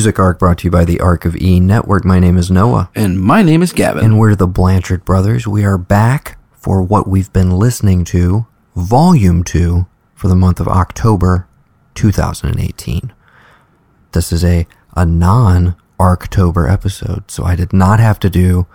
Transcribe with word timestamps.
Welcome 0.00 0.12
to 0.12 0.12
the 0.12 0.16
Music 0.16 0.26
Ark 0.26 0.38
brought 0.38 0.58
to 0.58 0.64
you 0.64 0.70
by 0.70 0.84
the 0.86 1.00
Ark 1.00 1.26
of 1.26 1.36
E 1.36 1.60
Network. 1.60 2.06
My 2.06 2.18
name 2.18 2.38
is 2.38 2.50
Noah. 2.50 2.88
And 2.94 3.20
my 3.20 3.42
name 3.42 3.60
is 3.62 3.74
Gavin. 3.74 4.02
And 4.02 4.18
we're 4.18 4.34
the 4.34 4.46
Blanchard 4.46 5.04
Brothers. 5.04 5.46
We 5.46 5.62
are 5.62 5.76
back 5.76 6.38
for 6.52 6.80
what 6.80 7.06
we've 7.06 7.30
been 7.34 7.50
listening 7.50 8.04
to, 8.04 8.46
Volume 8.74 9.44
2, 9.44 9.86
for 10.14 10.28
the 10.28 10.34
month 10.34 10.58
of 10.58 10.68
October 10.68 11.46
2018. 11.92 13.12
This 14.12 14.32
is 14.32 14.42
a, 14.42 14.66
a 14.96 15.04
non 15.04 15.76
Arktober 15.98 16.72
episode, 16.72 17.30
so 17.30 17.44
I 17.44 17.54
did 17.54 17.74
not 17.74 18.00
have 18.00 18.18
to 18.20 18.30
do 18.30 18.66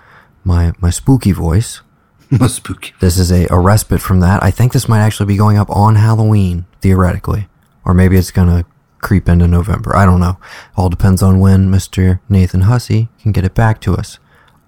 my, 0.43 0.73
my 0.79 0.91
spooky 0.91 1.31
voice. 1.31 1.81
My 2.29 2.45
spooky. 2.45 2.93
This 2.99 3.17
is 3.17 3.31
a, 3.31 3.47
a 3.49 3.57
respite 3.57 4.01
from 4.01 4.19
that. 4.19 4.43
I 4.43 4.51
think 4.51 4.73
this 4.73 4.87
might 4.87 5.01
actually 5.01 5.25
be 5.25 5.37
going 5.37 5.57
up 5.57 5.71
on 5.71 5.95
Halloween, 5.95 6.65
theoretically. 6.81 7.47
Or 7.83 7.95
maybe 7.95 8.15
it's 8.15 8.29
going 8.29 8.49
to 8.49 8.65
creep 9.05 9.29
into 9.29 9.47
November. 9.47 9.95
I 9.95 10.05
don't 10.05 10.19
know. 10.19 10.37
All 10.75 10.89
depends 10.89 11.21
on 11.21 11.39
when 11.39 11.69
Mr. 11.71 12.19
Nathan 12.27 12.61
Hussey 12.61 13.07
can 13.21 13.31
get 13.31 13.45
it 13.45 13.53
back 13.53 13.79
to 13.81 13.93
us. 13.95 14.17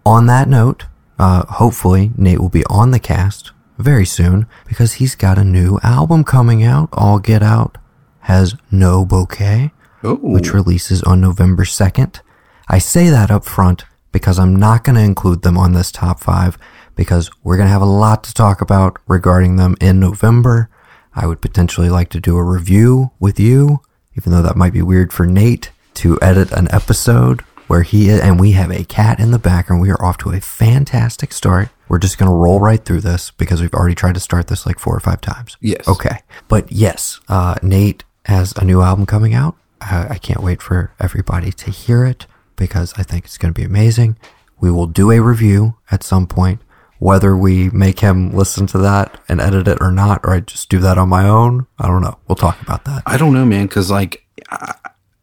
On 0.05 0.27
that 0.27 0.47
note, 0.47 0.85
uh, 1.19 1.43
hopefully 1.47 2.11
Nate 2.15 2.39
will 2.39 2.47
be 2.49 2.63
on 2.67 2.91
the 2.91 2.99
cast 2.99 3.51
very 3.79 4.05
soon 4.05 4.45
because 4.67 4.93
he's 4.93 5.15
got 5.15 5.37
a 5.39 5.43
new 5.43 5.79
album 5.83 6.23
coming 6.23 6.63
out. 6.63 6.89
All 6.93 7.17
Get 7.19 7.41
Out 7.44 7.77
has 8.21 8.55
No 8.71 9.03
Bouquet, 9.05 9.71
Oh. 10.03 10.16
which 10.21 10.53
releases 10.53 11.01
on 11.03 11.19
November 11.19 11.66
2nd. 11.66 12.22
I 12.69 12.77
say 12.77 13.09
that 13.09 13.31
up 13.31 13.44
front 13.44 13.85
because 14.11 14.38
I'm 14.39 14.55
not 14.55 14.83
going 14.83 14.95
to 14.95 15.01
include 15.01 15.41
them 15.41 15.57
on 15.57 15.73
this 15.73 15.91
top 15.91 16.19
five 16.19 16.57
because 16.95 17.29
we're 17.44 17.57
going 17.57 17.67
to 17.67 17.72
have 17.73 17.81
a 17.81 17.85
lot 17.85 18.23
to 18.25 18.33
talk 18.33 18.61
about 18.61 18.97
regarding 19.07 19.55
them 19.55 19.75
in 19.81 19.99
November. 19.99 20.69
I 21.16 21.25
would 21.25 21.41
potentially 21.41 21.89
like 21.89 22.09
to 22.09 22.19
do 22.19 22.38
a 22.38 22.44
review 22.44 23.11
with 23.19 23.39
you, 23.39 23.81
even 24.17 24.31
though 24.31 24.41
that 24.41 24.57
might 24.57 24.73
be 24.73 24.81
weird 24.81 25.13
for 25.13 25.25
Nate 25.25 25.71
to 25.95 26.19
edit 26.21 26.51
an 26.51 26.67
episode 26.71 27.41
where 27.67 27.83
he 27.83 28.09
and 28.09 28.39
we 28.39 28.51
have 28.51 28.71
a 28.71 28.83
cat 28.85 29.19
in 29.19 29.31
the 29.31 29.39
background. 29.39 29.81
We 29.81 29.91
are 29.91 30.03
off 30.03 30.17
to 30.19 30.31
a 30.31 30.39
fantastic 30.39 31.33
start. 31.33 31.69
We're 31.89 31.99
just 31.99 32.17
going 32.17 32.29
to 32.29 32.35
roll 32.35 32.59
right 32.59 32.83
through 32.83 33.01
this 33.01 33.31
because 33.31 33.61
we've 33.61 33.73
already 33.73 33.95
tried 33.95 34.15
to 34.15 34.19
start 34.19 34.47
this 34.47 34.65
like 34.65 34.79
four 34.79 34.95
or 34.95 34.99
five 34.99 35.21
times. 35.21 35.57
Yes. 35.61 35.88
Okay. 35.88 36.19
But 36.47 36.71
yes, 36.71 37.19
uh, 37.29 37.55
Nate 37.61 38.03
has 38.25 38.53
a 38.57 38.65
new 38.65 38.81
album 38.81 39.05
coming 39.05 39.33
out. 39.33 39.55
I, 39.81 40.07
I 40.11 40.17
can't 40.17 40.41
wait 40.41 40.61
for 40.61 40.91
everybody 40.99 41.51
to 41.51 41.71
hear 41.71 42.05
it 42.05 42.25
because 42.55 42.93
I 42.97 43.03
think 43.03 43.25
it's 43.25 43.38
going 43.38 43.53
to 43.53 43.59
be 43.59 43.65
amazing. 43.65 44.17
We 44.59 44.71
will 44.71 44.88
do 44.88 45.11
a 45.11 45.19
review 45.19 45.75
at 45.91 46.03
some 46.03 46.27
point, 46.27 46.61
whether 47.00 47.38
we 47.38 47.70
make 47.70 48.00
him 48.00 48.31
listen 48.31 48.67
to 48.67 48.78
that 48.80 49.20
and 49.30 49.40
edit 49.40 49.67
it 49.67 49.78
or 49.81 49.92
not, 49.92 50.22
or 50.23 50.34
I 50.34 50.40
just 50.40 50.70
do 50.70 50.80
that 50.80 50.98
on 50.98 51.09
my 51.09 51.28
own. 51.28 51.67
I 51.80 51.88
don't 51.88 52.02
know. 52.02 52.17
We'll 52.28 52.36
talk 52.36 52.62
about 52.62 52.86
that. 52.86 53.03
I 53.06 53.17
don't 53.17 53.34
know, 53.34 53.45
man, 53.45 53.67
because 53.67 53.92
like 53.92 54.26
I, 54.50 54.76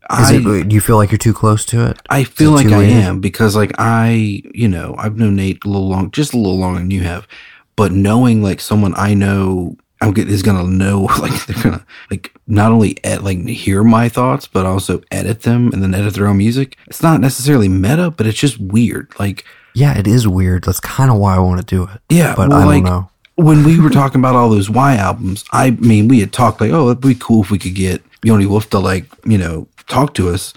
I, 0.09 0.35
it, 0.35 0.69
do 0.69 0.75
you 0.75 0.81
feel 0.81 0.97
like 0.97 1.11
you're 1.11 1.19
too 1.19 1.35
close 1.35 1.65
to 1.67 1.87
it? 1.87 1.99
I 2.11 2.25
feel 2.25 2.51
it 2.57 2.65
like 2.65 2.73
I 2.73 2.79
late? 2.79 2.93
am 2.93 3.21
because 3.21 3.57
like 3.57 3.73
I, 3.79 4.43
you 4.55 4.69
know, 4.69 4.95
I've 4.99 5.17
known 5.17 5.37
Nate 5.37 5.65
a 5.65 5.69
little 5.69 5.89
long, 5.89 6.11
just 6.11 6.35
a 6.35 6.37
little 6.37 6.59
longer 6.59 6.79
than 6.79 6.91
you 6.91 7.03
have, 7.03 7.27
but 7.77 7.93
knowing 7.93 8.43
like 8.43 8.61
someone 8.61 8.95
I 8.97 9.15
know. 9.15 9.77
I'm 10.01 10.13
get, 10.13 10.29
is 10.29 10.43
gonna 10.43 10.65
know 10.65 11.03
like 11.21 11.47
they're 11.47 11.63
gonna 11.63 11.87
like 12.11 12.35
not 12.47 12.73
only 12.73 13.03
ed, 13.05 13.23
like 13.23 13.39
hear 13.47 13.83
my 13.83 14.11
thoughts 14.11 14.47
but 14.47 14.67
also 14.67 15.01
edit 15.11 15.43
them 15.43 15.73
and 15.73 15.83
then 15.83 15.95
edit 15.95 16.13
their 16.13 16.27
own 16.27 16.37
music. 16.37 16.77
It's 16.89 17.03
not 17.03 17.23
necessarily 17.23 17.69
meta, 17.69 18.11
but 18.11 18.27
it's 18.27 18.37
just 18.37 18.61
weird. 18.61 19.15
Like 19.19 19.47
Yeah, 19.75 19.99
it 19.99 20.07
is 20.07 20.27
weird. 20.29 20.65
That's 20.65 20.81
kind 20.81 21.11
of 21.11 21.19
why 21.19 21.37
I 21.37 21.41
want 21.41 21.61
to 21.61 21.67
do 21.67 21.83
it. 21.85 22.01
Yeah, 22.09 22.35
but 22.37 22.49
well, 22.49 22.59
I 22.59 22.65
don't 22.65 22.75
like, 22.75 22.85
know. 22.85 23.11
when 23.37 23.65
we 23.65 23.81
were 23.81 23.91
talking 23.91 24.21
about 24.21 24.37
all 24.37 24.49
those 24.49 24.71
Y 24.71 24.97
albums, 24.97 25.45
I 25.53 25.71
mean, 25.73 26.09
we 26.09 26.21
had 26.21 26.33
talked 26.33 26.61
like, 26.61 26.71
oh, 26.71 26.91
it'd 26.91 27.01
be 27.01 27.15
cool 27.15 27.43
if 27.43 27.51
we 27.51 27.59
could 27.59 27.75
get 27.75 28.03
Yoni 28.23 28.47
Wolf 28.47 28.71
to 28.71 28.79
like, 28.79 29.07
you 29.25 29.37
know, 29.37 29.67
talk 29.89 30.15
to 30.15 30.29
us. 30.31 30.55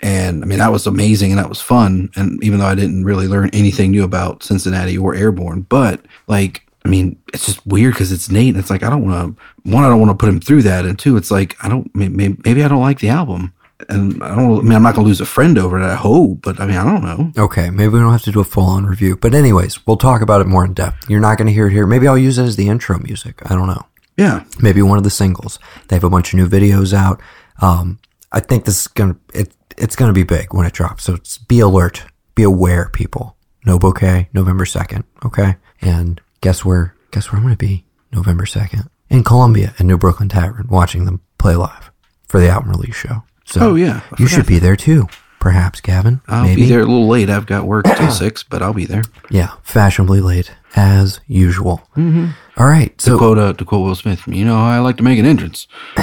And 0.00 0.44
I 0.44 0.46
mean, 0.46 0.58
that 0.58 0.70
was 0.70 0.86
amazing 0.86 1.32
and 1.32 1.38
that 1.38 1.48
was 1.48 1.60
fun. 1.60 2.10
And 2.14 2.42
even 2.44 2.60
though 2.60 2.66
I 2.66 2.74
didn't 2.74 3.04
really 3.04 3.26
learn 3.26 3.50
anything 3.52 3.90
new 3.90 4.04
about 4.04 4.42
Cincinnati 4.42 4.96
or 4.96 5.14
Airborne, 5.14 5.62
but 5.62 6.04
like, 6.28 6.62
I 6.84 6.88
mean, 6.88 7.18
it's 7.34 7.46
just 7.46 7.66
weird 7.66 7.94
because 7.94 8.12
it's 8.12 8.30
Nate. 8.30 8.54
And 8.54 8.58
it's 8.58 8.70
like, 8.70 8.82
I 8.82 8.90
don't 8.90 9.04
want 9.04 9.36
to, 9.36 9.70
one, 9.70 9.82
I 9.82 9.88
don't 9.88 9.98
want 9.98 10.10
to 10.10 10.16
put 10.16 10.28
him 10.28 10.40
through 10.40 10.62
that. 10.62 10.84
And 10.84 10.98
two, 10.98 11.16
it's 11.16 11.30
like, 11.30 11.56
I 11.64 11.68
don't, 11.68 11.92
maybe, 11.94 12.36
maybe 12.44 12.62
I 12.62 12.68
don't 12.68 12.80
like 12.80 13.00
the 13.00 13.08
album. 13.08 13.52
And 13.88 14.22
I 14.22 14.34
don't, 14.34 14.58
I 14.58 14.62
mean, 14.62 14.72
I'm 14.72 14.82
not 14.82 14.94
going 14.94 15.04
to 15.04 15.08
lose 15.08 15.20
a 15.20 15.26
friend 15.26 15.56
over 15.56 15.80
it, 15.80 15.84
I 15.84 15.94
hope, 15.94 16.42
but 16.42 16.60
I 16.60 16.66
mean, 16.66 16.76
I 16.76 16.84
don't 16.84 17.04
know. 17.04 17.44
Okay, 17.44 17.70
maybe 17.70 17.92
we 17.92 18.00
don't 18.00 18.10
have 18.10 18.22
to 18.22 18.32
do 18.32 18.40
a 18.40 18.44
full 18.44 18.64
on 18.64 18.86
review. 18.86 19.16
But, 19.16 19.34
anyways, 19.34 19.86
we'll 19.86 19.96
talk 19.96 20.20
about 20.20 20.40
it 20.40 20.48
more 20.48 20.64
in 20.64 20.74
depth. 20.74 21.08
You're 21.08 21.20
not 21.20 21.38
going 21.38 21.46
to 21.46 21.52
hear 21.52 21.68
it 21.68 21.72
here. 21.72 21.86
Maybe 21.86 22.08
I'll 22.08 22.18
use 22.18 22.38
it 22.38 22.44
as 22.44 22.56
the 22.56 22.68
intro 22.68 22.98
music. 22.98 23.40
I 23.46 23.54
don't 23.54 23.68
know. 23.68 23.86
Yeah. 24.16 24.44
Maybe 24.60 24.82
one 24.82 24.98
of 24.98 25.04
the 25.04 25.10
singles. 25.10 25.60
They 25.86 25.96
have 25.96 26.04
a 26.04 26.10
bunch 26.10 26.32
of 26.32 26.38
new 26.38 26.48
videos 26.48 26.92
out. 26.92 27.22
Um, 27.62 28.00
I 28.32 28.40
think 28.40 28.64
this 28.64 28.80
is 28.80 28.86
going 28.88 29.14
to, 29.14 29.20
it, 29.32 29.54
it's 29.76 29.94
going 29.94 30.08
to 30.08 30.12
be 30.14 30.24
big 30.24 30.52
when 30.52 30.66
it 30.66 30.72
drops. 30.72 31.04
So 31.04 31.14
it's, 31.14 31.38
be 31.38 31.60
alert, 31.60 32.04
be 32.34 32.42
aware, 32.42 32.90
people. 32.92 33.36
No 33.64 33.78
bouquet, 33.78 34.28
November 34.32 34.64
2nd. 34.64 35.04
Okay. 35.24 35.56
And 35.80 36.20
guess 36.40 36.64
where, 36.64 36.96
guess 37.12 37.30
where 37.30 37.36
I'm 37.36 37.44
going 37.44 37.54
to 37.54 37.58
be 37.58 37.84
November 38.12 38.44
2nd? 38.44 38.88
In 39.08 39.22
Columbia 39.22 39.74
at 39.78 39.86
New 39.86 39.96
Brooklyn 39.96 40.28
Tavern, 40.28 40.66
watching 40.68 41.04
them 41.04 41.20
play 41.38 41.54
live 41.54 41.90
for 42.26 42.40
the 42.40 42.48
album 42.48 42.70
release 42.70 42.96
show. 42.96 43.22
So 43.48 43.70
Oh, 43.70 43.74
yeah. 43.74 44.02
You 44.18 44.26
should 44.26 44.46
be 44.46 44.58
there 44.58 44.76
too. 44.76 45.08
Perhaps, 45.40 45.80
Gavin. 45.80 46.20
I'll 46.26 46.44
maybe. 46.44 46.62
be 46.62 46.68
there 46.68 46.80
a 46.80 46.84
little 46.84 47.06
late. 47.06 47.30
I've 47.30 47.46
got 47.46 47.64
work 47.64 47.84
till 47.86 48.10
six, 48.10 48.42
but 48.42 48.60
I'll 48.60 48.74
be 48.74 48.86
there. 48.86 49.04
Yeah, 49.30 49.52
fashionably 49.62 50.20
late 50.20 50.50
as 50.74 51.20
usual. 51.28 51.80
Mm-hmm. 51.96 52.30
All 52.56 52.66
right, 52.66 52.96
To 52.98 53.04
so 53.04 53.18
quote 53.18 53.38
uh, 53.38 53.52
to 53.52 53.64
quote 53.64 53.84
Will 53.84 53.94
Smith, 53.94 54.26
you 54.26 54.44
know 54.44 54.56
I 54.56 54.80
like 54.80 54.96
to 54.96 55.04
make 55.04 55.18
an 55.18 55.24
entrance. 55.26 55.68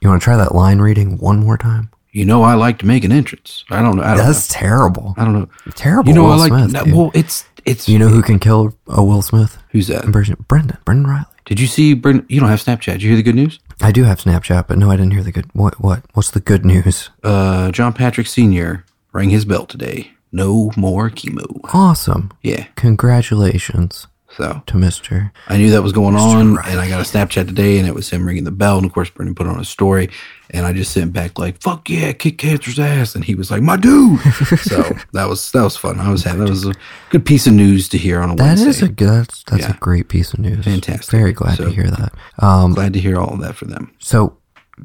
you 0.00 0.08
want 0.08 0.20
to 0.20 0.24
try 0.24 0.36
that 0.36 0.54
line 0.54 0.78
reading 0.80 1.16
one 1.18 1.40
more 1.40 1.56
time? 1.56 1.90
You 2.12 2.24
know 2.26 2.42
I 2.42 2.54
like 2.54 2.78
to 2.80 2.86
make 2.86 3.02
an 3.04 3.12
entrance. 3.12 3.64
I 3.70 3.80
don't 3.82 3.96
know. 3.96 4.02
I 4.02 4.14
don't 4.14 4.26
That's 4.26 4.48
terrible. 4.48 5.14
I 5.16 5.24
don't 5.24 5.34
know. 5.34 5.48
Terrible. 5.74 6.08
You 6.10 6.14
know 6.14 6.24
Will 6.24 6.32
I 6.32 6.48
like. 6.48 6.68
Smith. 6.70 6.86
no, 6.86 6.96
well, 6.96 7.10
it's 7.14 7.44
it's. 7.64 7.88
you 7.88 7.98
know 7.98 8.08
who 8.08 8.22
can 8.22 8.38
kill 8.38 8.74
a 8.88 9.02
Will 9.02 9.22
Smith 9.22 9.58
who's 9.70 9.86
that? 9.88 10.04
Brendan. 10.12 10.78
Brendan 10.84 11.06
Riley. 11.06 11.24
Did 11.46 11.60
you 11.60 11.66
see? 11.66 11.94
Brendan? 11.94 12.26
you 12.28 12.40
don't 12.40 12.48
have 12.50 12.62
Snapchat. 12.62 12.92
Did 12.94 13.02
you 13.02 13.08
hear 13.10 13.16
the 13.16 13.22
good 13.22 13.34
news? 13.36 13.58
I 13.80 13.92
do 13.92 14.04
have 14.04 14.20
Snapchat, 14.20 14.66
but 14.66 14.78
no, 14.78 14.90
I 14.90 14.96
didn't 14.96 15.12
hear 15.12 15.22
the 15.22 15.32
good. 15.32 15.48
What? 15.52 15.80
What? 15.80 16.02
What's 16.14 16.30
the 16.30 16.40
good 16.40 16.64
news? 16.64 17.10
Uh, 17.22 17.70
John 17.70 17.92
Patrick 17.92 18.26
Sr. 18.26 18.84
rang 19.12 19.30
his 19.30 19.44
bell 19.44 19.66
today. 19.66 20.12
No 20.32 20.72
more 20.76 21.10
chemo. 21.10 21.60
Awesome. 21.72 22.32
Yeah. 22.42 22.66
Congratulations 22.74 24.06
So 24.36 24.62
to 24.66 24.76
Mister. 24.76 25.32
I 25.48 25.56
knew 25.56 25.70
that 25.70 25.82
was 25.82 25.92
going 25.92 26.14
on, 26.14 26.58
and 26.58 26.78
I 26.80 26.88
got 26.88 27.00
a 27.00 27.04
Snapchat 27.04 27.46
today, 27.46 27.78
and 27.78 27.88
it 27.88 27.94
was 27.94 28.10
him 28.10 28.26
ringing 28.26 28.44
the 28.44 28.50
bell. 28.50 28.76
And 28.76 28.84
of 28.86 28.92
course, 28.92 29.08
Brendan 29.10 29.34
put 29.34 29.46
on 29.46 29.58
a 29.58 29.64
story, 29.64 30.10
and 30.50 30.66
I 30.66 30.72
just 30.74 30.92
sent 30.92 31.12
back 31.14 31.38
like 31.38 31.60
"fuck 31.62 31.88
yeah, 31.88 32.12
kick 32.12 32.36
cancer's 32.38 32.78
ass," 32.78 33.14
and 33.14 33.24
he 33.24 33.34
was 33.34 33.50
like, 33.50 33.62
"My 33.62 33.76
dude." 33.76 34.20
so 34.60 34.82
that 35.12 35.28
was 35.28 35.50
that 35.52 35.62
was 35.62 35.76
fun. 35.76 35.98
I 35.98 36.10
was 36.10 36.22
happy. 36.24 36.38
That 36.40 36.50
was 36.50 36.66
a 36.66 36.74
good 37.10 37.24
piece 37.24 37.46
of 37.46 37.54
news 37.54 37.88
to 37.88 37.98
hear 37.98 38.20
on 38.20 38.30
a 38.30 38.36
That 38.36 38.44
Wednesday. 38.44 38.68
is 38.68 38.82
a 38.82 38.88
good. 38.88 39.08
That's, 39.26 39.42
that's 39.44 39.62
Yeah. 39.62 39.70
a 39.74 39.78
great 39.78 40.08
piece 40.08 40.32
of 40.34 40.40
news. 40.40 40.64
Fantastic. 40.64 41.10
Very 41.10 41.32
glad 41.32 41.56
So- 41.56 41.64
to 41.64 41.70
hear 41.70 41.90
that. 41.90 42.12
Um, 42.38 42.74
glad 42.74 42.92
to 42.92 43.00
hear 43.00 43.18
all 43.18 43.32
of 43.34 43.40
that 43.40 43.56
for 43.56 43.64
them. 43.64 43.92
so 43.98 44.36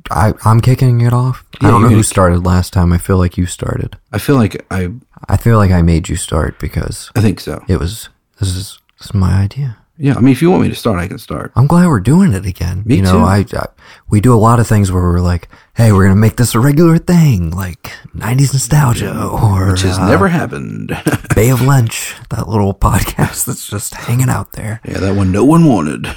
I 0.10 0.34
I'm 0.46 0.62
kicking 0.62 1.02
it 1.02 1.14
off. 1.14 1.44
I 1.62 1.70
don't 1.70 1.82
know 1.84 1.90
who 1.90 2.02
started 2.02 2.46
last 2.46 2.74
time. 2.74 2.92
I 2.94 2.98
feel 2.98 3.18
like 3.18 3.38
you 3.38 3.46
started. 3.46 3.98
I 4.12 4.18
feel 4.20 4.36
like 4.38 4.66
I 4.72 4.90
I 5.30 5.38
feel 5.38 5.58
like 5.58 5.70
I 5.72 5.82
made 5.84 6.10
you 6.10 6.16
start 6.16 6.58
because 6.60 7.12
I 7.16 7.22
think 7.22 7.40
so. 7.40 7.62
it 7.68 7.78
was 7.78 8.10
this 8.40 8.56
is 8.56 8.80
is 9.06 9.14
my 9.14 9.42
idea. 9.42 9.78
Yeah, 9.96 10.16
I 10.16 10.22
mean, 10.22 10.32
if 10.32 10.42
you 10.42 10.50
want 10.50 10.64
me 10.64 10.70
to 10.70 10.76
start, 10.76 10.98
I 11.00 11.08
can 11.08 11.20
start. 11.20 11.52
I'm 11.56 11.68
glad 11.68 11.86
we're 11.88 12.00
doing 12.00 12.34
it 12.34 12.48
again. 12.48 12.82
Me 12.84 12.96
you 12.96 13.04
know, 13.04 13.12
too. 13.12 13.18
I, 13.20 13.46
I 13.54 13.68
we 14.10 14.22
do 14.22 14.34
a 14.34 14.36
lot 14.42 14.60
of 14.60 14.66
things 14.68 14.92
where 14.92 15.04
we're 15.04 15.22
like, 15.22 15.48
hey, 15.76 15.92
we're 15.92 16.06
gonna 16.06 16.20
make 16.20 16.36
this 16.36 16.56
a 16.56 16.60
regular 16.60 16.98
thing, 16.98 17.52
like 17.52 17.92
'90s 18.16 18.54
nostalgia 18.54 19.16
or 19.16 19.70
Which 19.72 19.84
has 19.84 20.00
uh, 20.00 20.10
never 20.10 20.30
happened. 20.30 20.88
Bay 21.36 21.52
of 21.52 21.62
Lynch, 21.62 22.16
that 22.32 22.48
little 22.50 22.74
podcast 22.74 23.46
that's 23.46 23.68
just 23.70 23.94
hanging 23.94 24.30
out 24.30 24.54
there. 24.54 24.82
yeah, 24.84 24.98
that 24.98 25.16
one 25.16 25.32
no 25.32 25.46
one 25.46 25.66
wanted. 25.66 26.08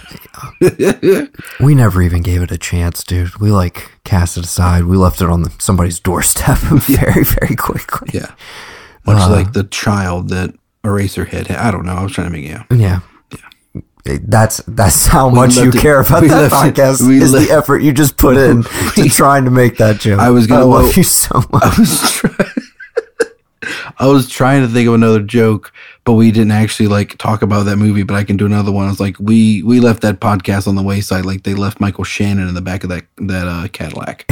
We 1.61 1.75
never 1.75 2.01
even 2.03 2.23
gave 2.23 2.43
it 2.43 2.51
a 2.51 2.59
chance, 2.59 3.05
dude. 3.05 3.37
We 3.37 3.51
like 3.51 3.93
cast 4.05 4.37
it 4.39 4.45
aside. 4.45 4.85
We 4.85 4.97
left 4.97 5.21
it 5.21 5.29
on 5.29 5.43
the, 5.43 5.53
somebody's 5.59 6.01
doorstep 6.01 6.59
very, 6.59 7.25
very 7.25 7.57
quickly. 7.57 8.11
Yeah, 8.15 8.35
much 9.07 9.19
Uh. 9.21 9.31
like 9.31 9.53
the 9.53 9.65
child 9.65 10.31
that 10.31 10.55
Eraserhead. 10.87 11.51
I 11.51 11.71
don't 11.71 11.85
know. 11.85 11.93
I 11.93 12.03
was 12.03 12.13
trying 12.13 12.29
to 12.29 12.33
make 12.33 12.47
yeah. 12.47 12.65
Yeah. 12.71 13.01
That's 14.05 14.59
that's 14.69 15.07
how 15.07 15.29
much 15.29 15.57
you 15.57 15.71
it- 15.71 15.75
care 15.79 15.99
about 16.01 16.23
we 16.23 16.29
that 16.29 16.45
it- 16.45 16.53
podcast 16.53 17.07
we 17.07 17.21
is 17.21 17.33
left- 17.33 17.49
the 17.49 17.53
effort 17.55 17.79
you 17.79 17.93
just 17.93 18.17
put 18.17 18.37
in 18.37 18.63
to 18.95 19.09
trying 19.09 19.45
to 19.47 19.51
make 19.51 19.79
that 19.79 19.99
joke. 19.99 20.21
I 20.21 20.31
was 20.31 20.47
gonna- 20.47 20.61
I 20.61 20.65
love 20.65 20.85
well, 20.85 20.93
you 20.93 21.03
so 21.03 21.43
much. 21.53 21.63
I 21.65 21.75
was 21.79 22.11
trying. 22.13 22.37
I 23.99 24.07
was 24.07 24.29
trying 24.29 24.63
to 24.63 24.69
think 24.69 24.87
of 24.87 24.95
another 24.95 25.21
joke, 25.23 25.73
but 26.05 26.13
we 26.13 26.31
didn't 26.31 26.53
actually 26.53 26.87
like 26.89 27.19
talk 27.19 27.43
about 27.43 27.65
that 27.65 27.79
movie. 27.79 28.05
But 28.05 28.15
I 28.15 28.23
can 28.23 28.37
do 28.37 28.47
another 28.47 28.71
one. 28.71 28.87
I 28.87 28.91
was 28.91 29.01
like, 29.01 29.17
we 29.19 29.63
we 29.65 29.81
left 29.81 30.03
that 30.03 30.21
podcast 30.21 30.69
on 30.69 30.77
the 30.77 30.83
wayside, 30.85 31.25
like 31.27 31.43
they 31.43 31.55
left 31.55 31.81
Michael 31.81 32.05
Shannon 32.05 32.47
in 32.49 32.55
the 32.55 32.61
back 32.61 32.85
of 32.85 32.91
that 32.91 33.07
that 33.17 33.49
uh, 33.49 33.67
Cadillac. 33.73 34.25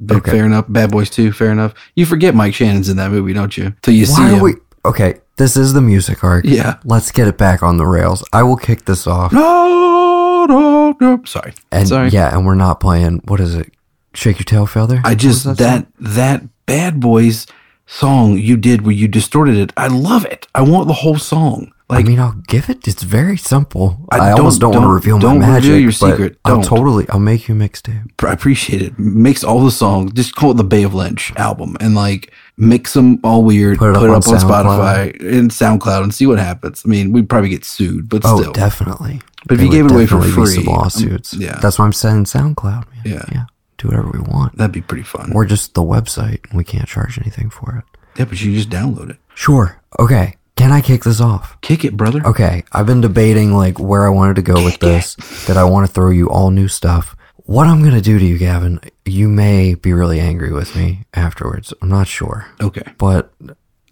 But 0.00 0.16
Okay. 0.18 0.30
Fair 0.30 0.46
enough. 0.46 0.64
Bad 0.68 0.90
Boys 0.90 1.10
too. 1.10 1.32
Fair 1.32 1.52
enough. 1.52 1.74
You 1.96 2.06
forget 2.06 2.34
Mike 2.34 2.54
Shannon's 2.54 2.88
in 2.88 2.96
that 2.96 3.10
movie, 3.10 3.32
don't 3.34 3.56
you? 3.58 3.74
Till 3.82 3.94
you 3.94 4.06
see 4.06 4.20
Why 4.22 4.30
him. 4.30 4.40
we 4.40 4.54
okay? 4.86 5.20
This 5.36 5.56
is 5.56 5.72
the 5.72 5.80
music 5.80 6.22
ark. 6.22 6.44
Yeah. 6.46 6.78
Let's 6.84 7.10
get 7.10 7.26
it 7.28 7.38
back 7.38 7.62
on 7.62 7.76
the 7.78 7.86
rails. 7.86 8.22
I 8.32 8.42
will 8.42 8.56
kick 8.56 8.84
this 8.84 9.06
off. 9.06 9.32
No, 9.32 10.46
no, 10.48 10.96
no. 11.00 11.24
Sorry. 11.24 11.54
And 11.70 11.88
Sorry. 11.88 12.08
yeah, 12.10 12.34
and 12.36 12.44
we're 12.46 12.54
not 12.54 12.80
playing. 12.80 13.22
What 13.24 13.40
is 13.40 13.54
it? 13.54 13.72
Shake 14.14 14.38
your 14.38 14.44
tail, 14.44 14.66
feather. 14.66 15.00
I 15.04 15.14
just 15.14 15.46
was 15.46 15.56
that 15.58 15.86
that 15.98 16.42
Bad 16.66 17.00
Boys 17.00 17.46
song 17.86 18.38
you 18.38 18.56
did 18.56 18.82
where 18.82 18.94
you 18.94 19.08
distorted 19.08 19.56
it. 19.56 19.72
I 19.76 19.86
love 19.88 20.24
it. 20.26 20.46
I 20.54 20.62
want 20.62 20.86
the 20.86 20.94
whole 20.94 21.16
song. 21.18 21.72
Like 21.88 22.04
I 22.06 22.08
mean, 22.08 22.20
I'll 22.20 22.40
give 22.46 22.70
it. 22.70 22.86
It's 22.88 23.02
very 23.02 23.36
simple. 23.36 23.98
I 24.10 24.18
I, 24.18 24.32
almost 24.32 24.60
don't- 24.60 24.72
don't, 24.72 24.82
want 24.82 24.82
to 24.82 24.86
don't- 24.86 24.94
reveal 24.94 25.18
don't 25.18 25.40
my 25.40 25.54
reveal 25.56 25.72
magic. 25.72 25.82
your 25.82 25.90
but 25.92 26.16
secret. 26.16 26.38
I'll 26.44 26.54
Don't. 26.56 26.64
totally. 26.64 27.06
I'll 27.10 27.20
make 27.20 27.48
you 27.48 27.54
mixtape. 27.54 28.10
I 28.26 28.32
appreciate 28.32 28.80
it. 28.82 28.98
Mix 28.98 29.42
all 29.44 29.62
the 29.64 29.70
songs. 29.70 30.12
Just 30.12 30.34
call 30.34 30.52
it 30.52 30.56
the 30.56 30.64
Bay 30.64 30.82
of 30.84 30.94
Lynch 30.94 31.32
album 31.36 31.76
and 31.80 31.94
like 31.94 32.32
mix 32.62 32.92
them 32.94 33.18
all 33.24 33.42
weird. 33.44 33.78
Put 33.78 33.90
it 33.90 33.96
up 33.96 34.02
on 34.02 34.10
on 34.10 34.22
Spotify 34.22 35.10
and 35.20 35.50
SoundCloud 35.50 36.02
and 36.04 36.14
see 36.14 36.26
what 36.26 36.38
happens. 36.38 36.82
I 36.84 36.88
mean, 36.88 37.12
we'd 37.12 37.28
probably 37.28 37.50
get 37.50 37.64
sued, 37.64 38.08
but 38.08 38.22
Oh, 38.24 38.40
still. 38.40 38.52
definitely. 38.52 39.20
But 39.46 39.56
if 39.56 39.62
you 39.62 39.70
gave 39.70 39.86
it 39.86 39.90
away 39.92 40.06
for 40.06 40.22
free, 40.22 40.58
um, 40.58 40.64
lawsuits. 40.64 41.34
yeah. 41.34 41.58
that's 41.60 41.78
why 41.78 41.84
I'm 41.84 41.92
saying 41.92 42.24
SoundCloud. 42.24 42.86
Man. 42.88 43.02
Yeah. 43.04 43.24
yeah. 43.32 43.44
Do 43.78 43.88
whatever 43.88 44.10
we 44.12 44.20
want, 44.20 44.56
That'd 44.56 44.70
be 44.72 44.80
pretty 44.80 45.02
fun. 45.02 45.32
or 45.34 45.44
just 45.44 45.74
the 45.74 45.82
website. 45.82 46.40
We 46.54 46.62
can't 46.62 46.86
charge 46.86 47.18
anything 47.18 47.50
for 47.50 47.76
it. 47.78 47.98
yeah, 48.18 48.26
but 48.26 48.40
you 48.40 48.54
just 48.54 48.70
download 48.70 49.10
it. 49.10 49.16
Sure. 49.34 49.80
Okay. 49.98 50.36
Can 50.54 50.70
I 50.70 50.80
kick 50.82 51.02
this 51.02 51.20
off? 51.20 51.60
Kick 51.62 51.84
it, 51.84 51.96
brother. 51.96 52.24
Okay, 52.24 52.62
I've 52.72 52.86
been 52.86 53.00
debating 53.00 53.52
like 53.54 53.80
where 53.80 54.06
I 54.06 54.10
wanted 54.10 54.36
to 54.36 54.42
go 54.42 54.62
with 54.62 54.78
this. 54.78 55.16
That 55.46 55.56
I 55.56 55.64
want 55.64 55.86
to 55.88 55.92
throw 55.92 56.10
you 56.10 56.28
all 56.30 56.50
new 56.50 56.68
stuff. 56.68 57.16
What 57.44 57.66
I'm 57.66 57.82
gonna 57.82 58.00
do 58.00 58.18
to 58.18 58.24
you, 58.24 58.38
Gavin? 58.38 58.80
You 59.04 59.28
may 59.28 59.74
be 59.74 59.92
really 59.92 60.20
angry 60.20 60.52
with 60.52 60.74
me 60.76 61.04
afterwards. 61.14 61.74
I'm 61.82 61.88
not 61.88 62.06
sure, 62.06 62.46
Okay. 62.60 62.82
but 62.98 63.32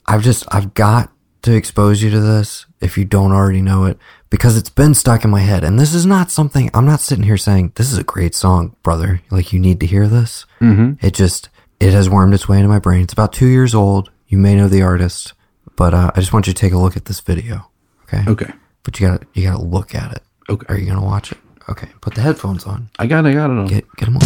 I've 0.07 0.23
just 0.23 0.45
I've 0.53 0.73
got 0.75 1.13
to 1.43 1.55
expose 1.55 2.03
you 2.03 2.11
to 2.11 2.21
this 2.21 2.67
if 2.81 2.97
you 2.99 3.05
don't 3.05 3.33
already 3.33 3.63
know 3.63 3.85
it 3.87 3.99
because 4.29 4.57
it's 4.57 4.69
been 4.71 4.95
stuck 4.95 5.25
in 5.25 5.31
my 5.31 5.41
head. 5.41 5.65
And 5.65 5.79
this 5.81 5.95
is 5.95 6.07
not 6.07 6.31
something 6.31 6.71
I'm 6.75 6.85
not 6.87 7.01
sitting 7.01 7.25
here 7.25 7.37
saying 7.37 7.73
this 7.75 7.91
is 7.91 7.99
a 7.99 8.05
great 8.05 8.35
song, 8.35 8.77
brother. 8.83 9.21
Like 9.31 9.53
you 9.53 9.59
need 9.59 9.81
to 9.81 9.87
hear 9.87 10.07
this. 10.07 10.47
Mm-hmm. 10.61 11.05
It 11.05 11.15
just 11.15 11.49
it 11.81 11.93
has 11.93 12.09
wormed 12.11 12.35
its 12.35 12.49
way 12.49 12.59
into 12.59 12.69
my 12.69 12.79
brain. 12.79 13.03
It's 13.03 13.13
about 13.13 13.33
two 13.33 13.47
years 13.49 13.75
old. 13.75 14.11
You 14.29 14.39
may 14.39 14.55
know 14.55 14.69
the 14.69 14.83
artist, 14.83 15.33
but 15.77 15.93
uh, 15.93 16.13
I 16.15 16.21
just 16.21 16.33
want 16.33 16.47
you 16.47 16.53
to 16.53 16.59
take 16.59 16.73
a 16.73 16.79
look 16.79 16.97
at 16.97 17.07
this 17.07 17.21
video. 17.21 17.69
Okay. 18.05 18.23
Okay. 18.29 18.53
But 18.85 19.01
you 19.01 19.09
gotta 19.09 19.27
you 19.35 19.43
gotta 19.51 19.63
look 19.63 19.95
at 19.95 20.13
it. 20.13 20.23
Okay. 20.49 20.67
Are 20.69 20.79
you 20.79 20.87
gonna 20.87 21.05
watch 21.05 21.33
it? 21.33 21.39
Okay. 21.71 21.89
Put 22.01 22.15
the 22.15 22.21
headphones 22.21 22.65
on. 22.67 22.89
I 22.99 23.07
got 23.07 23.25
it. 23.27 23.31
I 23.31 23.35
got 23.35 23.51
it 23.51 23.59
on. 23.59 23.67
Get 23.67 23.85
get 23.97 24.07
them 24.07 24.17
on. 24.17 24.23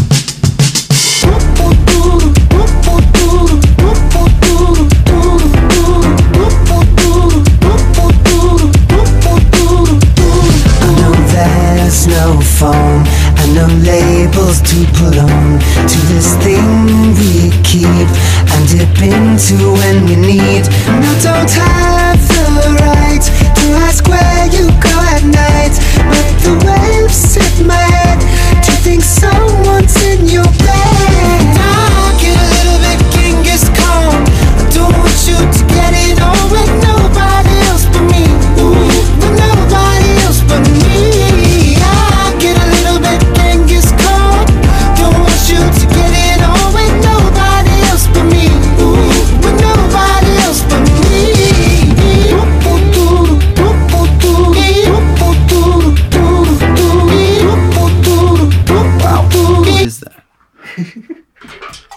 I 10.81 10.89
know 11.01 11.13
there's 11.37 12.07
no 12.07 12.41
phone 12.41 13.05
and 13.41 13.55
no 13.55 13.67
labels 13.85 14.63
to 14.63 14.79
put 14.97 15.19
on 15.19 15.61
to 15.93 15.99
this 16.13 16.35
thing 16.43 17.13
we 17.21 17.53
keep 17.63 18.09
and 18.55 18.63
dip 18.73 18.97
into 19.05 19.57
when 19.81 20.07
we 20.07 20.17
need. 20.17 20.65
And 20.89 21.05
I 21.05 21.15
don't 21.21 21.51
have 21.61 22.21
the 22.27 22.45
right 22.81 23.25
to 23.59 23.67
ask 23.85 24.09
where 24.09 24.47
you 24.49 24.71
go 24.81 24.89
at 24.99 25.04
night, 25.25 25.75
but 25.97 26.27
the 26.43 26.55
waves 26.67 27.35
hit 27.35 27.67
my 27.67 27.75
head 27.75 28.21
to 28.63 28.73
think 28.83 29.03
someone's 29.03 29.97
in 30.05 30.29
your 30.29 30.45
bed. 30.45 31.44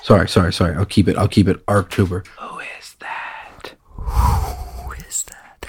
Sorry, 0.08 0.30
sorry, 0.30 0.54
sorry. 0.54 0.74
I'll 0.78 0.86
keep 0.86 1.10
it. 1.10 1.18
I'll 1.18 1.28
keep 1.28 1.50
it 1.50 1.66
Arktober. 1.66 2.26
Who 2.40 2.60
is 2.60 2.96
that? 3.02 3.74
Who 3.90 4.94
is 4.94 5.24
that? 5.24 5.66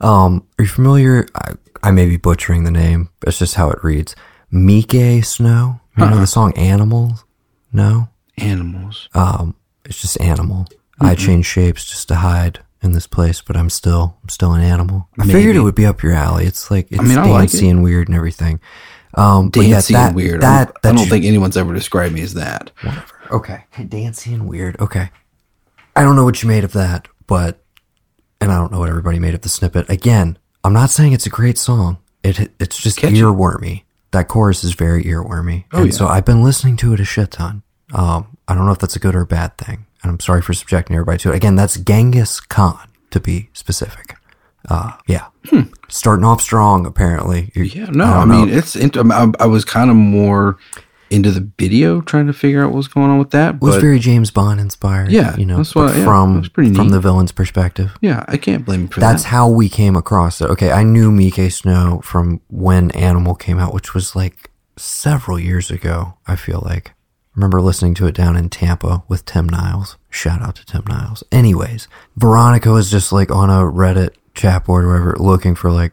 Um, 0.00 0.46
are 0.58 0.62
you 0.62 0.68
familiar? 0.70 1.26
I, 1.34 1.52
I 1.82 1.90
may 1.90 2.06
be 2.06 2.16
butchering 2.16 2.64
the 2.64 2.70
name. 2.70 3.10
But 3.20 3.28
it's 3.28 3.38
just 3.40 3.56
how 3.56 3.68
it 3.68 3.84
reads. 3.84 4.16
Miike 4.50 5.22
Snow. 5.26 5.80
You 5.98 6.06
know 6.06 6.20
the 6.20 6.26
song 6.26 6.56
"Animals"? 6.56 7.26
No. 7.70 8.08
Animals. 8.38 9.10
Um, 9.12 9.56
it's 9.84 10.00
just 10.00 10.18
animal. 10.22 10.68
I 10.98 11.14
change 11.14 11.44
shapes 11.44 11.84
just 11.84 12.08
to 12.08 12.14
hide 12.14 12.60
in 12.82 12.92
this 12.92 13.06
place, 13.06 13.42
but 13.42 13.58
I'm 13.58 13.68
still 13.68 14.16
I'm 14.22 14.30
still 14.30 14.54
an 14.54 14.62
animal. 14.62 15.06
I 15.18 15.26
figured 15.26 15.54
it 15.54 15.60
would 15.60 15.74
be 15.74 15.84
up 15.84 16.02
your 16.02 16.12
alley. 16.12 16.46
It's 16.46 16.70
like 16.70 16.90
it's 16.90 17.02
mean, 17.02 17.18
I 17.18 17.28
like 17.28 17.52
it. 17.52 17.62
and 17.62 17.82
weird 17.82 18.08
and 18.08 18.16
everything. 18.16 18.58
Um, 19.14 19.50
but 19.50 19.60
yeah, 19.60 19.74
Dancing 19.74 19.94
that, 19.94 20.06
and 20.08 20.16
weird. 20.16 20.40
That, 20.40 20.72
I 20.84 20.92
don't 20.92 21.08
think 21.08 21.24
anyone's 21.24 21.56
ever 21.56 21.74
described 21.74 22.14
me 22.14 22.22
as 22.22 22.34
that. 22.34 22.70
Whatever. 22.82 23.04
Okay. 23.30 23.64
Dancey 23.88 24.32
and 24.32 24.48
weird. 24.48 24.80
Okay. 24.80 25.10
I 25.94 26.02
don't 26.02 26.16
know 26.16 26.24
what 26.24 26.42
you 26.42 26.48
made 26.48 26.64
of 26.64 26.72
that, 26.72 27.08
but 27.26 27.62
and 28.40 28.50
I 28.50 28.56
don't 28.56 28.72
know 28.72 28.78
what 28.78 28.88
everybody 28.88 29.18
made 29.18 29.34
of 29.34 29.42
the 29.42 29.48
snippet. 29.48 29.88
Again, 29.90 30.38
I'm 30.64 30.72
not 30.72 30.90
saying 30.90 31.12
it's 31.12 31.26
a 31.26 31.30
great 31.30 31.58
song. 31.58 31.98
It 32.22 32.52
it's 32.58 32.78
just 32.80 32.98
Catchy. 32.98 33.16
earwormy. 33.16 33.82
That 34.12 34.28
chorus 34.28 34.64
is 34.64 34.74
very 34.74 35.04
earwormy. 35.04 35.64
Oh, 35.72 35.82
and 35.82 35.86
yeah. 35.86 35.92
so 35.92 36.06
I've 36.06 36.24
been 36.24 36.42
listening 36.42 36.76
to 36.78 36.92
it 36.92 37.00
a 37.00 37.04
shit 37.04 37.30
ton. 37.30 37.62
Um, 37.94 38.36
I 38.48 38.54
don't 38.54 38.66
know 38.66 38.72
if 38.72 38.78
that's 38.78 38.96
a 38.96 38.98
good 38.98 39.14
or 39.14 39.22
a 39.22 39.26
bad 39.26 39.56
thing. 39.56 39.86
And 40.02 40.10
I'm 40.10 40.20
sorry 40.20 40.42
for 40.42 40.52
subjecting 40.52 40.96
everybody 40.96 41.18
to 41.18 41.32
it. 41.32 41.36
Again, 41.36 41.56
that's 41.56 41.78
Genghis 41.78 42.40
Khan 42.40 42.88
to 43.10 43.20
be 43.20 43.48
specific. 43.52 44.16
Uh, 44.68 44.92
yeah. 45.08 45.26
Starting 45.88 46.24
off 46.24 46.40
strong, 46.40 46.86
apparently. 46.86 47.50
Hmm. 47.54 47.62
Yeah, 47.64 47.86
no, 47.90 48.04
I 48.04 48.08
I, 48.20 48.24
know. 48.24 48.44
mean 48.46 48.48
it's. 48.54 48.76
Int- 48.76 48.96
I, 48.96 49.26
I 49.40 49.46
was 49.46 49.64
kind 49.64 49.90
of 49.90 49.96
more 49.96 50.56
into 51.10 51.30
the 51.30 51.46
video, 51.58 52.00
trying 52.00 52.26
to 52.26 52.32
figure 52.32 52.62
out 52.62 52.68
what 52.70 52.76
was 52.78 52.88
going 52.88 53.10
on 53.10 53.18
with 53.18 53.30
that. 53.32 53.56
it 53.56 53.60
was 53.60 53.76
very 53.76 53.98
James 53.98 54.30
Bond 54.30 54.58
inspired. 54.58 55.12
Yeah, 55.12 55.36
You 55.36 55.44
know, 55.44 55.58
that's 55.58 55.74
what- 55.74 55.94
yeah, 55.94 56.04
from, 56.04 56.42
from 56.44 56.88
the 56.88 57.00
villain's 57.00 57.32
perspective. 57.32 57.92
yeah, 58.00 58.24
I 58.28 58.38
can't 58.38 58.64
blame 58.64 58.82
him 58.82 58.88
for 58.88 59.00
That's 59.00 59.24
that. 59.24 59.28
how 59.28 59.50
we 59.50 59.68
came 59.68 59.94
across 59.94 60.40
it. 60.40 60.48
Okay, 60.48 60.70
I 60.72 60.84
knew 60.84 61.10
Miike 61.10 61.52
Snow 61.52 62.00
from 62.02 62.40
when 62.48 62.90
Animal 62.92 63.34
came 63.34 63.58
out, 63.58 63.74
which 63.74 63.92
was 63.92 64.16
like 64.16 64.48
several 64.78 65.38
years 65.38 65.70
ago, 65.70 66.14
I 66.26 66.34
feel 66.36 66.62
like. 66.64 66.90
I 66.90 66.94
remember 67.34 67.60
listening 67.60 67.92
to 67.94 68.06
it 68.06 68.14
down 68.14 68.36
in 68.36 68.48
Tampa 68.48 69.02
with 69.06 69.26
Tim 69.26 69.46
Niles. 69.50 69.98
Shout 70.08 70.40
out 70.40 70.56
to 70.56 70.64
Tim 70.64 70.84
Niles. 70.88 71.22
Anyways, 71.30 71.88
Veronica 72.16 72.70
was 72.70 72.90
just 72.90 73.12
like 73.12 73.30
on 73.30 73.50
a 73.50 73.70
Reddit 73.70 74.10
chat 74.34 74.64
board 74.64 74.84
or 74.84 74.88
whatever 74.88 75.16
looking 75.18 75.54
for 75.54 75.70
like 75.70 75.92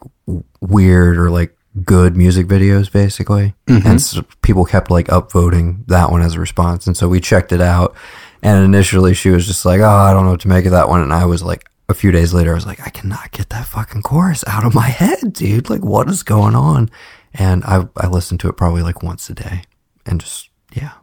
weird 0.62 1.18
or 1.18 1.30
like 1.30 1.56
good 1.84 2.18
music 2.18 2.48
videos 2.48 2.92
basically. 2.92 3.54
Mm-hmm. 3.68 3.88
And 3.88 4.02
so 4.02 4.24
people 4.42 4.66
kept 4.66 4.90
like 4.90 5.08
upvoting 5.08 5.86
that 5.88 6.12
one 6.12 6.22
as 6.22 6.36
a 6.36 6.40
response. 6.40 6.88
And 6.88 6.98
so 6.98 7.08
we 7.08 7.20
checked 7.20 7.52
it 7.52 7.62
out. 7.62 7.96
And 8.42 8.64
initially 8.64 9.14
she 9.14 9.30
was 9.30 9.46
just 9.46 9.66
like, 9.66 9.82
oh, 9.82 9.88
I 9.88 10.14
don't 10.14 10.26
know 10.26 10.32
what 10.32 10.42
to 10.42 10.48
make 10.48 10.66
of 10.66 10.72
that 10.72 10.90
one. 10.90 11.02
And 11.02 11.14
I 11.14 11.26
was 11.26 11.44
like, 11.44 11.66
a 11.90 11.94
few 11.96 12.12
days 12.12 12.34
later, 12.36 12.52
I 12.52 12.56
was 12.56 12.68
like, 12.68 12.86
I 12.86 12.92
cannot 12.92 13.32
get 13.32 13.50
that 13.50 13.66
fucking 13.66 14.04
chorus 14.04 14.44
out 14.46 14.64
of 14.64 14.76
my 14.76 14.88
head, 14.88 15.34
dude. 15.34 15.72
Like, 15.72 15.84
what 15.84 16.08
is 16.08 16.22
going 16.22 16.54
on? 16.54 16.92
And 17.34 17.64
I, 17.64 17.88
I 17.98 18.08
listened 18.08 18.40
to 18.42 18.48
it 18.48 18.58
probably 18.58 18.84
like 18.84 19.02
once 19.02 19.28
a 19.30 19.34
day 19.34 19.64
and 20.06 20.22
just, 20.22 20.50
yeah, 20.72 20.94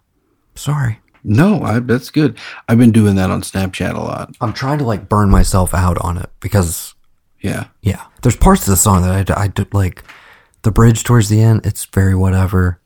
sorry. 0.55 1.01
no, 1.27 1.61
I, 1.63 1.81
that's 1.81 2.11
good. 2.11 2.39
I've 2.69 2.79
been 2.79 2.93
doing 2.93 3.17
that 3.17 3.31
on 3.33 3.43
Snapchat 3.43 3.95
a 3.95 4.01
lot. 4.01 4.37
I'm 4.41 4.53
trying 4.53 4.79
to 4.79 4.85
like 4.85 5.09
burn 5.09 5.29
myself 5.29 5.75
out 5.75 5.99
on 5.99 6.19
it 6.19 6.31
because, 6.41 6.95
Yeah, 7.41 7.67
yeah, 7.83 8.05
there's 8.23 8.37
parts 8.37 8.63
of 8.63 8.69
the 8.71 8.77
song 8.77 9.03
that 9.03 9.31
I, 9.31 9.43
I 9.45 9.49
do, 9.49 9.67
like 9.73 10.03
the 10.63 10.71
bridge 10.73 11.05
towards 11.05 11.29
the 11.29 11.41
end. 11.41 11.65
It's 11.67 11.85
very 11.85 12.15
whatever, 12.15 12.81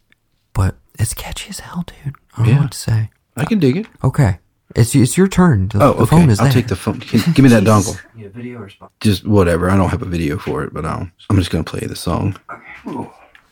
but 0.53 0.77
it's 0.99 1.15
catchy 1.15 1.51
as 1.51 1.61
hell, 1.61 1.85
dude. 1.87 2.15
I 2.35 2.39
don't 2.39 2.47
know 2.47 2.53
Yeah. 2.53 2.61
what 2.63 2.73
to 2.73 2.79
say. 2.79 3.11
I 3.37 3.45
can 3.45 3.59
dig 3.59 3.77
it. 3.77 3.87
Okay. 4.05 4.39
It's, 4.77 4.95
it's 4.95 5.17
your 5.17 5.29
turn. 5.29 5.69
The, 5.69 5.83
Oh, 5.83 5.93
the 5.95 6.03
okay. 6.03 6.11
phone 6.11 6.31
is 6.31 6.39
I'll 6.39 6.47
there. 6.47 6.53
take 6.53 6.69
the 6.69 6.77
phone. 6.77 6.99
Give 6.99 7.39
me 7.39 7.49
that 7.49 7.65
dongle. 7.65 7.99
Yeah, 8.17 8.29
video 8.29 8.59
response. 8.59 8.93
Just 9.01 9.27
whatever. 9.27 9.71
I 9.71 9.77
don't 9.77 9.89
have 9.89 10.03
a 10.03 10.07
video 10.07 10.37
for 10.39 10.63
it, 10.63 10.73
but 10.75 10.85
I'll, 10.85 11.09
I'm 11.31 11.37
just 11.37 11.51
gonna 11.51 11.65
play 11.65 11.81
the 11.87 11.97
song. 11.97 12.37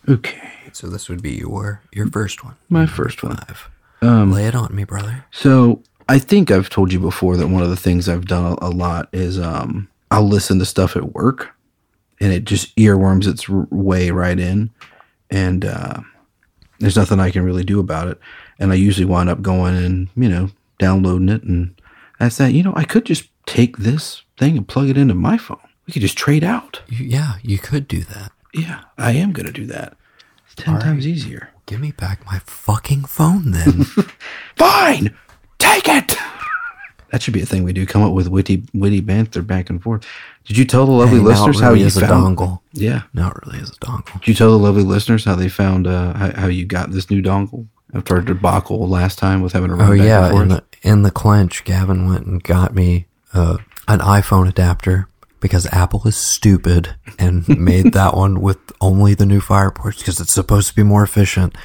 Okay, 0.09 0.51
So 0.73 0.89
this 0.89 1.09
would 1.09 1.23
be 1.23 1.33
your 1.33 1.83
your 1.93 2.07
first 2.11 2.45
one. 2.45 2.55
my 2.69 2.87
first 2.87 3.23
one. 3.23 3.37
Five. 3.37 3.69
Um, 4.01 4.33
Lay 4.33 4.47
it 4.47 4.55
on 4.55 4.75
me, 4.75 4.85
brother. 4.85 5.25
So 5.31 5.83
I 6.09 6.19
think 6.19 6.51
I've 6.51 6.71
told 6.71 6.93
you 6.93 7.01
before 7.01 7.37
that 7.37 7.49
one 7.49 7.63
of 7.63 7.69
the 7.71 7.77
things 7.77 8.09
I've 8.09 8.27
done 8.27 8.57
a, 8.61 8.67
a 8.67 8.71
lot 8.71 9.09
is 9.13 9.39
um, 9.39 9.89
I'll 10.11 10.27
listen 10.27 10.59
to 10.59 10.65
stuff 10.65 10.97
at 10.97 11.15
work, 11.15 11.51
and 12.21 12.33
it 12.33 12.45
just 12.45 12.75
earworms 12.77 13.27
its 13.27 13.49
way 13.49 14.11
right 14.11 14.39
in, 14.39 14.71
and 15.31 15.65
uh, 15.65 16.01
there's 16.79 16.97
nothing 16.97 17.21
I 17.21 17.31
can 17.31 17.45
really 17.45 17.65
do 17.65 17.81
about 17.81 18.09
it. 18.09 18.19
And 18.59 18.73
I 18.73 18.77
usually 18.77 19.05
wind 19.05 19.29
up 19.29 19.43
going 19.43 19.77
and 19.77 20.09
you 20.17 20.29
know 20.29 20.51
downloading 20.79 21.29
it, 21.29 21.43
and 21.43 21.81
that's 22.19 22.39
that. 22.39 22.53
You 22.53 22.63
know, 22.63 22.73
I 22.77 22.85
could 22.85 23.05
just 23.05 23.29
take 23.47 23.79
this 23.79 24.23
thing 24.37 24.57
and 24.57 24.67
plug 24.67 24.89
it 24.89 24.97
into 24.99 25.15
my 25.15 25.39
phone. 25.39 25.59
We 25.87 25.93
could 25.93 26.03
just 26.03 26.19
trade 26.19 26.45
out. 26.45 26.83
Yeah, 26.89 27.35
you 27.43 27.59
could 27.59 27.89
do 27.89 28.03
that. 28.05 28.33
Yeah, 28.55 28.83
I 28.97 29.13
am 29.13 29.33
gonna 29.33 29.53
do 29.53 29.67
that. 29.67 29.97
It's 30.47 30.55
ten 30.55 30.81
times 30.81 31.07
easier. 31.07 31.51
Give 31.67 31.81
me 31.81 31.93
back 31.93 32.25
my 32.25 32.41
fucking 32.47 33.05
phone 33.05 33.51
then. 33.51 33.85
Fine, 34.57 35.15
take 35.59 35.89
it. 35.89 36.17
That 37.11 37.23
should 37.23 37.35
be 37.35 37.41
a 37.43 37.47
thing 37.47 37.65
we 37.65 37.73
do. 37.73 37.87
Come 37.87 38.03
up 38.03 38.13
with 38.13 38.29
witty 38.29 38.65
witty 38.75 39.01
banter 39.01 39.43
back 39.43 39.71
and 39.71 39.83
forth. 39.83 40.07
Did 40.45 40.57
you 40.59 40.65
tell 40.65 40.85
the 40.87 40.93
lovely 40.93 41.19
Hey, 41.19 41.25
listeners 41.25 41.61
how 41.61 41.73
you 41.73 41.87
is 41.87 41.97
a 41.97 42.01
found? 42.07 42.37
dongle. 42.37 42.61
Yeah. 42.73 43.03
Now 43.15 43.29
it 43.31 43.37
really 43.47 43.59
is 43.61 43.71
a 43.71 43.75
dongle. 43.75 44.13
Did 44.21 44.29
you 44.29 44.35
tell 44.35 44.51
the 44.51 44.59
lovely 44.59 44.83
listeners 44.85 45.25
how 45.25 45.35
they 45.35 45.49
found 45.49 45.87
uh, 45.87 46.13
how, 46.15 46.33
how 46.43 46.47
you 46.49 46.67
got 46.67 46.91
this 46.91 47.11
new 47.11 47.23
dongle 47.23 47.67
after 47.95 48.17
our 48.17 48.21
debacle 48.21 48.87
last 48.89 49.19
time 49.19 49.41
with 49.43 49.53
having 49.55 49.71
to 49.71 49.75
run 49.77 49.89
Oh 49.93 49.97
back 49.97 50.07
yeah, 50.07 50.25
and 50.27 50.31
forth? 50.33 50.43
in 50.43 50.49
the 50.49 50.65
in 50.83 51.03
the 51.03 51.11
clinch, 51.11 51.65
Gavin 51.65 52.07
went 52.09 52.27
and 52.27 52.43
got 52.43 52.75
me 52.75 53.07
uh, 53.33 53.57
an 53.89 54.01
iPhone 54.01 54.49
adapter 54.49 55.09
because 55.41 55.67
Apple 55.73 56.03
is 56.05 56.17
stupid 56.17 56.95
and 57.19 57.49
made 57.59 57.93
that 57.95 58.15
one 58.17 58.41
with 58.41 58.59
only 58.81 59.15
the 59.15 59.25
new 59.27 59.41
fire 59.41 59.71
ports 59.71 59.99
because 59.99 60.21
it's 60.21 60.33
supposed 60.33 60.69
to 60.69 60.75
be 60.75 60.83
more 60.83 61.03
efficient. 61.03 61.57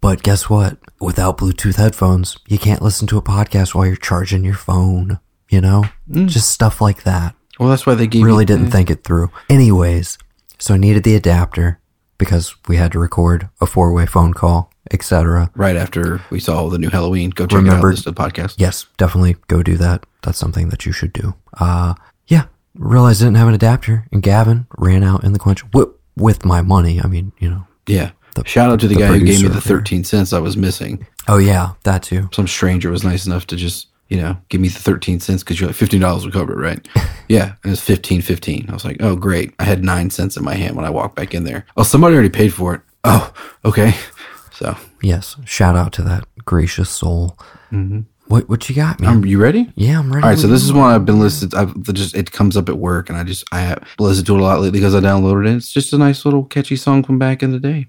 But 0.00 0.22
guess 0.22 0.48
what? 0.48 0.78
Without 1.00 1.38
Bluetooth 1.38 1.76
headphones, 1.76 2.38
you 2.48 2.58
can't 2.58 2.82
listen 2.82 3.06
to 3.08 3.18
a 3.18 3.22
podcast 3.22 3.74
while 3.74 3.86
you're 3.86 3.96
charging 3.96 4.44
your 4.44 4.54
phone. 4.54 5.18
You 5.48 5.60
know, 5.60 5.84
just 6.26 6.48
stuff 6.50 6.80
like 6.80 7.04
that. 7.04 7.34
well, 7.60 7.68
that's 7.68 7.86
why 7.86 7.94
they 7.94 8.06
gave 8.08 8.24
Really 8.24 8.44
didn't 8.44 8.70
think 8.72 8.90
it 8.90 9.04
through. 9.04 9.30
Anyways, 9.48 10.18
so 10.58 10.74
I 10.74 10.76
needed 10.76 11.04
the 11.04 11.14
adapter 11.14 11.78
because 12.18 12.56
we 12.66 12.76
had 12.76 12.90
to 12.92 12.98
record 12.98 13.48
a 13.60 13.66
four-way 13.66 14.06
phone 14.06 14.34
call, 14.34 14.72
etc. 14.90 15.50
right 15.54 15.76
after 15.76 16.20
we 16.30 16.40
saw 16.40 16.68
the 16.68 16.78
new 16.78 16.88
Halloween. 16.90 17.30
Go 17.30 17.46
check 17.46 17.62
it 17.64 17.68
out. 17.68 17.80
To 17.80 18.02
the 18.02 18.12
podcast. 18.12 18.56
yes, 18.58 18.86
definitely 18.96 19.36
go 19.48 19.62
do 19.62 19.76
that. 19.76 20.04
That's 20.22 20.38
something 20.38 20.68
that 20.70 20.84
you 20.84 20.90
should 20.92 21.12
do. 21.12 21.34
Uh, 21.58 21.94
yeah, 22.26 22.46
realized 22.74 23.22
I 23.22 23.26
didn't 23.26 23.36
have 23.36 23.48
an 23.48 23.54
adapter, 23.54 24.06
and 24.10 24.22
Gavin 24.22 24.66
ran 24.78 25.04
out 25.04 25.22
in 25.22 25.32
the 25.32 25.38
clinch 25.38 25.62
with, 25.72 25.90
with 26.16 26.44
my 26.44 26.60
money. 26.60 27.00
I 27.00 27.06
mean, 27.06 27.30
you 27.38 27.48
know. 27.50 27.66
Yeah. 27.86 28.10
The- 28.36 28.48
Shout 28.48 28.70
out 28.70 28.80
to 28.80 28.88
the, 28.88 28.94
the 28.94 29.00
guy 29.00 29.06
who 29.08 29.24
gave 29.24 29.42
me 29.42 29.48
the 29.48 29.60
13 29.60 30.04
cents 30.04 30.32
I 30.32 30.38
was 30.38 30.56
missing. 30.56 31.06
Oh 31.28 31.38
yeah, 31.38 31.72
that 31.82 32.02
too. 32.02 32.28
Some 32.32 32.46
stranger 32.46 32.90
was 32.90 33.02
nice 33.04 33.26
enough 33.26 33.46
to 33.48 33.56
just, 33.56 33.88
you 34.08 34.18
know, 34.18 34.36
give 34.48 34.60
me 34.60 34.68
the 34.68 34.78
13 34.78 35.18
cents 35.20 35.42
because 35.42 35.60
you're 35.60 35.68
like, 35.68 35.76
$15 35.76 36.24
will 36.24 36.30
cover 36.30 36.52
it, 36.52 36.62
right? 36.64 36.88
yeah. 37.28 37.54
And 37.64 37.72
it's 37.72 37.82
15, 37.82 38.22
15. 38.22 38.66
I 38.68 38.72
was 38.72 38.84
like, 38.84 38.98
oh, 39.00 39.16
great. 39.16 39.52
I 39.58 39.64
had 39.64 39.82
nine 39.82 40.10
cents 40.10 40.36
in 40.36 40.44
my 40.44 40.54
hand 40.54 40.76
when 40.76 40.84
I 40.84 40.90
walked 40.90 41.16
back 41.16 41.34
in 41.34 41.42
there. 41.44 41.66
Oh, 41.76 41.82
somebody 41.82 42.14
already 42.14 42.28
paid 42.30 42.52
for 42.54 42.74
it. 42.74 42.80
Oh, 43.04 43.32
okay. 43.64 43.94
So, 44.52 44.76
Yes, 45.02 45.36
shout 45.44 45.76
out 45.76 45.92
to 45.94 46.02
that 46.02 46.24
gracious 46.44 46.88
soul. 46.90 47.38
What 48.28 48.48
what 48.48 48.68
you 48.68 48.74
got, 48.74 48.98
man? 49.00 49.10
um, 49.18 49.24
you 49.24 49.38
ready? 49.40 49.70
yeah, 49.76 49.98
I'm 50.00 50.10
ready. 50.12 50.24
All 50.24 50.30
right, 50.30 50.38
so 50.38 50.48
this 50.48 50.62
is 50.64 50.72
one 50.72 50.90
I've 50.92 51.04
been 51.06 51.20
listening. 51.20 51.54
I've 51.54 51.80
just 51.92 52.16
it 52.16 52.32
comes 52.32 52.56
up 52.56 52.68
at 52.68 52.76
work, 52.78 53.08
and 53.08 53.16
I 53.16 53.22
just 53.22 53.44
I 53.52 53.60
have 53.60 53.86
listened 54.00 54.26
to 54.28 54.34
it 54.34 54.40
a 54.40 54.42
lot 54.42 54.56
lately 54.60 54.72
because 54.72 54.94
I 54.96 55.00
downloaded 55.00 55.46
it. 55.46 55.56
It's 55.56 55.70
just 55.72 55.92
a 55.92 55.98
nice 55.98 56.24
little 56.24 56.42
catchy 56.44 56.74
song 56.74 57.04
from 57.04 57.18
back 57.20 57.42
in 57.42 57.52
the 57.52 57.60
day. 57.60 57.86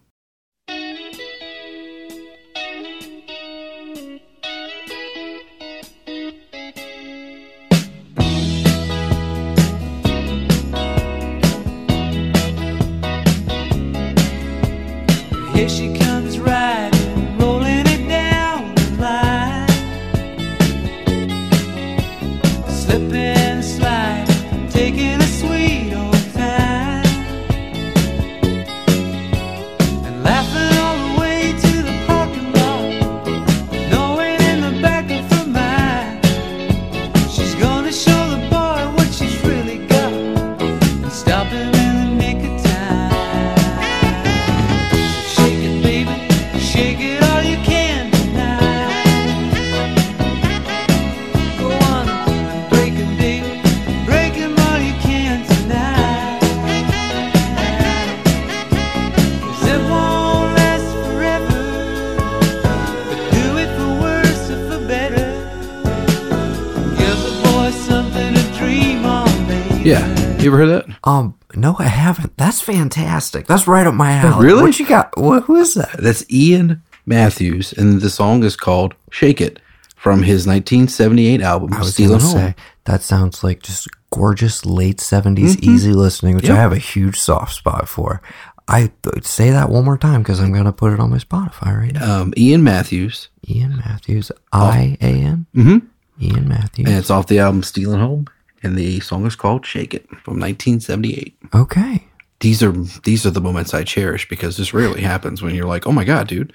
Um, 71.08 71.36
no, 71.56 71.76
I 71.80 71.84
haven't. 71.86 72.36
That's 72.38 72.62
fantastic. 72.62 73.48
That's 73.48 73.68
right 73.68 73.88
up 73.88 73.94
my 73.94 74.12
alley. 74.12 74.46
really? 74.46 74.62
What 74.64 74.80
you 74.80 74.86
got? 74.88 75.18
What, 75.18 75.44
who 75.44 75.56
is 75.56 75.74
that? 75.76 75.96
That's 76.00 76.26
Ian 76.32 76.82
Matthews, 77.06 77.74
and 77.74 78.02
the 78.02 78.10
song 78.10 78.44
is 78.44 78.56
called 78.56 78.94
"Shake 79.12 79.40
It" 79.42 79.60
from 79.96 80.24
his 80.24 80.46
1978 80.46 81.42
album 81.42 81.74
I 81.74 81.80
was 81.80 81.94
"Stealing 81.94 82.20
gonna 82.20 82.30
Home." 82.32 82.38
say 82.38 82.56
that 82.86 83.02
sounds 83.04 83.44
like 83.44 83.64
just 83.64 83.88
gorgeous 84.12 84.66
late 84.66 84.98
70s 84.98 85.60
easy 85.62 85.92
listening, 85.94 86.36
which 86.36 86.50
I 86.50 86.56
have 86.56 86.72
a 86.74 86.78
huge 86.78 87.18
soft 87.20 87.54
spot 87.54 87.88
for. 87.88 88.22
I 88.70 88.92
say 89.22 89.52
that 89.52 89.70
one 89.70 89.86
more 89.86 89.98
time 89.98 90.22
because 90.22 90.40
I'm 90.42 90.52
gonna 90.52 90.74
put 90.74 90.92
it 90.92 91.00
on 91.00 91.10
my 91.10 91.18
Spotify 91.18 91.78
right 91.78 91.94
now. 91.94 92.22
Um, 92.22 92.34
Ian 92.36 92.64
Matthews, 92.64 93.30
Ian 93.48 93.78
Matthews, 93.78 94.30
I 94.52 94.98
A 95.00 95.06
N. 95.06 95.46
Mhm. 95.56 95.84
Ian 96.22 96.48
Matthews. 96.50 96.88
and 96.90 96.98
it's 96.98 97.10
off 97.10 97.28
the 97.28 97.40
album 97.40 97.64
"Stealing 97.64 98.00
Home," 98.02 98.26
and 98.64 98.76
the 98.78 99.00
song 99.00 99.26
is 99.26 99.36
called 99.36 99.66
"Shake 99.66 99.94
It" 99.94 100.08
from 100.24 100.40
1978. 100.40 101.38
okay. 101.54 102.04
These 102.40 102.62
are 102.62 102.72
these 103.04 103.26
are 103.26 103.32
the 103.32 103.42
moments 103.42 103.74
I 103.74 103.84
cherish 103.84 104.30
because 104.30 104.58
this 104.58 104.72
rarely 104.72 105.02
happens 105.02 105.42
when 105.42 105.56
you're 105.56 105.66
like, 105.66 105.88
"Oh 105.88 105.92
my 105.92 106.04
god, 106.04 106.28
dude!" 106.28 106.54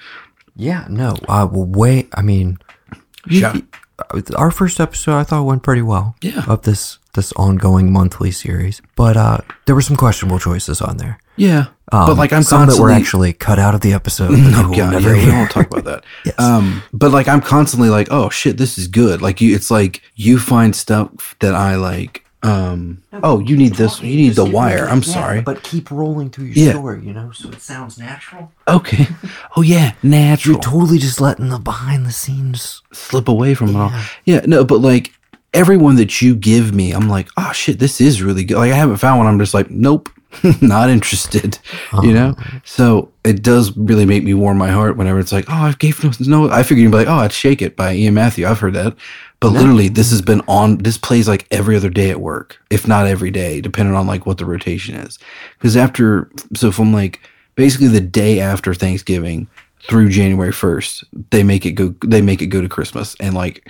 Yeah. 0.54 0.87
No. 0.88 1.16
Uh. 1.28 1.49
Well, 1.50 1.66
wait. 1.66 2.09
I 2.14 2.23
mean, 2.23 2.59
you- 3.26 3.50
our 4.37 4.50
first 4.52 4.78
episode 4.80 5.16
I 5.18 5.25
thought 5.25 5.44
went 5.44 5.62
pretty 5.64 5.82
well. 5.82 6.14
Yeah. 6.23 6.44
Of 6.47 6.62
this 6.62 6.99
this 7.14 7.32
ongoing 7.32 7.92
monthly 7.92 8.30
series, 8.30 8.80
but 8.97 9.16
uh, 9.16 9.38
there 9.66 9.75
were 9.75 9.82
some 9.82 9.97
questionable 9.97 10.38
choices 10.38 10.80
on 10.80 10.97
there. 10.99 11.18
Yeah, 11.37 11.66
Um, 11.92 12.06
but 12.06 12.16
like 12.16 12.32
I'm 12.32 12.42
some 12.42 12.61
that 12.66 12.78
were 12.80 12.88
constantly 12.88 12.94
actually 12.94 13.32
cut 13.34 13.58
out 13.58 13.75
of 13.75 13.80
the 13.82 13.92
episode. 13.92 14.32
that 14.32 14.38
Oh 14.54 14.56
people 14.56 14.70
will 14.70 14.76
god, 14.76 14.92
never 14.92 15.08
yeah, 15.11 15.14
we 15.14 15.20
hear. 15.20 15.32
won't 15.34 15.50
talk 15.50 15.66
about 15.70 15.84
that. 15.84 16.04
Yes. 16.25 16.38
Um, 16.38 16.82
but 16.92 17.11
like 17.12 17.28
I'm 17.28 17.40
constantly 17.42 17.88
like, 17.90 18.08
oh 18.11 18.30
shit, 18.30 18.56
this 18.56 18.78
is 18.78 18.88
good. 18.88 19.20
Like 19.22 19.40
you, 19.40 19.54
it's 19.54 19.70
like 19.70 20.02
you 20.14 20.38
find 20.38 20.75
stuff 20.75 21.37
that 21.40 21.54
I 21.54 21.76
like. 21.76 22.25
Um, 22.44 23.02
oh, 23.22 23.38
you 23.38 23.56
need 23.56 23.75
this. 23.75 24.00
You 24.02 24.16
need 24.16 24.34
the 24.34 24.44
wire. 24.44 24.88
I'm 24.88 25.04
sorry. 25.04 25.42
but 25.42 25.62
keep 25.62 25.92
rolling 25.92 26.28
through 26.28 26.46
your 26.46 26.66
Yeah. 26.66 26.72
story, 26.72 27.04
you 27.06 27.12
know, 27.12 27.30
so 27.30 27.49
it 27.50 27.61
sounds 27.61 27.99
natural. 27.99 28.50
Okay. 28.66 29.06
Oh 29.56 29.61
yeah, 29.62 29.92
natural. 30.02 30.54
You're 30.54 30.62
totally 30.62 30.99
just 30.99 31.20
letting 31.20 31.50
the 31.50 31.58
behind 31.58 32.06
the 32.06 32.11
scenes. 32.12 32.80
slip 32.92 33.28
away 33.28 33.54
from 33.54 33.68
it 33.70 33.76
all. 33.76 33.92
Yeah, 34.25 34.40
no, 34.46 34.64
but 34.64 34.78
like 34.80 35.12
everyone 35.54 35.97
that 35.97 36.23
you 36.23 36.35
give 36.35 36.75
me, 36.75 36.92
I'm 36.92 37.09
like, 37.09 37.28
oh 37.37 37.52
shit, 37.52 37.78
this 37.78 38.00
is 38.00 38.23
really 38.23 38.44
good. 38.44 38.56
Like 38.56 38.73
I 38.73 38.76
haven't 38.76 38.97
found 38.97 39.18
one. 39.18 39.26
I'm 39.26 39.38
just 39.38 39.54
like, 39.54 39.71
nope, 39.71 40.09
not 40.61 40.90
interested. 40.90 41.59
You 42.02 42.12
know. 42.12 42.30
Uh-huh. 42.30 42.59
So 42.64 43.12
it 43.25 43.42
does 43.42 43.76
really 43.76 44.06
make 44.06 44.25
me 44.25 44.35
warm 44.35 44.59
my 44.59 44.71
heart 44.71 44.97
whenever 44.97 45.18
it's 45.18 45.32
like, 45.32 45.47
oh, 45.49 45.52
I 45.52 45.73
gave 45.73 46.02
no. 46.02 46.47
no 46.47 46.50
I 46.50 46.62
figured 46.62 46.82
you'd 46.82 46.90
be 46.90 46.99
like, 46.99 47.09
oh, 47.09 47.18
I'd 47.18 47.32
shake 47.32 47.62
it 47.62 47.76
by 47.76 47.94
Ian 47.94 48.14
Matthew. 48.14 48.47
I've 48.47 48.61
heard 48.61 48.75
that. 48.75 48.97
But 49.40 49.54
literally, 49.54 49.88
this 49.88 50.11
has 50.11 50.23
been 50.23 50.40
on. 50.47 50.78
This 50.78 50.97
plays 50.97 51.26
like 51.26 51.49
every 51.50 51.75
other 51.75 51.90
day 51.90 52.11
at 52.11 52.21
work, 52.21 52.61
if 52.71 52.87
not 52.87 53.09
every 53.09 53.32
day, 53.32 53.61
depending 53.61 53.97
on 53.97 54.06
like 54.06 54.25
what 54.25 54.38
the 54.38 54.44
rotation 54.44 54.94
is. 54.94 55.18
Because 55.59 55.76
after, 55.76 56.30
so 56.54 56.71
from 56.71 56.92
like 56.92 57.18
basically 57.56 57.88
the 57.88 58.00
day 58.00 58.38
after 58.38 58.73
Thanksgiving 58.73 59.49
through 59.88 60.11
January 60.11 60.52
first, 60.52 61.02
they 61.32 61.42
make 61.42 61.66
it 61.66 61.73
go. 61.73 61.92
They 62.06 62.23
make 62.23 62.40
it 62.40 62.47
go 62.47 62.61
to 62.61 62.68
Christmas, 62.68 63.16
and 63.18 63.35
like 63.35 63.68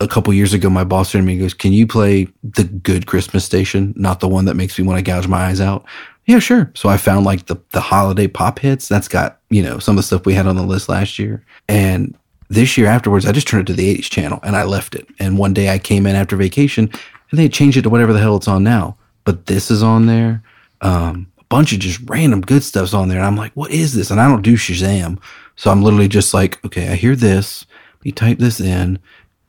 a 0.00 0.08
couple 0.08 0.32
years 0.34 0.54
ago, 0.54 0.70
my 0.70 0.84
boss 0.84 1.12
turned 1.12 1.22
to 1.22 1.26
me 1.26 1.34
and 1.34 1.42
goes, 1.42 1.54
"Can 1.54 1.72
you 1.72 1.86
play 1.86 2.28
the 2.42 2.64
good 2.64 3.06
Christmas 3.06 3.44
station, 3.44 3.94
not 3.96 4.20
the 4.20 4.28
one 4.28 4.44
that 4.46 4.54
makes 4.54 4.78
me 4.78 4.86
want 4.86 4.98
to 4.98 5.02
gouge 5.02 5.28
my 5.28 5.46
eyes 5.46 5.60
out?" 5.60 5.84
Yeah, 6.26 6.38
sure. 6.40 6.70
So 6.74 6.88
I 6.88 6.96
found 6.96 7.24
like 7.24 7.46
the 7.46 7.56
the 7.70 7.80
holiday 7.80 8.28
pop 8.28 8.58
hits. 8.58 8.88
That's 8.88 9.08
got 9.08 9.38
you 9.50 9.62
know 9.62 9.78
some 9.78 9.94
of 9.94 9.98
the 9.98 10.02
stuff 10.06 10.26
we 10.26 10.34
had 10.34 10.46
on 10.46 10.56
the 10.56 10.62
list 10.62 10.88
last 10.88 11.18
year, 11.18 11.44
and 11.68 12.14
this 12.48 12.78
year 12.78 12.86
afterwards, 12.86 13.26
I 13.26 13.32
just 13.32 13.46
turned 13.46 13.68
it 13.68 13.72
to 13.72 13.76
the 13.76 13.94
80s 13.96 14.10
channel 14.10 14.40
and 14.42 14.56
I 14.56 14.64
left 14.64 14.94
it. 14.94 15.06
And 15.18 15.38
one 15.38 15.54
day 15.54 15.68
I 15.70 15.78
came 15.78 16.06
in 16.06 16.16
after 16.16 16.36
vacation 16.36 16.90
and 17.30 17.38
they 17.38 17.48
changed 17.48 17.76
it 17.76 17.82
to 17.82 17.90
whatever 17.90 18.12
the 18.12 18.20
hell 18.20 18.36
it's 18.36 18.48
on 18.48 18.64
now. 18.64 18.96
But 19.24 19.46
this 19.46 19.70
is 19.70 19.82
on 19.82 20.06
there. 20.06 20.42
Um, 20.80 21.30
a 21.38 21.44
bunch 21.44 21.72
of 21.72 21.80
just 21.80 22.00
random 22.08 22.40
good 22.40 22.62
stuff's 22.62 22.94
on 22.94 23.08
there. 23.08 23.18
And 23.18 23.26
I'm 23.26 23.36
like, 23.36 23.52
what 23.52 23.70
is 23.70 23.94
this? 23.94 24.10
And 24.10 24.20
I 24.20 24.28
don't 24.28 24.42
do 24.42 24.54
Shazam. 24.54 25.18
So 25.56 25.70
I'm 25.70 25.82
literally 25.82 26.08
just 26.08 26.32
like, 26.32 26.64
okay, 26.64 26.88
I 26.88 26.94
hear 26.94 27.16
this. 27.16 27.66
We 28.04 28.12
type 28.12 28.38
this 28.38 28.60
in, 28.60 28.98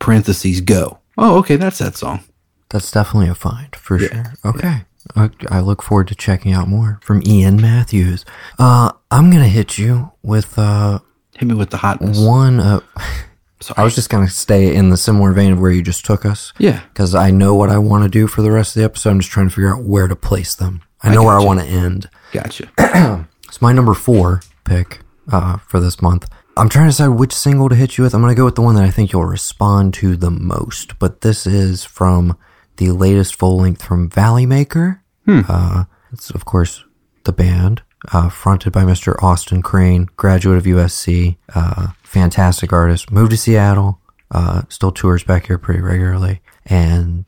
parentheses, 0.00 0.60
go. 0.60 0.98
Oh, 1.16 1.38
okay, 1.38 1.54
that's 1.56 1.78
that 1.78 1.96
song. 1.96 2.24
That's 2.70 2.90
definitely 2.90 3.28
a 3.28 3.34
find 3.34 3.74
for 3.76 3.98
sure. 3.98 4.32
Okay. 4.44 4.82
I, 5.16 5.30
I 5.48 5.60
look 5.60 5.82
forward 5.82 6.08
to 6.08 6.14
checking 6.14 6.52
out 6.52 6.68
more 6.68 6.98
from 7.02 7.22
Ian 7.26 7.60
Matthews. 7.60 8.24
Uh, 8.58 8.92
I'm 9.10 9.30
gonna 9.30 9.48
hit 9.48 9.78
you 9.78 10.10
with 10.22 10.58
uh 10.58 10.98
Hit 11.36 11.48
me 11.48 11.54
with 11.54 11.70
the 11.70 11.78
hotness. 11.78 12.18
one. 12.20 12.60
Uh, 12.60 12.80
I 13.76 13.84
was 13.84 13.94
just 13.94 14.08
going 14.08 14.26
to 14.26 14.32
stay 14.32 14.74
in 14.74 14.88
the 14.88 14.96
similar 14.96 15.32
vein 15.32 15.52
of 15.52 15.60
where 15.60 15.70
you 15.70 15.82
just 15.82 16.04
took 16.06 16.24
us. 16.24 16.52
Yeah. 16.58 16.80
Because 16.92 17.14
I 17.14 17.30
know 17.30 17.54
what 17.54 17.68
I 17.68 17.76
want 17.78 18.04
to 18.04 18.08
do 18.08 18.26
for 18.26 18.40
the 18.40 18.50
rest 18.50 18.74
of 18.74 18.80
the 18.80 18.84
episode. 18.84 19.10
I'm 19.10 19.20
just 19.20 19.30
trying 19.30 19.48
to 19.48 19.54
figure 19.54 19.74
out 19.74 19.82
where 19.84 20.08
to 20.08 20.16
place 20.16 20.54
them. 20.54 20.80
I 21.02 21.14
know 21.14 21.22
where 21.22 21.38
I 21.38 21.44
want 21.44 21.60
to 21.60 21.66
end. 21.66 22.08
Gotcha. 22.32 22.70
It's 23.48 23.60
my 23.60 23.72
number 23.72 23.94
four 23.94 24.42
pick 24.64 25.00
uh, 25.32 25.56
for 25.58 25.80
this 25.80 26.00
month. 26.00 26.28
I'm 26.60 26.68
trying 26.68 26.84
to 26.84 26.90
decide 26.90 27.08
which 27.08 27.32
single 27.32 27.70
to 27.70 27.74
hit 27.74 27.96
you 27.96 28.04
with. 28.04 28.12
I'm 28.14 28.20
going 28.20 28.34
to 28.34 28.38
go 28.38 28.44
with 28.44 28.54
the 28.54 28.60
one 28.60 28.74
that 28.74 28.84
I 28.84 28.90
think 28.90 29.12
you'll 29.12 29.24
respond 29.24 29.94
to 29.94 30.14
the 30.14 30.30
most. 30.30 30.98
But 30.98 31.22
this 31.22 31.46
is 31.46 31.86
from 31.86 32.36
the 32.76 32.90
latest 32.90 33.34
full 33.34 33.56
length 33.56 33.82
from 33.82 34.10
Valley 34.10 34.44
Maker. 34.44 35.02
Uh, 35.48 35.84
it's, 36.12 36.28
of 36.28 36.44
course, 36.44 36.84
the 37.24 37.32
band, 37.32 37.80
uh, 38.12 38.28
fronted 38.28 38.74
by 38.74 38.82
Mr. 38.82 39.14
Austin 39.22 39.62
Crane, 39.62 40.10
graduate 40.16 40.58
of 40.58 40.64
USC, 40.64 41.38
uh, 41.54 41.92
fantastic 42.02 42.74
artist, 42.74 43.10
moved 43.10 43.30
to 43.30 43.38
Seattle, 43.38 43.98
uh, 44.30 44.62
still 44.68 44.92
tours 44.92 45.24
back 45.24 45.46
here 45.46 45.56
pretty 45.56 45.80
regularly. 45.80 46.42
And 46.66 47.24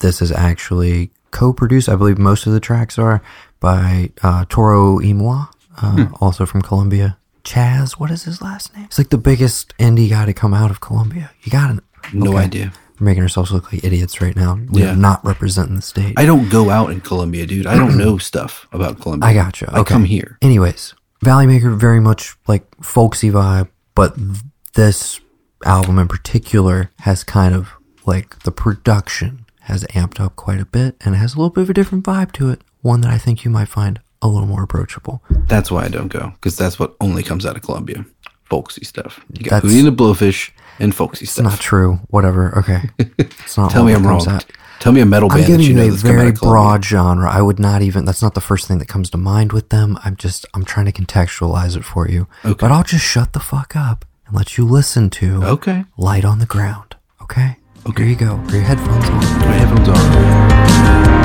this 0.00 0.20
is 0.20 0.32
actually 0.32 1.12
co-produced. 1.30 1.88
I 1.88 1.94
believe 1.94 2.18
most 2.18 2.48
of 2.48 2.52
the 2.52 2.58
tracks 2.58 2.98
are 2.98 3.22
by 3.60 4.10
uh, 4.24 4.44
Toro 4.48 4.96
y 4.96 5.12
Moi, 5.12 5.44
uh, 5.80 6.08
also 6.20 6.46
from 6.46 6.62
Columbia. 6.62 7.16
Chaz, 7.44 7.92
what 7.92 8.10
is 8.10 8.24
his 8.24 8.40
last 8.40 8.74
name? 8.74 8.84
It's 8.86 8.98
like 8.98 9.10
the 9.10 9.18
biggest 9.18 9.76
indie 9.78 10.08
guy 10.08 10.24
to 10.26 10.32
come 10.32 10.54
out 10.54 10.70
of 10.70 10.80
Columbia. 10.80 11.30
You 11.42 11.50
got 11.52 11.68
to 11.68 11.82
No 12.16 12.36
idea. 12.36 12.72
We're 13.00 13.06
making 13.06 13.22
ourselves 13.22 13.50
look 13.52 13.72
like 13.72 13.82
idiots 13.84 14.20
right 14.20 14.34
now. 14.36 14.58
We're 14.70 14.86
Yeah. 14.86 14.94
not 14.94 15.24
representing 15.24 15.76
the 15.76 15.82
state. 15.82 16.14
I 16.16 16.24
don't 16.24 16.48
go 16.48 16.70
out 16.70 16.90
in 16.90 17.00
Columbia, 17.00 17.46
dude. 17.46 17.66
I 17.66 17.76
don't 17.76 17.96
know 17.96 18.18
stuff 18.18 18.66
about 18.72 19.00
Columbia. 19.00 19.28
I 19.30 19.34
gotcha. 19.34 19.70
I 19.72 19.80
Okay. 19.80 19.92
come 19.94 20.04
here. 20.04 20.38
Anyways, 20.42 20.94
Valley 21.22 21.46
Maker 21.46 21.70
very 21.74 22.00
much 22.00 22.36
like 22.46 22.64
folksy 22.82 23.30
vibe, 23.30 23.68
but 23.94 24.16
this 24.74 25.20
album 25.64 25.98
in 25.98 26.08
particular 26.08 26.90
has 27.00 27.22
kind 27.24 27.54
of 27.54 27.68
like 28.06 28.38
the 28.42 28.50
production 28.52 29.44
has 29.62 29.84
amped 29.94 30.18
up 30.20 30.34
quite 30.36 30.60
a 30.60 30.66
bit 30.66 30.96
and 31.04 31.14
has 31.16 31.34
a 31.34 31.36
little 31.38 31.50
bit 31.50 31.62
of 31.62 31.70
a 31.70 31.74
different 31.74 32.04
vibe 32.04 32.32
to 32.32 32.50
it. 32.50 32.62
One 32.80 33.00
that 33.02 33.12
I 33.12 33.18
think 33.18 33.44
you 33.44 33.50
might 33.50 33.68
find 33.68 34.00
a 34.22 34.28
little 34.28 34.46
more 34.48 34.62
approachable. 34.62 35.22
That's 35.48 35.70
why 35.70 35.84
I 35.84 35.88
don't 35.88 36.08
go 36.08 36.30
because 36.36 36.56
that's 36.56 36.78
what 36.78 36.94
only 37.00 37.22
comes 37.22 37.44
out 37.44 37.56
of 37.56 37.62
Columbia. 37.62 38.04
Folksy 38.44 38.84
stuff. 38.84 39.20
You 39.32 39.44
got 39.44 39.62
Hootie 39.62 39.78
and 39.78 39.88
the 39.88 39.92
Blowfish 40.02 40.50
and 40.78 40.94
folksy 40.94 41.24
It's 41.24 41.32
stuff. 41.32 41.44
not 41.44 41.58
true. 41.60 42.00
Whatever. 42.08 42.56
Okay. 42.58 42.90
It's 43.18 43.56
not. 43.56 43.70
Tell 43.70 43.84
me 43.84 43.92
I'm 43.92 44.06
wrong. 44.06 44.26
out. 44.28 44.44
Tell 44.80 44.92
me 44.92 45.00
a 45.00 45.06
metal 45.06 45.28
band. 45.28 45.42
I'm 45.42 45.46
giving 45.46 45.66
you 45.66 45.74
know 45.74 45.86
a 45.86 45.90
very 45.90 46.32
broad 46.32 46.84
genre. 46.84 47.30
I 47.30 47.40
would 47.42 47.58
not 47.58 47.82
even. 47.82 48.04
That's 48.04 48.20
not 48.22 48.34
the 48.34 48.40
first 48.40 48.66
thing 48.66 48.78
that 48.78 48.88
comes 48.88 49.10
to 49.10 49.18
mind 49.18 49.52
with 49.52 49.68
them. 49.68 49.98
I'm 50.04 50.16
just. 50.16 50.44
I'm 50.54 50.64
trying 50.64 50.86
to 50.86 50.92
contextualize 50.92 51.76
it 51.76 51.84
for 51.84 52.08
you. 52.08 52.26
Okay. 52.44 52.54
But 52.58 52.72
I'll 52.72 52.82
just 52.82 53.04
shut 53.04 53.32
the 53.32 53.40
fuck 53.40 53.74
up 53.76 54.04
and 54.26 54.34
let 54.36 54.56
you 54.58 54.64
listen 54.66 55.08
to. 55.10 55.44
Okay. 55.44 55.84
Light 55.96 56.24
on 56.24 56.38
the 56.40 56.46
ground. 56.46 56.96
Okay. 57.22 57.56
Okay. 57.88 58.02
Here 58.02 58.10
you 58.12 58.16
go. 58.16 58.38
Put 58.44 58.54
your 58.54 58.62
headphones 58.62 59.04
on. 59.08 59.20
My 59.40 59.52
headphones 59.52 59.88
are. 59.88 61.21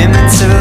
Remnants 0.00 0.40
of 0.40 0.59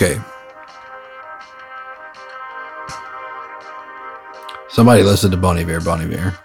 okay. 0.00 0.20
Somebody 4.68 5.02
listened 5.02 5.32
to 5.32 5.36
Bonnie 5.36 5.64
Bear, 5.64 5.80
Bonnie 5.80 6.06
Bear. 6.06 6.38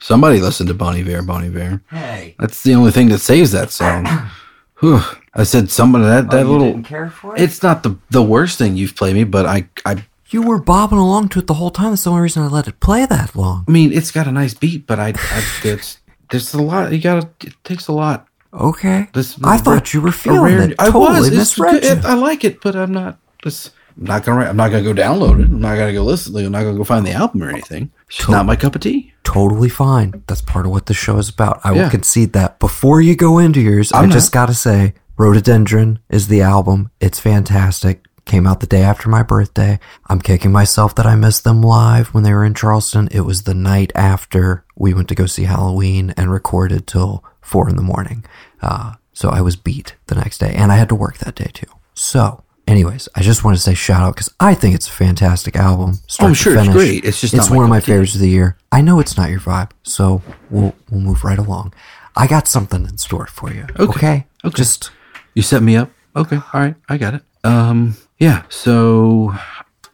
Somebody 0.00 0.40
listened 0.40 0.68
to 0.68 0.74
Bonnie 0.74 1.04
Bear, 1.04 1.22
Bonnie 1.22 1.50
Bear. 1.50 1.82
Hey. 1.90 2.34
That's 2.38 2.62
the 2.62 2.74
only 2.74 2.90
thing 2.90 3.08
that 3.10 3.18
saves 3.18 3.52
that 3.52 3.70
song. 3.70 4.06
Whew. 4.80 5.00
I 5.34 5.44
said 5.44 5.70
somebody 5.70 6.04
that 6.04 6.30
that 6.30 6.46
oh, 6.46 6.50
little. 6.50 6.78
Oh, 6.78 6.82
care 6.82 7.10
for 7.10 7.34
It's 7.36 7.62
not 7.62 7.82
the 7.82 7.96
the 8.10 8.22
worst 8.22 8.58
thing 8.58 8.76
you've 8.76 8.96
played 8.96 9.14
me, 9.14 9.24
but 9.24 9.46
I 9.46 9.68
I 9.86 10.04
You 10.30 10.42
were 10.42 10.58
bobbing 10.60 10.98
along 10.98 11.28
to 11.30 11.38
it 11.38 11.46
the 11.46 11.54
whole 11.54 11.70
time. 11.70 11.90
That's 11.90 12.04
the 12.04 12.10
only 12.10 12.22
reason 12.22 12.42
I 12.42 12.48
let 12.48 12.68
it 12.68 12.80
play 12.80 13.06
that 13.06 13.36
long. 13.36 13.64
I 13.68 13.70
mean 13.70 13.92
it's 13.92 14.10
got 14.10 14.26
a 14.26 14.32
nice 14.32 14.54
beat, 14.54 14.86
but 14.86 14.98
I, 14.98 15.14
I 15.16 15.44
it's 15.64 15.98
there's 16.30 16.52
a 16.52 16.60
lot. 16.60 16.92
You 16.92 17.00
gotta 17.00 17.28
it 17.42 17.54
takes 17.64 17.86
a 17.86 17.92
lot. 17.92 18.26
Okay. 18.52 19.08
This 19.14 19.36
I 19.42 19.56
thought 19.56 19.94
you 19.94 20.00
were 20.00 20.12
feeling 20.12 20.42
rare- 20.56 20.70
it. 20.70 20.74
I 20.78 20.86
Totally 20.90 21.20
was. 21.20 21.28
It's 21.28 21.36
misread 21.36 21.82
good. 21.82 22.02
you. 22.02 22.08
I 22.08 22.14
like 22.14 22.44
it, 22.44 22.60
but 22.60 22.76
I'm 22.76 22.92
not. 22.92 23.18
This, 23.42 23.70
I'm 23.96 24.04
not 24.04 24.24
gonna. 24.24 24.44
I'm 24.46 24.56
not 24.56 24.70
gonna 24.70 24.82
go 24.82 24.92
download 24.92 25.40
it. 25.40 25.46
I'm 25.46 25.60
not 25.60 25.76
gonna 25.76 25.92
go 25.92 26.02
listen. 26.04 26.36
I'm 26.36 26.52
not 26.52 26.62
gonna 26.64 26.76
go 26.76 26.84
find 26.84 27.06
the 27.06 27.12
album 27.12 27.42
or 27.42 27.48
anything. 27.48 27.90
It's 28.08 28.18
just 28.18 28.28
not 28.28 28.44
my 28.46 28.56
cup 28.56 28.74
of 28.74 28.82
tea. 28.82 29.12
totally 29.24 29.68
fine. 29.70 30.22
That's 30.26 30.42
part 30.42 30.66
of 30.66 30.72
what 30.72 30.86
the 30.86 30.94
show 30.94 31.16
is 31.18 31.28
about. 31.30 31.60
I 31.64 31.72
Yeah. 31.72 31.84
will 31.84 31.90
concede 31.90 32.34
that. 32.34 32.58
Before 32.58 33.00
you 33.00 33.16
go 33.16 33.38
into 33.38 33.60
yours, 33.60 33.90
i 33.92 34.00
I'm 34.00 34.08
not. 34.08 34.14
just 34.14 34.32
got 34.32 34.46
to 34.46 34.54
say, 34.54 34.94
Rhododendron 35.16 35.98
is 36.10 36.28
the 36.28 36.42
album. 36.42 36.90
It's 37.00 37.18
fantastic. 37.20 38.04
Came 38.24 38.46
out 38.46 38.60
the 38.60 38.66
day 38.66 38.82
after 38.82 39.08
my 39.08 39.22
birthday. 39.22 39.80
I'm 40.08 40.20
kicking 40.20 40.52
myself 40.52 40.94
that 40.96 41.06
I 41.06 41.16
missed 41.16 41.42
them 41.44 41.60
live 41.62 42.08
when 42.14 42.22
they 42.22 42.32
were 42.32 42.44
in 42.44 42.54
Charleston. 42.54 43.08
It 43.10 43.22
was 43.22 43.42
the 43.42 43.54
night 43.54 43.90
after 43.96 44.64
we 44.76 44.94
went 44.94 45.08
to 45.08 45.14
go 45.14 45.26
see 45.26 45.44
Halloween 45.44 46.14
and 46.16 46.30
recorded 46.30 46.86
till 46.86 47.24
four 47.42 47.68
in 47.68 47.76
the 47.76 47.82
morning. 47.82 48.24
Uh, 48.60 48.94
so 49.12 49.28
I 49.28 49.40
was 49.42 49.56
beat 49.56 49.94
the 50.06 50.14
next 50.14 50.38
day 50.38 50.54
and 50.56 50.72
I 50.72 50.76
had 50.76 50.88
to 50.88 50.94
work 50.94 51.18
that 51.18 51.34
day 51.34 51.50
too. 51.52 51.66
So, 51.94 52.42
anyways, 52.66 53.08
I 53.14 53.20
just 53.20 53.44
want 53.44 53.56
to 53.56 53.62
say 53.62 53.74
shout 53.74 54.00
out 54.02 54.14
because 54.14 54.32
I 54.40 54.54
think 54.54 54.74
it's 54.74 54.88
a 54.88 54.92
fantastic 54.92 55.54
album. 55.56 55.94
start 56.06 56.30
Oh, 56.30 56.34
sure, 56.34 56.54
it's 56.54 56.62
finish. 56.62 56.74
great. 56.74 57.04
It's 57.04 57.20
just 57.20 57.34
it's 57.34 57.50
one 57.50 57.62
of 57.64 57.68
my 57.68 57.80
favorites 57.80 58.14
of 58.14 58.20
the 58.22 58.30
year. 58.30 58.56
I 58.70 58.80
know 58.80 58.98
it's 59.00 59.16
not 59.16 59.28
your 59.30 59.40
vibe, 59.40 59.72
so 59.82 60.22
we'll 60.50 60.74
we'll 60.90 61.00
move 61.00 61.24
right 61.24 61.38
along. 61.38 61.74
I 62.16 62.26
got 62.26 62.48
something 62.48 62.86
in 62.86 62.96
store 62.98 63.26
for 63.26 63.52
you. 63.52 63.66
Okay. 63.78 64.26
Okay. 64.44 64.56
Just 64.56 64.90
You 65.34 65.42
set 65.42 65.62
me 65.62 65.76
up. 65.76 65.90
Okay. 66.16 66.36
All 66.36 66.60
right. 66.60 66.74
I 66.88 66.96
got 66.96 67.14
it. 67.14 67.22
Um. 67.44 67.96
Yeah. 68.18 68.44
So 68.48 69.34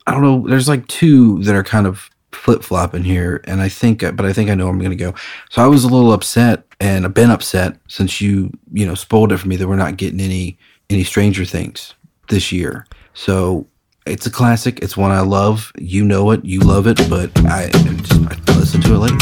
I 0.06 0.12
don't 0.12 0.22
know. 0.22 0.46
There's 0.48 0.68
like 0.68 0.86
two 0.86 1.42
that 1.44 1.54
are 1.54 1.64
kind 1.64 1.86
of 1.86 2.08
flip 2.32 2.62
flopping 2.62 3.04
here, 3.04 3.40
and 3.44 3.60
I 3.60 3.68
think, 3.68 4.00
but 4.00 4.24
I 4.24 4.32
think 4.32 4.50
I 4.50 4.54
know 4.54 4.64
where 4.66 4.74
I'm 4.74 4.78
going 4.78 4.90
to 4.90 4.96
go. 4.96 5.14
So 5.50 5.62
I 5.62 5.66
was 5.66 5.84
a 5.84 5.88
little 5.88 6.12
upset, 6.12 6.64
and 6.80 7.04
I've 7.04 7.14
been 7.14 7.30
upset 7.30 7.76
since 7.88 8.20
you, 8.20 8.50
you 8.72 8.86
know, 8.86 8.94
spoiled 8.94 9.32
it 9.32 9.38
for 9.38 9.48
me 9.48 9.56
that 9.56 9.68
we're 9.68 9.76
not 9.76 9.96
getting 9.96 10.20
any 10.20 10.58
any 10.90 11.04
Stranger 11.04 11.44
Things 11.44 11.94
this 12.28 12.50
year. 12.52 12.86
So 13.14 13.66
it's 14.06 14.26
a 14.26 14.30
classic. 14.30 14.78
It's 14.80 14.96
one 14.96 15.10
I 15.10 15.20
love. 15.20 15.72
You 15.76 16.04
know 16.04 16.30
it. 16.30 16.44
You 16.44 16.60
love 16.60 16.86
it. 16.86 16.98
But 17.10 17.30
I, 17.44 17.68
just, 17.68 18.12
I 18.12 18.58
listen 18.58 18.80
to 18.82 18.94
it 18.94 18.98
later. 18.98 19.16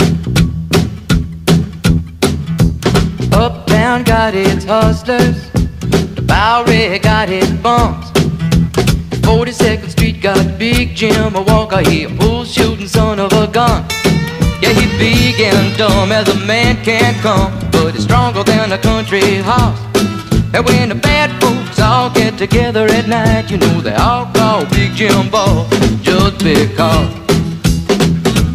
Uptown 3.32 4.04
got 4.04 4.34
its 4.34 4.64
hustlers, 4.64 5.50
the 5.50 6.24
Bowery 6.26 6.98
got 6.98 7.28
its 7.28 7.50
bums. 7.50 8.10
42nd 9.56 9.90
Street 9.90 10.20
got 10.20 10.58
Big 10.58 10.94
Jim, 10.94 11.34
a 11.34 11.42
Walker, 11.42 11.80
he 11.88 12.04
a 12.04 12.08
bull 12.08 12.44
shooting 12.44 12.86
son 12.86 13.18
of 13.18 13.32
a 13.32 13.46
gun. 13.46 13.84
Yeah, 14.60 14.72
he 14.72 14.86
big 14.98 15.40
and 15.40 15.76
dumb 15.76 16.12
as 16.12 16.28
a 16.28 16.46
man 16.46 16.82
can 16.84 17.14
come, 17.20 17.52
but 17.70 17.94
he's 17.94 18.04
stronger 18.04 18.42
than 18.42 18.72
a 18.72 18.78
country 18.78 19.38
horse. 19.42 19.78
And 20.54 20.64
when 20.64 20.88
the 20.90 20.94
bad 20.94 21.30
folks 21.40 21.80
all 21.80 22.10
get 22.10 22.38
together 22.38 22.86
at 22.86 23.08
night, 23.08 23.50
you 23.50 23.58
know 23.58 23.80
they 23.80 23.94
all 23.94 24.26
call 24.34 24.66
Big 24.66 24.92
Jim 24.92 25.30
Ball 25.30 25.66
just 26.02 26.38
because. 26.38 27.14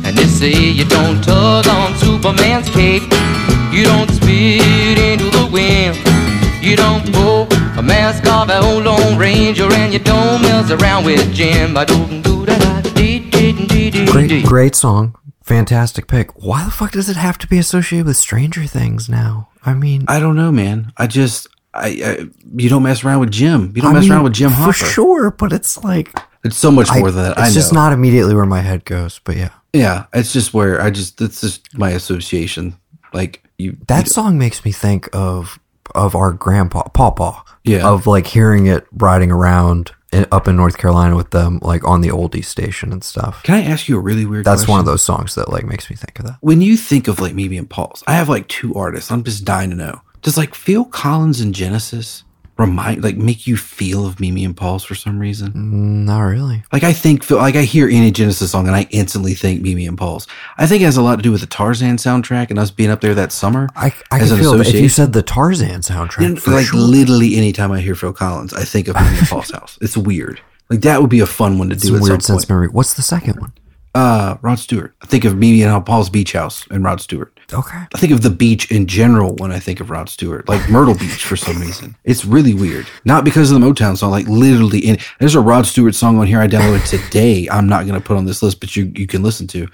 And 0.06 0.18
they 0.18 0.26
say 0.26 0.54
you 0.54 0.86
don't 0.86 1.24
tug 1.24 1.68
on 1.68 1.96
Superman's 1.98 2.70
cape. 2.70 3.04
You 3.72 3.86
don't 3.86 4.10
spit 4.12 4.98
into 4.98 5.30
the 5.30 5.50
wind. 5.52 6.11
You 6.62 6.76
don't 6.76 7.12
pull 7.14 7.48
a 7.78 7.82
mask 7.82 8.26
off 8.28 8.50
an 8.50 8.64
old 8.64 8.84
Lone 8.86 9.18
Ranger. 9.18 9.72
And 9.72 9.92
you 9.92 10.00
don't 10.00 10.42
mess 10.42 10.70
around 10.72 11.06
with 11.06 11.34
Jim. 11.34 11.74
great 14.08 14.46
great 14.46 14.76
song. 14.76 15.16
Fantastic 15.44 16.08
pick. 16.08 16.32
Why 16.42 16.64
the 16.64 16.72
fuck 16.72 16.92
does 16.92 17.10
it 17.10 17.18
have 17.18 17.38
to 17.40 17.48
be 17.48 17.58
associated 17.58 18.06
with 18.06 18.18
Stranger 18.18 18.66
Things 18.66 19.10
now? 19.10 19.50
I 19.66 19.74
mean, 19.74 20.06
I 20.08 20.20
don't 20.20 20.36
know, 20.36 20.52
man. 20.52 20.94
I 20.98 21.08
just, 21.08 21.48
I, 21.74 21.88
I 22.06 22.30
you 22.56 22.70
don't 22.70 22.84
mess 22.84 23.04
around 23.04 23.20
with 23.22 23.32
Jim. 23.32 23.74
You 23.76 23.82
don't 23.82 23.92
I 23.92 23.94
mess 23.96 24.04
mean, 24.04 24.12
around 24.14 24.24
with 24.24 24.34
Jim 24.34 24.52
Hopper. 24.52 24.74
For 24.74 24.86
sure, 24.86 25.32
but 25.32 25.52
it's 25.52 25.84
like 25.84 26.16
It's 26.44 26.56
so 26.58 26.72
much 26.72 26.90
I- 26.92 27.00
more 27.00 27.12
than 27.12 27.24
that. 27.24 27.32
It's 27.32 27.40
I 27.42 27.48
know. 27.48 27.54
just 27.54 27.74
not 27.74 27.92
immediately 27.92 28.36
where 28.36 28.46
my 28.46 28.62
head 28.62 28.86
goes, 28.86 29.20
but 29.24 29.36
yeah. 29.36 29.50
Yeah, 29.74 30.06
it's 30.14 30.32
just 30.34 30.54
where 30.54 30.82
I 30.82 30.90
just 30.92 31.18
that's 31.18 31.42
just 31.42 31.76
my 31.78 31.90
association. 31.92 32.76
Like 33.14 33.44
you, 33.58 33.78
That 33.88 34.08
song 34.08 34.38
makes 34.38 34.64
me 34.64 34.72
think 34.72 35.10
of 35.14 35.60
of 35.96 36.16
our 36.16 36.32
grandpa, 36.32 36.84
Pawpaw. 36.90 37.44
Yeah. 37.64 37.88
Of 37.88 38.08
like 38.08 38.28
hearing 38.28 38.68
it 38.68 38.88
riding 38.92 39.32
around 39.32 39.92
in, 40.12 40.26
up 40.32 40.48
in 40.48 40.56
North 40.56 40.78
Carolina 40.78 41.16
with 41.16 41.32
them, 41.32 41.60
like 41.62 41.84
on 41.84 42.02
the 42.02 42.10
oldies 42.10 42.46
station 42.46 42.92
and 42.92 43.04
stuff. 43.04 43.44
Can 43.44 43.56
I 43.56 43.64
ask 43.64 43.88
you 43.88 43.98
a 43.98 44.00
really 44.00 44.26
weird? 44.26 44.46
That's 44.46 44.68
one 44.68 44.80
of 44.80 44.86
those 44.86 45.04
songs 45.04 45.36
that 45.36 45.50
like 45.50 45.66
makes 45.66 45.90
me 45.90 45.96
think 45.96 46.20
of 46.20 46.26
that. 46.26 46.38
When 46.42 46.62
you 46.62 46.78
think 46.78 47.08
of 47.08 47.20
like 47.20 47.34
Mimi 47.34 47.58
and 47.58 47.70
Paul's, 47.70 48.04
I 48.08 48.14
have 48.14 48.30
like 48.30 48.48
two 48.48 48.74
artists. 48.74 49.12
I'm 49.12 49.24
just 49.24 49.46
dying 49.46 49.70
to 49.70 49.76
know. 49.76 50.02
Does 50.22 50.38
like 50.38 50.54
Phil 50.54 50.86
Collins 50.86 51.40
and 51.40 51.54
Genesis 51.54 52.24
remind 52.62 53.04
like 53.04 53.18
make 53.18 53.46
you 53.48 53.58
feel 53.58 54.06
of 54.06 54.20
Mimi 54.20 54.46
and 54.46 54.56
Paul's 54.56 54.84
for 54.84 54.96
some 54.96 55.20
reason? 55.20 55.52
Mm, 55.52 56.06
Not 56.06 56.22
really. 56.22 56.64
Like 56.72 56.84
I 56.84 56.94
think 56.94 57.30
like 57.30 57.56
I 57.56 57.64
hear 57.64 57.88
any 57.90 58.12
Genesis 58.12 58.52
song 58.52 58.68
and 58.68 58.76
I 58.76 58.88
instantly 58.92 59.34
think 59.34 59.62
Mimi 59.62 59.86
and 59.88 59.98
Paul's. 59.98 60.28
I 60.58 60.68
think 60.68 60.82
it 60.82 60.86
has 60.86 60.98
a 60.98 61.02
lot 61.02 61.18
to 61.18 61.22
do 61.22 61.32
with 61.32 61.42
the 61.42 61.48
Tarzan 61.48 61.98
soundtrack 61.98 62.50
and 62.50 62.60
us 62.60 62.72
being 62.72 62.90
up 62.90 63.02
there 63.02 63.16
that 63.16 63.32
summer. 63.32 63.68
I 63.76 63.88
I 64.12 64.20
can 64.20 64.32
an 64.32 64.40
feel 64.40 64.60
if 64.62 64.74
you 64.74 64.90
said 64.90 65.14
the 65.14 65.24
Tarzan 65.24 65.82
soundtrack. 65.82 66.26
And, 66.26 66.42
for 66.42 66.52
like 66.52 66.68
sure. 66.68 66.80
literally 66.80 67.36
anytime 67.36 67.72
I 67.72 67.82
hear 67.82 67.96
Phil 67.96 68.14
Collins, 68.14 68.54
I 68.54 68.64
think 68.64 68.88
of 68.88 68.96
Mimi 68.96 69.18
and 69.18 69.28
Paul's 69.28 69.52
house. 69.52 69.78
It's 69.82 69.98
weird. 69.98 70.42
Like 70.70 70.82
that 70.82 71.02
would 71.02 71.10
be 71.10 71.20
a 71.20 71.26
fun 71.26 71.58
one 71.60 71.70
to 71.70 71.76
It's 71.76 71.84
do 71.84 72.00
weird 72.00 72.24
sense 72.24 72.48
memory. 72.48 72.70
What's 72.70 72.94
the 72.94 73.02
second 73.02 73.40
one? 73.42 73.52
Uh, 73.94 74.38
Rod 74.42 74.58
Stewart. 74.60 74.96
I 75.02 75.06
think 75.06 75.26
of 75.26 75.36
Mimi 75.36 75.64
and 75.64 75.86
Paul's 75.86 76.10
Beach 76.10 76.32
House 76.32 76.66
and 76.72 76.84
Rod 76.84 77.02
Stewart. 77.02 77.38
Okay. 77.54 77.78
I 77.94 77.98
think 77.98 78.14
of 78.14 78.22
the 78.22 78.30
beach 78.30 78.72
in 78.72 78.88
general 78.88 79.36
when 79.36 79.52
I 79.52 79.60
think 79.60 79.80
of 79.80 79.90
Rod 79.90 80.10
Stewart, 80.10 80.48
like 80.48 80.70
Myrtle 80.70 80.96
Beach 80.96 81.24
for 81.26 81.36
some 81.36 81.60
reason. 81.60 81.96
It's 82.04 82.26
really 82.26 82.54
weird. 82.54 82.88
Not 83.06 83.24
because 83.26 83.52
of 83.52 83.60
the 83.60 83.66
Motown 83.66 83.98
song, 83.98 84.12
like 84.12 84.28
literally. 84.28 84.80
In, 84.80 84.98
there's 85.20 85.36
a 85.36 85.42
Rod 85.42 85.66
Stewart 85.66 85.96
song 85.96 86.18
on 86.20 86.28
here 86.28 86.40
I 86.40 86.48
downloaded 86.48 86.88
today. 86.90 87.48
I'm 87.52 87.68
not 87.68 87.86
going 87.88 88.00
to 88.00 88.06
put 88.06 88.18
on 88.18 88.26
this 88.26 88.42
list, 88.42 88.60
but 88.60 88.76
you 88.76 88.92
you 88.96 89.08
can 89.08 89.22
listen 89.24 89.48
to. 89.48 89.68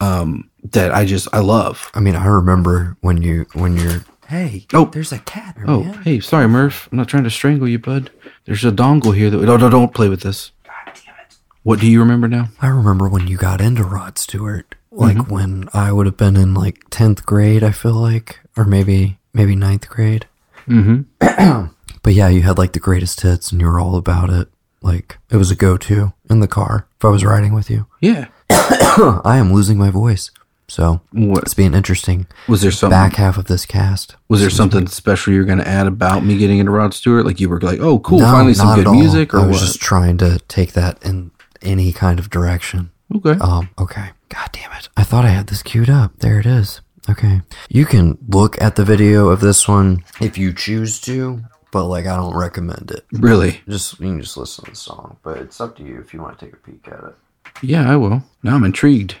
Um, 0.00 0.50
that 0.72 0.92
I 0.94 1.04
just 1.04 1.26
I 1.32 1.38
love. 1.40 1.90
I 1.94 2.00
mean, 2.00 2.16
I 2.16 2.26
remember 2.26 2.96
when 3.00 3.22
you 3.22 3.46
when 3.54 3.76
you're. 3.76 4.04
Hey, 4.28 4.66
Oh. 4.74 4.86
there's 4.86 5.12
a 5.12 5.18
cat. 5.20 5.54
there, 5.56 5.64
Oh, 5.70 5.84
man. 5.84 6.02
hey, 6.02 6.18
sorry, 6.20 6.48
Murph. 6.48 6.88
I'm 6.90 6.98
not 6.98 7.06
trying 7.08 7.22
to 7.24 7.30
strangle 7.30 7.68
you, 7.68 7.78
bud. 7.78 8.10
There's 8.44 8.64
a 8.64 8.72
dongle 8.72 9.14
here 9.14 9.30
that. 9.30 9.40
No, 9.40 9.56
no, 9.56 9.68
don't 9.70 9.94
play 9.94 10.08
with 10.08 10.20
this. 10.22 10.50
God 10.64 10.72
damn 10.86 11.14
it! 11.24 11.36
What 11.62 11.80
do 11.80 11.86
you 11.90 11.98
remember 12.00 12.26
now? 12.28 12.48
I 12.60 12.68
remember 12.68 13.08
when 13.08 13.26
you 13.28 13.36
got 13.36 13.60
into 13.60 13.84
Rod 13.84 14.18
Stewart, 14.18 14.74
like 14.96 15.16
Mm-hmm. 15.16 15.32
when 15.34 15.68
I 15.74 15.92
would 15.92 16.06
have 16.06 16.16
been 16.16 16.36
in 16.36 16.54
like 16.54 16.84
tenth 16.90 17.24
grade. 17.26 17.62
I 17.62 17.70
feel 17.70 17.94
like, 17.94 18.40
or 18.56 18.64
maybe 18.64 19.18
maybe 19.34 19.54
ninth 19.54 19.88
grade. 19.88 20.26
Mm-hmm. 20.68 21.66
but 22.02 22.14
yeah, 22.14 22.28
you 22.28 22.42
had 22.42 22.58
like 22.58 22.72
the 22.72 22.80
greatest 22.80 23.20
hits, 23.20 23.52
and 23.52 23.60
you 23.60 23.66
were 23.66 23.78
all 23.80 23.96
about 23.96 24.30
it. 24.30 24.48
Like 24.82 25.18
it 25.30 25.36
was 25.36 25.50
a 25.50 25.56
go-to 25.56 26.12
in 26.30 26.40
the 26.40 26.48
car 26.48 26.86
if 26.98 27.04
I 27.04 27.08
was 27.08 27.24
riding 27.24 27.52
with 27.54 27.68
you. 27.70 27.86
Yeah. 28.00 28.26
I 28.50 29.36
am 29.38 29.52
losing 29.52 29.78
my 29.78 29.90
voice, 29.90 30.30
so 30.68 31.00
What 31.12 31.42
it's 31.42 31.54
being 31.54 31.74
interesting. 31.74 32.26
was 32.48 32.62
there 32.62 32.70
something? 32.70 32.96
Back 32.96 33.14
half 33.16 33.36
of 33.36 33.46
this 33.46 33.66
cast. 33.66 34.16
Was 34.28 34.40
there 34.40 34.50
something 34.50 34.86
special 34.86 35.32
you 35.32 35.40
were 35.40 35.44
going 35.44 35.58
to 35.58 35.66
add 35.68 35.86
about 35.88 36.24
me 36.24 36.38
getting 36.38 36.58
into 36.58 36.70
Rod 36.72 36.94
Stewart? 36.94 37.26
Like 37.26 37.40
you 37.40 37.48
were 37.48 37.60
like, 37.60 37.80
oh, 37.80 37.98
cool, 37.98 38.20
No, 38.20 38.26
finally 38.26 38.54
some 38.54 38.76
good 38.82 38.90
music, 38.92 39.34
or 39.34 39.40
I 39.40 39.46
was 39.46 39.56
what? 39.60 39.66
just 39.66 39.80
trying 39.80 40.16
to 40.18 40.38
take 40.48 40.72
that 40.74 41.02
in 41.04 41.32
any 41.62 41.92
kind 41.92 42.18
of 42.20 42.30
direction. 42.30 42.90
Okay. 43.14 43.38
Um, 43.40 43.70
okay. 43.78 44.10
God 44.28 44.48
damn 44.52 44.72
it. 44.72 44.88
I 44.96 45.02
thought 45.02 45.24
I 45.24 45.28
had 45.28 45.46
this 45.46 45.62
queued 45.62 45.90
up. 45.90 46.18
There 46.18 46.38
it 46.40 46.46
is. 46.46 46.80
Okay. 47.08 47.42
You 47.68 47.86
can 47.86 48.18
look 48.28 48.60
at 48.60 48.76
the 48.76 48.84
video 48.84 49.28
of 49.28 49.40
this 49.40 49.68
one 49.68 50.04
if 50.20 50.36
you 50.36 50.52
choose 50.52 51.00
to, 51.02 51.40
but 51.70 51.84
like 51.86 52.06
I 52.06 52.16
don't 52.16 52.36
recommend 52.36 52.90
it. 52.90 53.04
really? 53.12 53.60
Just 53.68 54.00
you 54.00 54.06
can 54.06 54.20
just 54.20 54.36
listen 54.36 54.64
to 54.64 54.70
the 54.72 54.76
song, 54.76 55.16
but 55.22 55.38
it's 55.38 55.60
up 55.60 55.76
to 55.76 55.84
you 55.84 56.00
if 56.00 56.12
you 56.12 56.20
want 56.20 56.38
to 56.38 56.44
take 56.44 56.54
a 56.54 56.56
peek 56.56 56.88
at 56.88 57.04
it. 57.04 57.14
Yeah, 57.62 57.90
I 57.90 57.96
will. 57.96 58.24
Now 58.42 58.56
I'm 58.56 58.64
intrigued. 58.64 59.16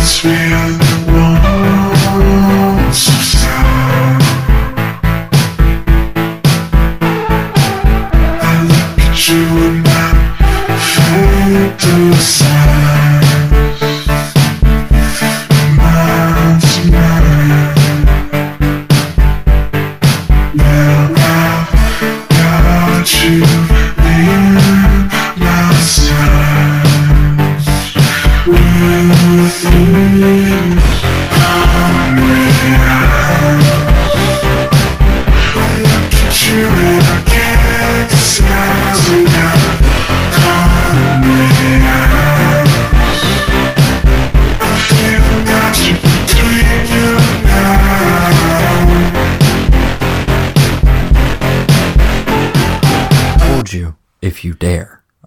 Told 0.00 0.89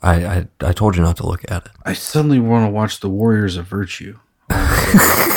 I, 0.03 0.25
I 0.25 0.47
I 0.61 0.73
told 0.73 0.95
you 0.95 1.01
not 1.01 1.17
to 1.17 1.25
look 1.25 1.49
at 1.49 1.65
it. 1.65 1.71
I 1.85 1.93
suddenly 1.93 2.39
want 2.39 2.65
to 2.67 2.71
watch 2.71 2.99
The 2.99 3.09
Warriors 3.09 3.57
of 3.57 3.67
Virtue. 3.67 4.19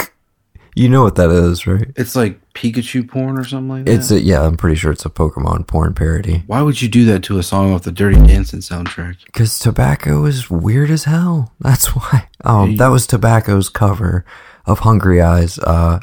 You 0.78 0.90
know 0.90 1.02
what 1.02 1.14
that 1.14 1.30
is, 1.30 1.66
right? 1.66 1.88
It's 1.96 2.14
like 2.14 2.38
Pikachu 2.52 3.08
porn 3.08 3.38
or 3.38 3.44
something 3.44 3.68
like 3.70 3.84
that. 3.86 3.94
It's 3.94 4.10
a 4.10 4.20
yeah. 4.20 4.42
I'm 4.42 4.58
pretty 4.58 4.76
sure 4.76 4.92
it's 4.92 5.06
a 5.06 5.10
Pokemon 5.10 5.66
porn 5.66 5.94
parody. 5.94 6.42
Why 6.46 6.60
would 6.60 6.82
you 6.82 6.88
do 6.88 7.06
that 7.06 7.22
to 7.24 7.38
a 7.38 7.42
song 7.42 7.72
off 7.72 7.84
the 7.84 7.92
Dirty 7.92 8.20
Dancing 8.26 8.60
soundtrack? 8.60 9.24
Because 9.24 9.58
tobacco 9.58 10.26
is 10.26 10.50
weird 10.50 10.90
as 10.90 11.04
hell. 11.04 11.54
That's 11.60 11.96
why. 11.96 12.28
Um, 12.44 12.76
that 12.76 12.88
was 12.88 13.06
tobacco's 13.06 13.70
cover 13.70 14.26
of 14.66 14.80
Hungry 14.80 15.22
Eyes. 15.22 15.58
Uh, 15.58 16.00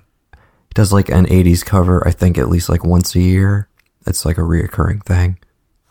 does 0.74 0.92
like 0.92 1.10
an 1.10 1.28
'80s 1.28 1.64
cover. 1.64 2.06
I 2.08 2.10
think 2.10 2.40
at 2.40 2.50
least 2.50 2.68
like 2.68 2.84
once 2.84 3.14
a 3.14 3.22
year. 3.22 3.70
It's 4.08 4.26
like 4.26 4.40
a 4.40 4.42
reoccurring 4.42 5.06
thing. 5.06 5.38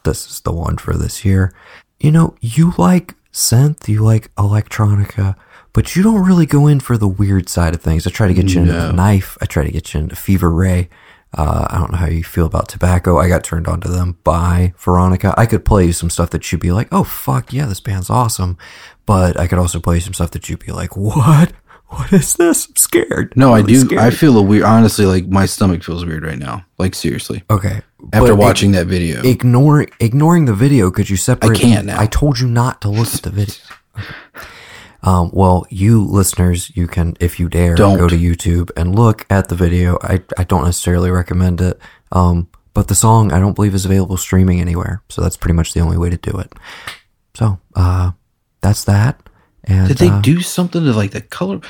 This 0.02 0.28
is 0.28 0.40
the 0.40 0.52
one 0.52 0.76
for 0.76 0.96
this 0.96 1.24
year. 1.24 1.54
You 2.02 2.10
know, 2.10 2.34
you 2.40 2.74
like 2.78 3.14
synth, 3.32 3.86
you 3.86 4.02
like 4.02 4.34
electronica, 4.34 5.36
but 5.72 5.94
you 5.94 6.02
don't 6.02 6.26
really 6.26 6.46
go 6.46 6.66
in 6.66 6.80
for 6.80 6.98
the 6.98 7.06
weird 7.06 7.48
side 7.48 7.76
of 7.76 7.80
things. 7.80 8.08
I 8.08 8.10
try 8.10 8.26
to 8.26 8.34
get 8.34 8.52
you 8.52 8.62
into 8.62 8.72
the 8.72 8.92
knife. 8.92 9.38
I 9.40 9.46
try 9.46 9.62
to 9.62 9.70
get 9.70 9.94
you 9.94 10.00
into 10.00 10.16
Fever 10.16 10.50
Ray. 10.50 10.88
Uh, 11.32 11.68
I 11.70 11.78
don't 11.78 11.92
know 11.92 11.98
how 11.98 12.08
you 12.08 12.24
feel 12.24 12.44
about 12.46 12.68
tobacco. 12.68 13.18
I 13.18 13.28
got 13.28 13.44
turned 13.44 13.68
on 13.68 13.80
to 13.82 13.88
them 13.88 14.18
by 14.24 14.74
Veronica. 14.78 15.32
I 15.38 15.46
could 15.46 15.64
play 15.64 15.86
you 15.86 15.92
some 15.92 16.10
stuff 16.10 16.30
that 16.30 16.50
you'd 16.50 16.60
be 16.60 16.72
like, 16.72 16.88
oh, 16.90 17.04
fuck, 17.04 17.52
yeah, 17.52 17.66
this 17.66 17.80
band's 17.80 18.10
awesome. 18.10 18.58
But 19.06 19.38
I 19.38 19.46
could 19.46 19.60
also 19.60 19.78
play 19.78 19.94
you 19.94 20.00
some 20.00 20.12
stuff 20.12 20.32
that 20.32 20.48
you'd 20.48 20.58
be 20.58 20.72
like, 20.72 20.96
what? 20.96 21.52
What 21.92 22.12
is 22.12 22.35
this? 22.35 22.68
I'm 22.68 22.76
scared. 22.76 23.33
No, 23.37 23.55
I'm 23.55 23.64
I 23.64 23.66
do. 23.66 23.81
scared. 23.81 24.00
I 24.02 24.11
feel 24.11 24.38
a 24.38 24.42
weird. 24.42 24.64
Honestly, 24.64 25.05
like 25.05 25.26
my 25.26 25.46
stomach 25.46 25.83
feels 25.85 26.05
weird 26.07 26.24
right 26.24 26.38
now. 26.38 26.64
Like 26.78 26.94
seriously, 26.94 27.42
Okay. 27.50 27.83
after 28.12 28.35
watching 28.35 28.72
that 28.72 28.87
video. 28.87 29.22
Ignore 29.22 29.87
ignoring 30.00 30.46
the 30.46 30.55
video. 30.55 30.90
Could 30.90 31.11
you 31.11 31.16
separate? 31.16 31.59
I 31.59 31.61
can't 31.61 31.87
now. 31.87 32.00
I 32.00 32.07
told 32.07 32.40
you 32.40 32.48
not 32.48 32.81
to 32.83 32.88
look 32.88 33.09
at 33.14 33.22
the 33.22 33.31
video. 33.31 33.55
Um, 35.02 35.31
well, 35.33 35.66
you 35.68 36.00
listeners, 36.05 36.74
you 36.76 36.87
can, 36.87 37.16
if 37.18 37.40
you 37.40 37.48
dare, 37.48 37.74
Don't. 37.74 37.98
go 37.98 38.09
to 38.09 38.16
YouTube 38.16 38.70
and 38.76 38.94
look 38.94 39.26
at 39.31 39.48
the 39.48 39.57
video. 39.57 39.98
I, 40.02 40.22
I 40.38 40.44
don't 40.44 40.64
necessarily 40.64 41.11
recommend 41.11 41.61
it. 41.61 41.78
Um, 42.12 42.48
but 42.72 42.87
the 42.87 42.94
song 42.94 43.33
I 43.33 43.40
don't 43.40 43.55
believe 43.55 43.74
is 43.74 43.85
available 43.85 44.16
streaming 44.16 44.61
anywhere. 44.61 45.02
So 45.09 45.20
that's 45.20 45.37
pretty 45.37 45.55
much 45.55 45.72
the 45.74 45.81
only 45.81 45.98
way 45.98 46.09
to 46.09 46.16
do 46.16 46.38
it. 46.38 46.52
So, 47.35 47.59
uh, 47.74 48.12
that's 48.61 48.85
that. 48.85 49.21
And, 49.64 49.88
Did 49.88 49.98
they 49.98 50.09
uh, 50.09 50.20
do 50.20 50.40
something 50.40 50.83
to 50.85 50.92
like 50.92 51.12
the 51.12 51.20
color? 51.20 51.61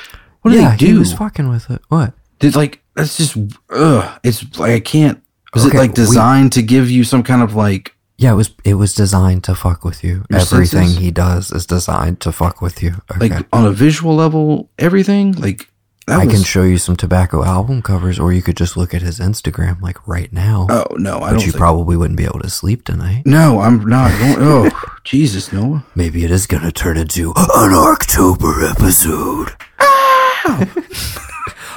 What 0.41 0.51
did 0.51 0.61
yeah, 0.61 0.75
they 0.75 0.85
he 0.87 0.91
do? 0.93 0.99
was 0.99 1.13
fucking 1.13 1.47
with 1.49 1.69
it. 1.69 1.81
What? 1.89 2.13
Did 2.39 2.55
like 2.55 2.81
that's 2.95 3.17
just 3.17 3.37
ugh. 3.69 4.19
It's 4.23 4.57
like 4.59 4.71
I 4.71 4.79
can't. 4.79 5.21
Was 5.53 5.65
Okay, 5.67 5.77
it 5.77 5.79
like 5.81 5.89
we- 5.91 5.95
designed 5.95 6.51
to 6.53 6.61
give 6.63 6.89
you 6.89 7.03
some 7.03 7.23
kind 7.23 7.41
of 7.41 7.53
like? 7.55 7.95
Yeah, 8.17 8.33
it 8.33 8.35
was, 8.35 8.51
it 8.63 8.75
was 8.75 8.93
designed 8.93 9.43
to 9.45 9.55
fuck 9.55 9.83
with 9.83 10.03
you. 10.03 10.23
Everything 10.31 10.65
senses? 10.87 10.97
he 10.97 11.09
does 11.11 11.51
is 11.51 11.65
designed 11.65 12.19
to 12.21 12.31
fuck 12.31 12.61
with 12.61 12.81
you. 12.83 13.01
Okay. 13.11 13.29
Like 13.29 13.47
on 13.51 13.65
a 13.65 13.71
visual 13.71 14.15
level, 14.15 14.69
everything 14.77 15.31
like 15.33 15.67
That 16.07 16.19
I 16.19 16.25
can 16.25 16.43
show 16.43 16.63
you 16.63 16.77
some 16.77 16.97
tobacco 16.97 17.43
album 17.45 17.81
covers, 17.81 18.19
or 18.19 18.33
you 18.33 18.41
could 18.41 18.57
just 18.57 18.75
look 18.75 18.93
at 18.93 19.01
his 19.01 19.19
Instagram 19.19 19.81
like 19.81 20.05
right 20.05 20.31
now. 20.33 20.67
Oh 20.69 20.85
no, 20.97 21.17
I 21.17 21.19
but 21.19 21.29
don't. 21.31 21.45
you 21.45 21.51
think- 21.51 21.55
probably 21.59 21.95
wouldn't 21.95 22.17
be 22.17 22.25
able 22.25 22.41
to 22.41 22.49
sleep 22.49 22.83
tonight. 22.83 23.23
no, 23.25 23.59
I'm 23.61 23.85
not 23.87 24.11
going. 24.19 24.35
Oh, 24.39 24.69
Jesus, 25.05 25.53
Noah. 25.53 25.85
Maybe 25.95 26.25
it 26.25 26.31
is 26.31 26.45
gonna 26.45 26.71
turn 26.71 26.97
into 26.97 27.29
an 27.35 27.73
October 27.73 28.65
episode. 28.65 29.51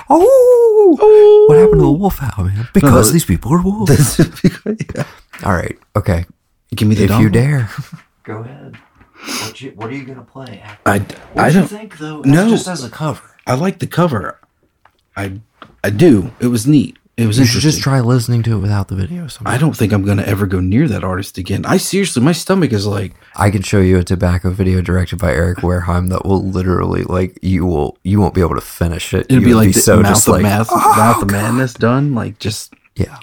Oh! 0.08 0.96
oh, 1.00 1.46
what 1.48 1.58
happened 1.58 1.80
to 1.80 1.84
the 1.86 1.90
wolf 1.90 2.18
howl, 2.18 2.44
man? 2.44 2.68
Because 2.72 3.08
that- 3.08 3.12
these 3.12 3.24
people 3.24 3.52
are 3.52 3.62
wolves. 3.62 4.20
Yeah. 4.94 5.04
All 5.44 5.52
right, 5.52 5.76
okay. 5.96 6.24
Give 6.74 6.86
me 6.88 6.94
the 6.94 7.04
if 7.04 7.20
you 7.20 7.28
dare, 7.28 7.68
go 8.22 8.38
ahead. 8.38 8.76
What, 9.42 9.60
you, 9.60 9.70
what 9.72 9.90
are 9.90 9.94
you 9.94 10.04
gonna 10.04 10.22
play? 10.22 10.62
I, 10.84 11.04
I 11.36 11.50
don't. 11.50 11.66
think 11.68 11.98
though? 11.98 12.20
No. 12.22 12.48
just 12.48 12.68
as 12.68 12.84
a 12.84 12.90
cover. 12.90 13.35
I 13.46 13.54
like 13.54 13.78
the 13.78 13.86
cover. 13.86 14.40
I 15.16 15.40
I 15.84 15.90
do. 15.90 16.32
It 16.40 16.48
was 16.48 16.66
neat. 16.66 16.98
It 17.16 17.26
was 17.26 17.38
You 17.38 17.46
should 17.46 17.62
just 17.62 17.80
try 17.80 18.00
listening 18.00 18.42
to 18.42 18.56
it 18.56 18.58
without 18.58 18.88
the 18.88 18.94
video. 18.94 19.26
Sometime. 19.26 19.54
I 19.54 19.56
don't 19.56 19.74
think 19.74 19.92
I'm 19.92 20.04
gonna 20.04 20.24
ever 20.24 20.44
go 20.46 20.60
near 20.60 20.86
that 20.88 21.02
artist 21.02 21.38
again. 21.38 21.64
I 21.64 21.78
seriously, 21.78 22.22
my 22.22 22.32
stomach 22.32 22.72
is 22.72 22.86
like, 22.86 23.14
I 23.34 23.50
can 23.50 23.62
show 23.62 23.80
you 23.80 23.98
a 23.98 24.04
tobacco 24.04 24.50
video 24.50 24.82
directed 24.82 25.18
by 25.18 25.32
Eric 25.32 25.58
Wareheim 25.58 26.10
that 26.10 26.26
will 26.26 26.44
literally 26.44 27.04
like 27.04 27.38
you 27.40 27.64
will 27.64 27.96
you 28.02 28.20
won't 28.20 28.34
be 28.34 28.42
able 28.42 28.56
to 28.56 28.60
finish 28.60 29.14
it. 29.14 29.26
It'll 29.30 29.42
be 29.42 29.54
like 29.54 29.72
the 29.72 29.80
so 29.80 29.96
mouth 29.96 30.06
just 30.12 30.28
of 30.28 30.34
like 30.34 30.42
math, 30.42 30.68
oh, 30.70 30.94
mouth 30.96 31.22
of 31.22 31.30
madness 31.30 31.72
done. 31.72 32.14
Like 32.14 32.38
just 32.38 32.74
yeah, 32.96 33.18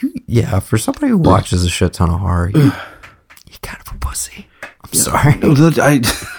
you, 0.00 0.12
yeah. 0.26 0.60
For 0.60 0.78
somebody 0.78 1.08
who 1.08 1.18
watches 1.18 1.64
a 1.64 1.68
shit 1.68 1.94
ton 1.94 2.10
of 2.10 2.20
horror, 2.20 2.50
you, 2.54 2.64
you 2.64 3.58
kind 3.62 3.80
of 3.84 3.92
a 3.92 3.98
pussy. 3.98 4.46
I'm 4.84 4.92
sorry. 4.92 5.36
no, 5.38 5.72
I. 5.78 6.00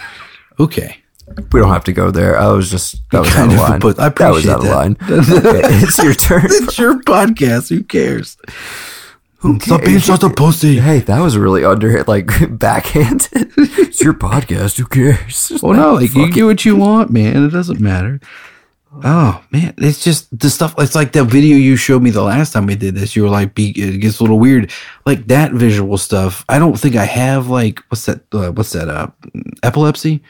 Okay, 0.59 1.02
We 1.51 1.59
don't 1.59 1.71
have 1.71 1.83
to 1.85 1.93
go 1.93 2.11
there. 2.11 2.37
I 2.39 2.47
was 2.51 2.69
just 2.69 3.01
that 3.11 3.19
was 3.21 3.29
kind 3.29 3.51
out 3.51 3.55
of 3.57 3.61
of 3.63 3.69
line. 3.69 3.79
puss- 3.81 3.99
I 3.99 4.09
that 4.09 4.29
was 4.29 4.45
appreciate 4.45 4.51
out 4.53 4.59
of 4.59 4.65
that. 4.65 4.75
line. 4.75 4.97
Okay, 5.01 5.77
it's 5.83 5.97
your 6.03 6.13
turn. 6.13 6.41
it's 6.45 6.77
your 6.77 6.99
podcast. 7.01 7.69
Who 7.69 7.83
cares? 7.83 8.37
Who 9.37 9.57
cares? 9.59 9.65
Stop 9.65 9.83
being 9.83 9.99
such 9.99 10.23
a 10.23 10.29
pussy. 10.29 10.79
Hey, 10.79 10.99
that 10.99 11.19
was 11.19 11.37
really 11.37 11.65
under 11.65 12.03
like 12.03 12.29
backhanded. 12.59 13.51
it's 13.57 14.01
your 14.01 14.13
podcast. 14.13 14.77
Who 14.77 14.85
cares? 14.85 15.51
Well, 15.63 15.73
no, 15.73 15.93
like 15.95 16.13
you 16.13 16.31
get 16.31 16.43
what 16.45 16.65
you 16.65 16.75
want, 16.75 17.09
man. 17.09 17.43
It 17.45 17.49
doesn't 17.49 17.79
matter. 17.79 18.19
Oh 19.03 19.43
man, 19.49 19.73
it's 19.77 20.03
just 20.03 20.37
the 20.37 20.49
stuff. 20.51 20.75
It's 20.77 20.93
like 20.93 21.13
that 21.13 21.23
video 21.25 21.57
you 21.57 21.75
showed 21.77 22.03
me 22.03 22.11
the 22.11 22.21
last 22.21 22.53
time 22.53 22.67
we 22.67 22.75
did 22.75 22.93
this. 22.95 23.15
You 23.15 23.23
were 23.23 23.29
like, 23.29 23.55
be, 23.55 23.69
it 23.71 23.97
gets 24.01 24.19
a 24.19 24.23
little 24.23 24.37
weird. 24.39 24.71
Like 25.05 25.25
that 25.27 25.51
visual 25.53 25.97
stuff. 25.97 26.45
I 26.47 26.59
don't 26.59 26.77
think 26.79 26.95
I 26.95 27.05
have 27.05 27.47
like 27.47 27.79
what's 27.89 28.05
that? 28.05 28.21
Uh, 28.31 28.51
what's 28.51 28.71
that? 28.73 28.89
Uh, 28.89 29.07
epilepsy. 29.63 30.21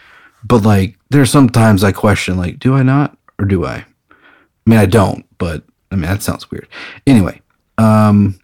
But 0.43 0.63
like, 0.63 0.97
there's 1.09 1.31
sometimes 1.31 1.83
I 1.83 1.91
question 1.91 2.37
like, 2.37 2.59
do 2.59 2.75
I 2.75 2.83
not 2.83 3.17
or 3.39 3.45
do 3.45 3.65
I? 3.65 3.85
I 4.11 4.65
mean, 4.65 4.79
I 4.79 4.85
don't. 4.85 5.25
But 5.37 5.63
I 5.91 5.95
mean, 5.95 6.03
that 6.05 6.23
sounds 6.23 6.49
weird. 6.51 6.67
Anyway, 7.07 7.41
um, 7.77 8.39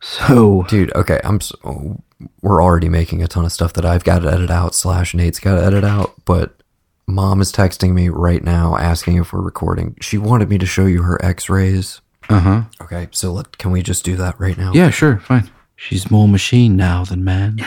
so 0.00 0.64
dude 0.68 0.94
okay 0.94 1.20
i'm 1.24 1.40
so, 1.40 2.00
we're 2.40 2.62
already 2.62 2.88
making 2.88 3.22
a 3.22 3.28
ton 3.28 3.44
of 3.44 3.50
stuff 3.52 3.72
that 3.72 3.84
i've 3.84 4.04
got 4.04 4.20
to 4.20 4.30
edit 4.32 4.50
out 4.50 4.74
slash 4.74 5.12
nate's 5.12 5.40
got 5.40 5.56
to 5.56 5.64
edit 5.64 5.82
out 5.82 6.14
but 6.24 6.62
mom 7.08 7.40
is 7.40 7.52
texting 7.52 7.92
me 7.94 8.08
right 8.08 8.44
now 8.44 8.76
asking 8.76 9.16
if 9.16 9.32
we're 9.32 9.40
recording 9.40 9.96
she 10.00 10.16
wanted 10.16 10.48
me 10.48 10.56
to 10.56 10.66
show 10.66 10.86
you 10.86 11.02
her 11.02 11.22
x-rays 11.24 12.00
uh 12.28 12.38
huh. 12.38 12.62
okay 12.80 13.08
so 13.10 13.32
let, 13.32 13.58
can 13.58 13.70
we 13.72 13.82
just 13.82 14.04
do 14.04 14.14
that 14.14 14.38
right 14.38 14.56
now 14.56 14.72
Yeah, 14.72 14.90
sure, 14.90 15.18
fine. 15.18 15.50
She's 15.74 16.10
more 16.10 16.28
machine 16.28 16.76
now 16.76 17.04
than 17.04 17.24
man. 17.24 17.58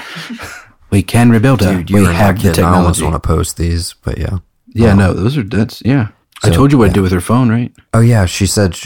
we 0.91 1.01
can 1.03 1.29
rebuild 1.29 1.61
it. 1.61 1.65
dude 1.65 1.89
you 1.89 1.97
we 1.97 2.05
have 2.05 2.35
the 2.41 2.51
technology. 2.51 2.61
i 2.75 2.77
almost 2.77 3.01
want 3.01 3.13
to 3.15 3.19
post 3.19 3.57
these 3.57 3.93
but 4.03 4.17
yeah 4.17 4.37
Yeah, 4.73 4.93
no, 4.93 5.13
those 5.13 5.37
are 5.37 5.43
that's 5.43 5.81
yeah. 5.83 6.09
I 6.43 6.49
told 6.49 6.71
you 6.71 6.77
what 6.79 6.89
I'd 6.89 6.93
do 6.95 7.01
with 7.03 7.11
her 7.11 7.21
phone, 7.21 7.49
right? 7.49 7.71
oh 7.93 7.99
yeah 8.01 8.25
she 8.25 8.45
said 8.47 8.77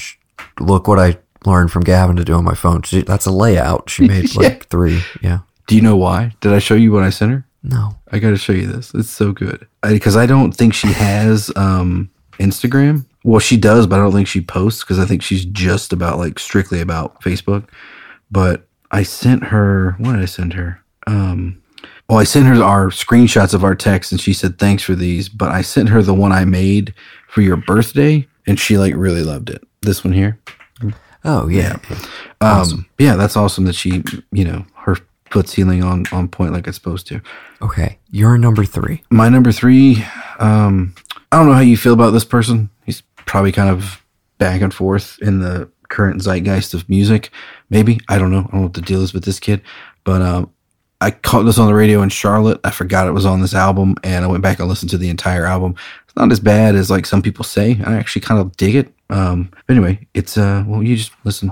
look 0.60 0.88
what 0.88 1.00
i 1.00 1.18
learned 1.46 1.72
from 1.72 1.84
gavin 1.84 2.16
to 2.16 2.24
do 2.26 2.34
on 2.34 2.44
my 2.44 2.56
phone 2.56 2.82
she, 2.82 3.02
that's 3.02 3.26
a 3.26 3.32
layout 3.32 3.90
she 3.90 4.08
made 4.14 4.36
like 4.36 4.68
three 4.68 5.02
yeah 5.22 5.40
Do 5.68 5.76
you 5.76 5.82
know 5.82 5.96
why? 5.98 6.34
Did 6.42 6.54
I 6.54 6.60
show 6.60 6.76
you 6.76 6.92
what 6.92 7.04
I 7.04 7.10
sent 7.12 7.32
her? 7.32 7.46
no 7.64 7.96
I 8.12 8.20
got 8.20 8.30
to 8.30 8.38
show 8.38 8.54
you 8.54 8.68
this. 8.68 8.94
It's 8.94 9.10
so 9.10 9.32
good 9.34 9.68
because 9.82 10.16
I, 10.16 10.26
don't 10.26 10.54
think 10.56 10.74
she 10.74 10.88
has 10.94 11.52
um 11.56 12.10
Instagram. 12.40 13.06
Well, 13.24 13.40
she 13.40 13.58
does, 13.58 13.88
but 13.88 13.96
I 14.00 14.04
don't 14.04 14.14
think 14.14 14.28
she 14.28 14.42
posts 14.42 14.84
because 14.84 15.00
I 15.00 15.06
think 15.06 15.22
she's 15.24 15.44
just 15.46 15.92
about 15.92 16.18
like 16.20 16.38
strictly 16.40 16.80
about 16.82 17.20
Facebook. 17.22 17.68
But 18.32 18.68
I 18.92 19.04
sent 19.04 19.44
her. 19.46 19.96
What 19.98 20.14
did 20.14 20.22
I 20.22 20.26
send 20.26 20.54
her? 20.54 20.80
Um, 21.08 21.62
well, 22.10 22.20
I 22.20 22.24
sent 22.24 22.46
her 22.46 22.62
our 22.64 22.88
screenshots 22.90 23.54
of 23.54 23.64
our 23.64 23.76
text, 23.76 24.12
and 24.12 24.22
she 24.22 24.34
said 24.34 24.58
thanks 24.60 24.84
for 24.84 24.96
these. 24.96 25.30
But 25.30 25.50
I 25.50 25.62
sent 25.62 25.90
her 25.90 26.02
the 26.02 26.14
one 26.14 26.32
I 26.32 26.46
made 26.46 26.94
for 27.28 27.42
your 27.42 27.58
birthday, 27.58 28.28
and 28.46 28.60
she 28.60 28.78
like 28.78 28.94
really 28.96 29.24
loved 29.24 29.50
it. 29.50 29.64
This 29.82 30.04
one 30.04 30.14
here. 30.14 30.40
oh 31.24 31.48
yeah, 31.48 31.78
Um, 32.42 32.86
yeah, 33.00 33.16
that's 33.16 33.36
awesome 33.38 33.66
that 33.66 33.76
she, 33.76 34.04
you 34.32 34.44
know, 34.46 34.66
her 34.76 34.98
foot's 35.32 35.54
healing 35.54 35.84
on 35.84 36.06
on 36.12 36.28
point 36.28 36.54
like 36.54 36.68
it's 36.68 36.78
supposed 36.78 37.08
to. 37.08 37.20
okay 37.62 37.98
you're 38.12 38.38
number 38.38 38.64
three 38.64 39.02
My 39.10 39.28
number 39.28 39.52
three, 39.52 40.06
um, 40.40 40.94
I 41.32 41.38
don't 41.38 41.48
know 41.48 41.54
how 41.54 41.60
you 41.62 41.76
feel 41.78 41.94
about 41.94 42.12
this 42.12 42.24
person. 42.24 42.70
He's 42.86 43.02
probably 43.26 43.52
kind 43.52 43.70
of 43.70 44.02
back 44.38 44.62
and 44.62 44.74
forth 44.74 45.18
in 45.22 45.40
the 45.40 45.70
current 45.90 46.22
zeitgeist 46.22 46.74
of 46.74 46.88
music. 46.88 47.32
Maybe 47.70 48.00
I 48.08 48.18
don't 48.20 48.32
know. 48.32 48.40
I 48.40 48.52
don't 48.52 48.54
know 48.54 48.62
what 48.62 48.74
the 48.76 48.82
deal 48.82 49.02
is 49.02 49.14
with 49.14 49.24
this 49.26 49.40
kid, 49.40 49.62
but 50.04 50.22
um, 50.22 50.52
I 51.02 51.12
caught 51.12 51.44
this 51.44 51.60
on 51.60 51.68
the 51.68 51.74
radio 51.74 52.02
in 52.02 52.10
Charlotte. 52.10 52.60
I 52.64 52.72
forgot 52.72 53.08
it 53.08 53.12
was 53.12 53.26
on 53.26 53.42
this 53.42 53.54
album, 53.54 53.96
and 54.04 54.24
I 54.24 54.28
went 54.28 54.44
back 54.44 54.60
and 54.60 54.68
listened 54.68 54.92
to 54.92 54.98
the 54.98 55.10
entire 55.10 55.46
album. 55.46 55.76
It's 56.06 56.16
not 56.16 56.32
as 56.32 56.40
bad 56.40 56.76
as 56.76 56.90
like 56.90 57.06
some 57.06 57.22
people 57.22 57.44
say. 57.44 57.80
I 57.86 57.96
actually 57.96 58.22
kind 58.22 58.40
of 58.40 58.56
dig 58.56 58.76
it. 58.76 58.94
Um, 59.10 59.52
anyway, 59.70 60.08
it's 60.14 60.38
uh, 60.38 60.64
well, 60.66 60.82
you 60.82 60.96
just 60.96 61.12
listen. 61.24 61.52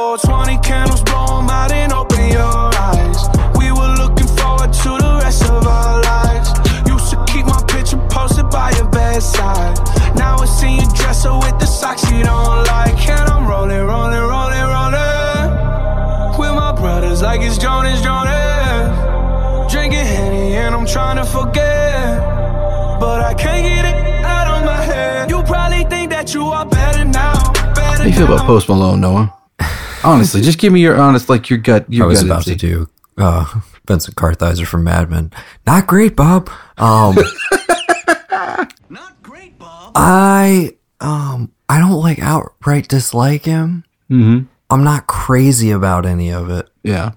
Like 17.83 17.93
it's 17.93 18.01
Jonas, 18.01 18.33
Jonas. 18.33 19.71
Drinking 19.71 20.05
Henny 20.05 20.53
and 20.55 20.75
I'm 20.75 20.85
trying 20.85 21.17
to 21.17 21.25
forget. 21.25 22.19
But 22.99 23.21
I 23.21 23.33
can't 23.33 23.63
get 23.63 23.85
it 23.85 24.25
out 24.25 24.59
of 24.59 24.65
my 24.65 24.81
head. 24.81 25.29
You 25.29 25.41
probably 25.43 25.83
think 25.85 26.09
that 26.11 26.33
you 26.33 26.45
are 26.45 26.65
better 26.65 27.05
now. 27.05 27.33
Better 27.73 27.81
How 27.81 28.03
do 28.03 28.09
you 28.09 28.15
feel 28.15 28.33
about. 28.33 28.45
Post 28.45 28.69
Malone, 28.69 29.01
Noah? 29.01 29.33
Honestly, 30.03 30.41
just 30.41 30.57
give 30.59 30.73
me 30.73 30.81
your 30.81 30.99
honest, 30.99 31.29
like 31.29 31.49
your 31.49 31.59
gut. 31.59 31.91
Your 31.91 32.05
I 32.05 32.07
was 32.07 32.19
gut 32.19 32.25
about 32.25 32.43
to 32.45 32.51
instinct. 32.53 32.89
do 33.17 33.23
uh, 33.23 33.45
Vincent 33.87 34.15
Kartheiser 34.15 34.65
from 34.65 34.83
Mad 34.83 35.09
Men. 35.11 35.31
Not 35.67 35.85
great, 35.87 36.15
Bob. 36.15 36.49
Um, 36.77 37.15
Not 38.89 39.21
great, 39.21 39.57
Bob. 39.59 39.91
I 39.95 40.75
um 40.99 41.51
I 41.69 41.79
don't 41.79 41.99
like 42.01 42.19
outright 42.19 42.87
dislike 42.87 43.45
him. 43.45 43.83
Mm-hmm. 44.09 44.45
I'm 44.69 44.83
not 44.83 45.07
crazy 45.07 45.71
about 45.71 46.05
any 46.05 46.31
of 46.31 46.49
it. 46.49 46.69
Yeah. 46.83 47.11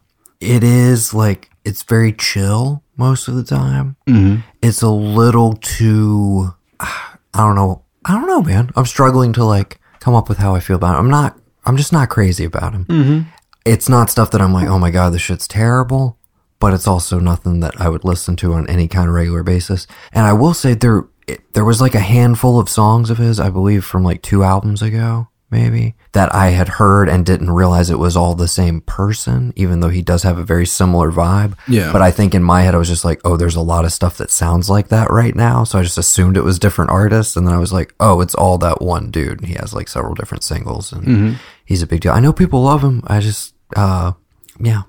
It 0.45 0.63
is 0.63 1.15
like 1.15 1.51
it's 1.65 1.83
very 1.83 2.13
chill 2.13 2.83
most 2.97 3.29
of 3.29 3.35
the 3.35 3.45
time. 3.45 3.97
Mm-hmm. 4.07 4.41
It's 4.63 4.83
a 4.83 4.91
little 4.91 5.55
too. 5.55 6.55
I 6.81 7.17
don't 7.35 7.57
know. 7.57 7.83
I 8.05 8.13
don't 8.13 8.27
know, 8.27 8.43
man. 8.43 8.71
I'm 8.77 8.87
struggling 8.87 9.33
to 9.35 9.45
like 9.45 9.81
come 10.01 10.15
up 10.15 10.29
with 10.29 10.39
how 10.39 10.55
I 10.55 10.61
feel 10.61 10.77
about 10.77 10.95
him. 10.95 11.07
I'm 11.07 11.11
not. 11.11 11.39
I'm 11.65 11.77
just 11.77 11.93
not 11.93 12.11
crazy 12.11 12.45
about 12.45 12.75
him. 12.75 12.85
Mm-hmm. 12.85 13.29
it's 13.65 13.89
not 13.89 14.11
stuff 14.11 14.31
that 14.33 14.43
I'm 14.43 14.53
like, 14.53 14.69
oh 14.69 14.79
my 14.79 14.91
god, 14.91 15.15
this 15.15 15.23
shit's 15.23 15.49
terrible. 15.49 16.19
But 16.61 16.73
it's 16.75 16.87
also 16.87 17.19
nothing 17.19 17.61
that 17.61 17.81
I 17.81 17.89
would 17.89 18.05
listen 18.05 18.37
to 18.37 18.55
on 18.55 18.69
any 18.69 18.87
kind 18.89 19.09
of 19.09 19.15
regular 19.15 19.43
basis. 19.43 19.87
And 20.13 20.25
I 20.27 20.33
will 20.33 20.55
say 20.55 20.75
there, 20.75 21.05
it, 21.27 21.53
there 21.53 21.65
was 21.65 21.81
like 21.81 21.95
a 21.95 22.01
handful 22.01 22.59
of 22.59 22.69
songs 22.69 23.11
of 23.11 23.19
his, 23.19 23.41
I 23.41 23.51
believe, 23.51 23.85
from 23.85 24.03
like 24.05 24.23
two 24.23 24.45
albums 24.45 24.81
ago, 24.81 25.29
maybe, 25.55 25.95
that 26.13 26.35
I 26.35 26.49
had 26.51 26.69
heard 26.69 27.09
and 27.09 27.25
didn't 27.25 27.51
realize 27.51 27.89
it 27.89 27.99
was 27.99 28.17
all 28.17 28.35
the 28.35 28.49
same 28.49 28.81
person, 28.83 29.53
even 29.57 29.81
though 29.81 29.89
he 29.89 30.03
does 30.03 30.23
have 30.25 30.37
a 30.39 30.43
very 30.45 30.67
similar 30.67 31.11
vibe. 31.13 31.55
Yeah. 31.69 31.93
But 31.93 32.03
I 32.03 32.11
think 32.11 32.35
in 32.35 32.43
my 32.43 32.63
head, 32.63 32.75
I 32.75 32.79
was 32.79 32.89
just 32.89 33.05
like, 33.05 33.21
oh, 33.25 33.37
there's 33.37 33.57
a 33.57 33.61
lot 33.73 33.85
of 33.85 33.93
stuff 33.93 34.17
that 34.19 34.31
sounds 34.31 34.69
like 34.69 34.89
that 34.89 35.11
right 35.11 35.35
now. 35.35 35.65
So 35.65 35.79
I 35.79 35.83
just 35.83 35.99
assumed 35.99 36.37
it 36.37 36.43
was 36.45 36.59
different 36.59 36.91
artists. 36.91 37.37
And 37.37 37.47
then 37.47 37.55
I 37.55 37.59
was 37.59 37.73
like, 37.73 37.95
oh, 38.01 38.21
it's 38.21 38.35
all 38.35 38.59
that 38.59 38.83
one 38.83 39.11
dude. 39.11 39.39
And 39.41 39.47
he 39.49 39.55
has 39.55 39.73
like 39.73 39.89
several 39.89 40.15
different 40.15 40.43
singles 40.45 40.93
and 40.93 41.05
Mm-hmm. 41.07 41.33
he's 41.65 41.83
a 41.83 41.87
big 41.87 42.01
deal. 42.01 42.13
I 42.13 42.21
know 42.21 42.33
people 42.33 42.63
love 42.63 42.83
him. 42.83 43.03
I 43.07 43.21
just, 43.21 43.55
uh, 43.77 44.13
yeah, 44.61 44.83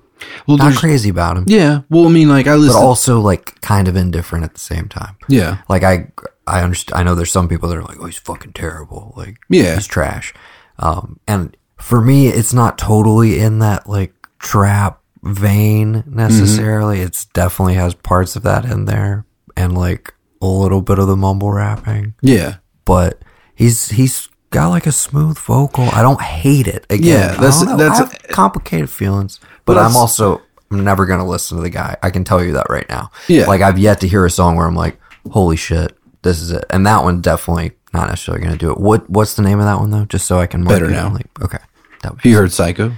Well, 0.46 0.56
not 0.58 0.74
crazy 0.76 1.08
about 1.10 1.36
him, 1.36 1.44
Yeah. 1.46 1.82
Well, 1.90 2.06
I 2.06 2.10
mean, 2.10 2.28
like 2.28 2.46
I 2.46 2.54
listen, 2.56 2.80
but 2.80 2.86
also 2.86 3.20
like 3.20 3.60
kind 3.60 3.88
of 3.88 3.96
indifferent 3.96 4.44
at 4.44 4.54
the 4.54 4.60
same 4.60 4.88
time. 4.88 5.16
yeah. 5.28 5.58
Like 5.68 5.82
I, 5.82 6.10
I 6.48 6.62
understand. 6.62 7.00
I 7.00 7.02
know 7.02 7.16
there's 7.16 7.32
some 7.32 7.48
people 7.48 7.68
that 7.68 7.76
are 7.76 7.82
like, 7.82 7.98
oh, 8.00 8.06
he's 8.06 8.18
fucking 8.18 8.52
terrible. 8.52 9.12
Like, 9.16 9.36
Yeah. 9.48 9.74
he's 9.74 9.88
trash. 9.88 10.32
Um, 10.78 11.18
and 11.26 11.56
for 11.78 12.00
me, 12.00 12.28
it's 12.28 12.52
not 12.54 12.78
totally 12.78 13.38
in 13.40 13.58
that 13.60 13.88
like 13.88 14.12
trap 14.38 15.00
vein 15.22 16.04
necessarily. 16.06 17.00
It's 17.00 17.24
definitely 17.26 17.74
has 17.74 17.94
parts 17.94 18.36
of 18.36 18.42
that 18.44 18.64
in 18.64 18.84
there 18.84 19.24
and 19.56 19.76
like 19.76 20.14
a 20.42 20.46
little 20.46 20.82
bit 20.82 20.98
of 20.98 21.06
the 21.08 21.16
mumble 21.16 21.50
rapping, 21.52 22.14
Yeah. 22.20 22.56
but 22.84 23.22
he's 23.54 23.88
he's 23.90 24.28
got 24.50 24.68
like 24.68 24.86
a 24.86 24.92
smooth 24.92 25.38
vocal. 25.38 25.84
I 25.92 26.02
don't 26.02 26.20
hate 26.20 26.66
it. 26.66 26.86
Again, 26.90 27.06
Yeah, 27.06 27.26
that's- 27.40 27.64
that's- 27.64 28.12
complicated 28.30 28.90
feelings, 28.90 29.40
but 29.64 29.76
Well, 29.76 29.86
I'm 29.88 29.96
also 29.96 30.42
I'm 30.70 30.82
never 30.84 31.06
gonna 31.06 31.26
listen 31.26 31.56
to 31.56 31.62
the 31.62 31.70
guy. 31.70 31.96
I 32.02 32.10
can 32.10 32.24
tell 32.24 32.42
you 32.44 32.52
that 32.54 32.66
right 32.68 32.86
now. 32.88 33.10
Yeah. 33.28 33.46
like 33.46 33.62
I've 33.62 33.78
yet 33.78 34.00
to 34.00 34.08
hear 34.08 34.24
a 34.24 34.30
song 34.30 34.56
where 34.56 34.66
I'm 34.66 34.74
like, 34.76 34.98
holy 35.30 35.56
shit, 35.56 35.96
this 36.22 36.40
is 36.40 36.50
it. 36.52 36.64
And 36.70 36.86
that 36.86 37.02
one 37.04 37.20
definitely 37.20 37.72
not 37.96 38.08
necessarily 38.08 38.44
gonna 38.44 38.56
do 38.56 38.70
it. 38.70 38.78
What 38.78 39.08
what's 39.10 39.34
the 39.34 39.42
name 39.42 39.58
of 39.58 39.64
that 39.66 39.78
one 39.80 39.90
though? 39.90 40.04
Just 40.04 40.26
so 40.26 40.38
I 40.38 40.46
can 40.46 40.62
mark 40.62 40.74
Better 40.76 40.86
it 40.86 40.92
Now. 40.92 41.12
Like, 41.12 41.26
okay, 41.42 41.58
that 42.02 42.12
would 42.12 42.20
Have 42.22 42.30
you 42.30 42.36
heard 42.36 42.52
Psycho? 42.52 42.92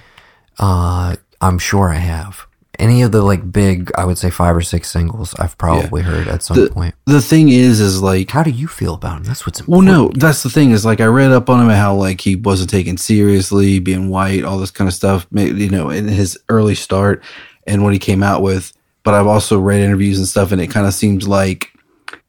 uh, 0.58 1.16
I'm 1.40 1.58
sure 1.58 1.88
I 1.90 1.96
have. 1.96 2.46
Any 2.78 3.02
of 3.02 3.10
the 3.10 3.22
like 3.22 3.50
big, 3.50 3.90
I 3.96 4.04
would 4.04 4.18
say 4.18 4.30
five 4.30 4.54
or 4.56 4.60
six 4.62 4.88
singles, 4.88 5.34
I've 5.34 5.58
probably 5.58 6.02
heard 6.02 6.28
at 6.28 6.44
some 6.44 6.56
The, 6.56 6.70
point. 6.70 6.94
the 7.06 7.20
thing 7.20 7.48
is, 7.48 7.80
is 7.80 8.00
like, 8.02 8.30
How 8.30 8.44
do 8.44 8.50
you 8.50 8.68
feel 8.68 8.94
about 8.94 9.16
him? 9.16 9.24
That's 9.24 9.44
what's 9.44 9.58
important. 9.58 9.88
well, 9.88 10.02
no, 10.04 10.12
that's 10.14 10.44
the 10.44 10.50
thing 10.50 10.70
is 10.70 10.84
like 10.84 11.00
I 11.00 11.06
read 11.06 11.32
up 11.32 11.50
on 11.50 11.60
him 11.60 11.68
and 11.70 11.76
how 11.76 11.94
like 11.96 12.20
he 12.20 12.36
wasn't 12.36 12.70
taken 12.70 12.96
seriously, 12.96 13.80
being 13.80 14.10
white, 14.10 14.44
all 14.44 14.58
this 14.58 14.70
kind 14.70 14.86
of 14.86 14.94
stuff, 14.94 15.26
you 15.32 15.68
know, 15.70 15.90
in 15.90 16.06
his 16.06 16.38
early 16.48 16.76
start 16.76 17.24
and 17.66 17.82
what 17.82 17.92
he 17.92 17.98
came 17.98 18.22
out 18.22 18.42
with. 18.42 18.72
But 19.02 19.14
I've 19.14 19.26
also 19.26 19.58
read 19.58 19.80
interviews 19.80 20.18
and 20.18 20.28
stuff, 20.28 20.52
and 20.52 20.60
it 20.60 20.68
kind 20.68 20.86
of 20.86 20.94
seems 20.94 21.26
like 21.26 21.72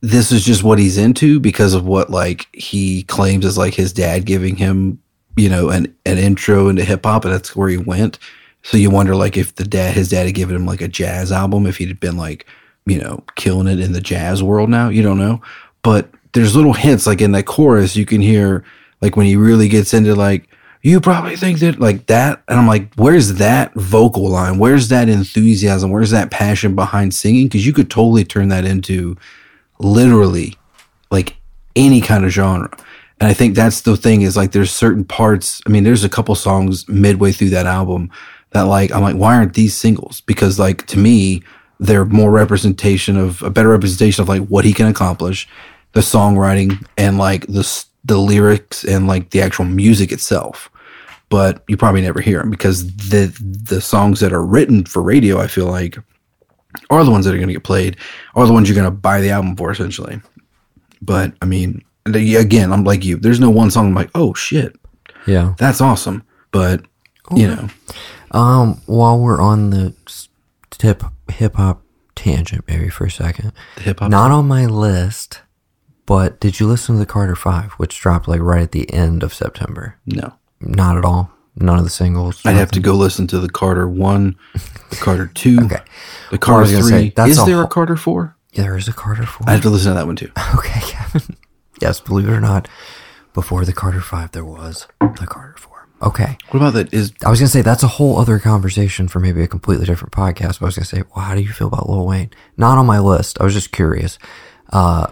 this 0.01 0.31
is 0.31 0.45
just 0.45 0.63
what 0.63 0.79
he's 0.79 0.97
into 0.97 1.39
because 1.39 1.73
of 1.73 1.85
what 1.85 2.09
like 2.09 2.47
he 2.53 3.03
claims 3.03 3.45
is 3.45 3.57
like 3.57 3.73
his 3.73 3.91
dad 3.91 4.25
giving 4.25 4.55
him, 4.55 5.01
you 5.35 5.49
know, 5.49 5.69
an 5.69 5.93
an 6.05 6.17
intro 6.17 6.69
into 6.69 6.83
hip 6.83 7.05
hop, 7.05 7.25
and 7.25 7.33
that's 7.33 7.55
where 7.55 7.69
he 7.69 7.77
went. 7.77 8.19
So 8.63 8.77
you 8.77 8.89
wonder 8.89 9.15
like 9.15 9.37
if 9.37 9.55
the 9.55 9.63
dad, 9.63 9.93
his 9.93 10.09
dad 10.09 10.25
had 10.25 10.35
given 10.35 10.55
him 10.55 10.65
like 10.65 10.81
a 10.81 10.87
jazz 10.87 11.31
album, 11.31 11.65
if 11.65 11.77
he'd 11.77 11.99
been 11.99 12.17
like, 12.17 12.45
you 12.85 12.99
know, 12.99 13.23
killing 13.35 13.67
it 13.67 13.79
in 13.79 13.93
the 13.93 14.01
jazz 14.01 14.41
world 14.43 14.69
now. 14.69 14.89
You 14.89 15.01
don't 15.01 15.17
know, 15.17 15.41
but 15.81 16.09
there's 16.33 16.55
little 16.55 16.73
hints 16.73 17.07
like 17.07 17.21
in 17.21 17.31
that 17.31 17.45
chorus 17.45 17.95
you 17.95 18.05
can 18.05 18.21
hear 18.21 18.63
like 19.01 19.15
when 19.15 19.25
he 19.25 19.35
really 19.35 19.67
gets 19.67 19.93
into 19.93 20.15
like 20.15 20.47
you 20.81 20.99
probably 21.01 21.35
think 21.35 21.59
that 21.59 21.79
like 21.79 22.05
that 22.07 22.41
and 22.47 22.59
i'm 22.59 22.67
like 22.67 22.93
where's 22.95 23.33
that 23.35 23.73
vocal 23.75 24.29
line 24.29 24.57
where's 24.57 24.89
that 24.89 25.09
enthusiasm 25.09 25.91
where's 25.91 26.11
that 26.11 26.31
passion 26.31 26.75
behind 26.75 27.13
singing 27.13 27.47
because 27.47 27.65
you 27.65 27.73
could 27.73 27.89
totally 27.89 28.23
turn 28.23 28.49
that 28.49 28.65
into 28.65 29.15
literally 29.79 30.55
like 31.11 31.35
any 31.75 32.01
kind 32.01 32.25
of 32.25 32.31
genre. 32.31 32.69
And 33.19 33.29
i 33.29 33.33
think 33.33 33.53
that's 33.55 33.81
the 33.81 33.97
thing 33.97 34.21
is 34.21 34.37
like 34.37 34.53
there's 34.53 34.71
certain 34.71 35.03
parts 35.03 35.61
i 35.67 35.69
mean 35.69 35.83
there's 35.83 36.05
a 36.05 36.09
couple 36.09 36.35
songs 36.35 36.87
midway 36.87 37.33
through 37.33 37.49
that 37.49 37.65
album 37.65 38.09
that 38.51 38.61
like 38.61 38.91
i'm 38.93 39.01
like 39.01 39.15
why 39.15 39.35
aren't 39.35 39.53
these 39.53 39.75
singles? 39.75 40.21
Because 40.21 40.57
like 40.59 40.85
to 40.87 40.97
me 40.97 41.43
they're 41.79 42.05
more 42.05 42.31
representation 42.31 43.17
of 43.17 43.41
a 43.41 43.49
better 43.49 43.69
representation 43.69 44.21
of 44.21 44.29
like 44.29 44.45
what 44.47 44.65
he 44.65 44.73
can 44.73 44.87
accomplish 44.87 45.47
the 45.93 46.01
songwriting 46.01 46.85
and 46.97 47.17
like 47.17 47.45
the 47.47 47.85
the 48.05 48.17
lyrics 48.17 48.83
and 48.83 49.07
like 49.07 49.29
the 49.31 49.41
actual 49.41 49.65
music 49.65 50.11
itself. 50.11 50.69
But 51.29 51.63
you 51.67 51.77
probably 51.77 52.01
never 52.01 52.21
hear 52.21 52.39
them 52.39 52.49
because 52.49 52.87
the 53.09 53.27
the 53.41 53.81
songs 53.81 54.19
that 54.19 54.33
are 54.33 54.43
written 54.43 54.85
for 54.85 55.01
radio 55.01 55.39
i 55.39 55.47
feel 55.47 55.67
like 55.67 55.97
are 56.89 57.03
the 57.03 57.11
ones 57.11 57.25
that 57.25 57.33
are 57.33 57.37
going 57.37 57.47
to 57.47 57.53
get 57.53 57.63
played 57.63 57.97
are 58.35 58.45
the 58.45 58.53
ones 58.53 58.69
you're 58.69 58.75
going 58.75 58.85
to 58.85 58.91
buy 58.91 59.21
the 59.21 59.29
album 59.29 59.55
for 59.55 59.71
essentially. 59.71 60.21
But 61.01 61.33
i 61.41 61.45
mean 61.45 61.83
again 62.05 62.73
i'm 62.73 62.83
like 62.83 63.05
you 63.05 63.17
there's 63.17 63.39
no 63.39 63.49
one 63.49 63.69
song 63.71 63.87
i'm 63.87 63.93
like 63.93 64.11
oh 64.15 64.33
shit. 64.33 64.75
Yeah. 65.27 65.53
that's 65.57 65.81
awesome 65.81 66.23
but 66.51 66.83
you 67.35 67.47
know. 67.47 67.69
Um, 68.31 68.81
while 68.85 69.19
we're 69.19 69.41
on 69.41 69.69
the 69.71 69.93
tip 70.71 71.03
hip 71.31 71.55
hop 71.55 71.81
tangent, 72.15 72.65
maybe 72.67 72.89
for 72.89 73.05
a 73.05 73.11
second, 73.11 73.53
hip-hop 73.77 74.09
not 74.09 74.31
on 74.31 74.47
my 74.47 74.65
list, 74.65 75.41
but 76.05 76.39
did 76.39 76.59
you 76.59 76.67
listen 76.67 76.95
to 76.95 76.99
the 76.99 77.05
Carter 77.05 77.35
Five, 77.35 77.73
which 77.73 77.99
dropped 77.99 78.27
like 78.27 78.41
right 78.41 78.63
at 78.63 78.71
the 78.71 78.91
end 78.93 79.23
of 79.23 79.33
September? 79.33 79.95
no. 80.05 80.33
Not 80.61 80.97
at 80.97 81.05
all. 81.05 81.31
None 81.59 81.77
of 81.77 81.83
the 81.83 81.89
singles. 81.89 82.41
i'd 82.45 82.55
have 82.55 82.71
to 82.71 82.79
go 82.79 82.93
listen 82.93 83.27
to 83.27 83.39
the 83.39 83.49
carter 83.49 83.87
1 83.87 84.35
the 84.89 84.95
carter 84.95 85.27
2 85.33 85.59
Okay. 85.63 85.77
the 86.31 86.39
Well, 86.47 86.57
I 86.57 86.61
was 86.61 86.71
carter 86.71 86.81
3 86.81 86.89
say, 87.15 87.29
is 87.29 87.39
a 87.41 87.45
there 87.45 87.61
a 87.61 87.67
carter 87.67 87.95
4 87.97 88.35
Yeah, 88.53 88.63
there 88.63 88.77
is 88.77 88.87
a 88.87 88.93
Carter 88.93 89.25
Four. 89.25 89.47
i 89.49 89.53
have 89.53 89.61
to 89.63 89.69
listen 89.69 89.91
to 89.91 89.95
that 89.95 90.05
one 90.07 90.15
too 90.15 90.31
Okay, 90.55 90.79
Kevin. 90.81 91.35
yes, 91.81 91.99
believe 91.99 92.27
it 92.27 92.31
or 92.31 92.41
not, 92.41 92.67
before 93.33 93.63
the 93.65 93.73
Carter 93.73 94.01
Five, 94.01 94.31
there 94.31 94.45
was 94.45 94.87
the 94.99 95.27
Carter 95.27 95.55
Four. 95.57 95.87
Okay. 96.01 96.37
what 96.49 96.59
about 96.61 96.73
that 96.73 96.93
is 96.93 97.11
I 97.25 97.29
was 97.29 97.39
gonna 97.39 97.49
say 97.49 97.61
that's 97.61 97.83
a 97.83 97.87
whole 97.87 98.17
other 98.17 98.39
conversation 98.39 99.07
for 99.09 99.19
maybe 99.19 99.41
a 99.43 99.47
completely 99.47 99.85
different 99.85 100.13
podcast. 100.13 100.59
But 100.59 100.63
I 100.63 100.65
was 100.67 100.75
gonna 100.77 100.85
say, 100.85 101.03
well, 101.15 101.25
how 101.25 101.35
do 101.35 101.41
you 101.41 101.51
feel 101.51 101.67
about 101.67 101.89
Lil 101.89 102.05
Wayne? 102.05 102.31
Not 102.57 102.77
on 102.77 102.85
my 102.85 102.99
list. 102.99 103.39
I 103.41 103.43
was 103.43 103.53
just 103.53 103.71
curious. 103.73 104.17
Uh, 104.71 105.07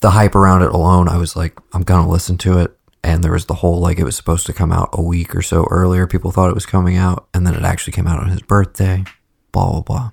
the 0.00 0.10
hype 0.10 0.34
around 0.34 0.62
it 0.62 0.70
alone, 0.72 1.08
I 1.08 1.18
was 1.18 1.36
like, 1.36 1.58
I'm 1.74 1.82
gonna 1.82 2.08
listen 2.08 2.38
to 2.38 2.58
it. 2.60 2.77
And 3.02 3.22
there 3.22 3.32
was 3.32 3.46
the 3.46 3.54
whole 3.54 3.80
like 3.80 3.98
it 3.98 4.04
was 4.04 4.16
supposed 4.16 4.46
to 4.46 4.52
come 4.52 4.72
out 4.72 4.90
a 4.92 5.02
week 5.02 5.34
or 5.34 5.42
so 5.42 5.66
earlier. 5.70 6.06
People 6.06 6.32
thought 6.32 6.50
it 6.50 6.54
was 6.54 6.66
coming 6.66 6.96
out, 6.96 7.28
and 7.32 7.46
then 7.46 7.54
it 7.54 7.62
actually 7.62 7.92
came 7.92 8.06
out 8.06 8.20
on 8.20 8.28
his 8.28 8.42
birthday. 8.42 9.04
Blah 9.52 9.70
blah 9.70 9.80
blah. 9.82 10.10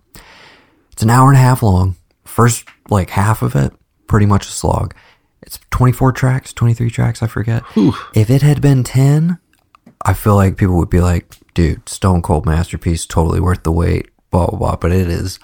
It's 0.92 1.04
an 1.04 1.10
hour 1.10 1.30
and 1.30 1.38
a 1.38 1.42
half 1.42 1.64
long. 1.64 1.96
First 2.24 2.68
like 2.90 3.10
half 3.10 3.42
of 3.42 3.56
it, 3.56 3.74
pretty 4.08 4.26
much 4.26 4.48
a 4.48 4.52
slog. 4.52 4.96
It's 5.42 5.60
24 5.72 6.12
tracks, 6.14 6.54
23 6.54 6.90
tracks, 6.90 7.22
I 7.22 7.28
forget. 7.28 7.64
If 8.16 8.30
it 8.30 8.42
had 8.42 8.62
been 8.62 8.84
10, 8.84 9.38
I 10.04 10.14
feel 10.14 10.36
like 10.36 10.58
people 10.58 10.78
would 10.78 10.90
be 10.90 11.02
like, 11.02 11.36
dude, 11.54 11.88
Stone 11.88 12.24
Cold 12.24 12.46
masterpiece, 12.46 13.06
totally 13.06 13.40
worth 13.40 13.64
the 13.64 13.72
wait, 13.72 14.10
blah, 14.32 14.48
blah, 14.48 14.58
blah. 14.58 14.76
But 14.76 14.92
it 14.92 15.08
is 15.08 15.40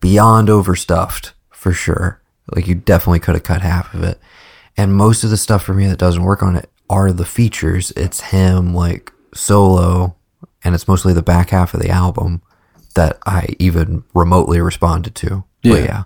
beyond 0.00 0.48
overstuffed 0.48 1.32
for 1.50 1.72
sure. 1.72 2.20
Like, 2.54 2.68
you 2.68 2.74
definitely 2.74 3.20
could 3.20 3.34
have 3.34 3.44
cut 3.44 3.62
half 3.62 3.92
of 3.92 4.02
it. 4.02 4.20
And 4.76 4.94
most 4.94 5.24
of 5.24 5.30
the 5.30 5.36
stuff 5.36 5.62
for 5.64 5.74
me 5.74 5.86
that 5.86 5.98
doesn't 5.98 6.22
work 6.22 6.42
on 6.42 6.56
it 6.56 6.70
are 6.90 7.10
the 7.12 7.24
features. 7.24 7.90
It's 7.96 8.20
him, 8.20 8.74
like, 8.74 9.12
solo, 9.32 10.16
and 10.64 10.74
it's 10.74 10.86
mostly 10.88 11.12
the 11.14 11.22
back 11.22 11.50
half 11.50 11.72
of 11.72 11.80
the 11.80 11.88
album 11.88 12.42
that 12.96 13.16
I 13.24 13.54
even 13.58 14.04
remotely 14.14 14.60
responded 14.60 15.14
to. 15.14 15.44
But 15.62 15.68
Yeah. 15.70 15.84
yeah. 15.84 16.02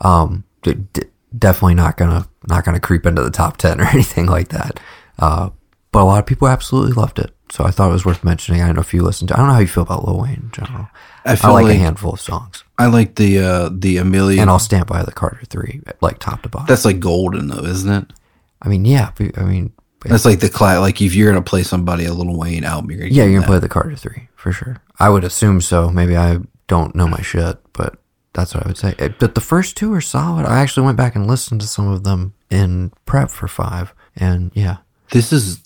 Um, 0.00 0.44
d- 0.62 0.74
d- 0.92 1.02
definitely 1.38 1.74
not 1.76 1.96
gonna, 1.96 2.26
not 2.48 2.64
gonna 2.64 2.80
creep 2.80 3.06
into 3.06 3.22
the 3.22 3.30
top 3.30 3.56
10 3.56 3.80
or 3.80 3.84
anything 3.84 4.26
like 4.26 4.48
that. 4.48 4.78
Uh, 5.18 5.50
but 5.92 6.02
a 6.02 6.04
lot 6.04 6.18
of 6.18 6.26
people 6.26 6.48
absolutely 6.48 6.92
loved 6.92 7.18
it. 7.20 7.30
So 7.52 7.64
I 7.64 7.70
thought 7.70 7.90
it 7.90 7.92
was 7.92 8.04
worth 8.04 8.24
mentioning. 8.24 8.60
I 8.62 8.66
don't 8.66 8.74
know 8.74 8.80
if 8.80 8.92
you 8.92 9.02
listened 9.04 9.28
to 9.28 9.34
I 9.34 9.36
don't 9.38 9.46
know 9.46 9.52
how 9.54 9.60
you 9.60 9.68
feel 9.68 9.84
about 9.84 10.04
Lil 10.04 10.20
Wayne 10.20 10.34
in 10.34 10.50
general. 10.50 10.88
I 11.24 11.32
I, 11.32 11.36
feel 11.36 11.52
like, 11.52 11.66
a 11.66 11.74
handful 11.74 12.14
of 12.14 12.20
songs. 12.20 12.64
I 12.78 12.86
like 12.86 13.14
the 13.14 13.38
uh 13.38 13.68
the 13.72 13.98
A 13.98 14.02
Milli. 14.02 14.38
And 14.40 14.50
I'll 14.50 14.58
stand 14.58 14.86
by 14.86 15.04
the 15.04 15.12
Carter 15.12 15.44
3, 15.48 15.82
like 16.00 16.18
top 16.18 16.42
to 16.42 16.48
bottom. 16.48 16.66
that's 16.66 16.84
like 16.84 16.98
golden 16.98 17.46
though, 17.46 17.62
isn't 17.64 17.92
it? 17.92 18.12
I 18.60 18.68
mean, 18.68 18.84
yeah. 18.84 19.12
I 19.36 19.42
mean, 19.44 19.72
but- 20.04 20.10
That's 20.12 20.24
like 20.24 20.40
the 20.40 20.48
cla 20.48 20.78
Like 20.78 21.00
if 21.02 21.14
you're 21.14 21.30
gonna 21.32 21.42
play 21.42 21.62
somebody 21.62 22.04
a 22.04 22.14
Lil 22.14 22.36
Wayne 22.38 22.64
album, 22.64 22.90
you're 22.92 23.06
yeah, 23.06 23.24
you're 23.24 23.40
to 23.42 23.46
play 23.46 23.58
the 23.58 23.68
Carter 23.68 23.96
3 23.96 24.28
for 24.36 24.52
sure. 24.52 24.80
I 25.00 25.08
would 25.08 25.24
assume 25.24 25.60
so. 25.60 25.90
Maybe 25.90 26.16
I 26.16 26.38
don't 26.68 26.94
know 26.94 27.08
my 27.08 27.20
shit, 27.22 27.58
but 27.72 27.96
that's 28.32 28.54
what 28.54 28.64
I 28.64 28.68
would 28.68 28.78
say. 28.78 28.94
It- 28.98 29.18
but 29.18 29.34
the 29.34 29.40
first 29.40 29.76
two 29.76 29.92
are 29.94 30.00
solid. 30.00 30.46
I 30.46 30.60
actually 30.60 30.86
went 30.86 30.96
back 30.96 31.14
and 31.16 31.26
listened 31.26 31.60
to 31.62 31.66
some 31.66 31.88
of 31.88 32.04
them 32.04 32.34
in 32.50 32.92
prep 33.06 33.30
for 33.30 33.48
five. 33.48 33.92
And 34.16 34.50
yeah. 34.54 34.76
This 35.10 35.32
is 35.32 35.60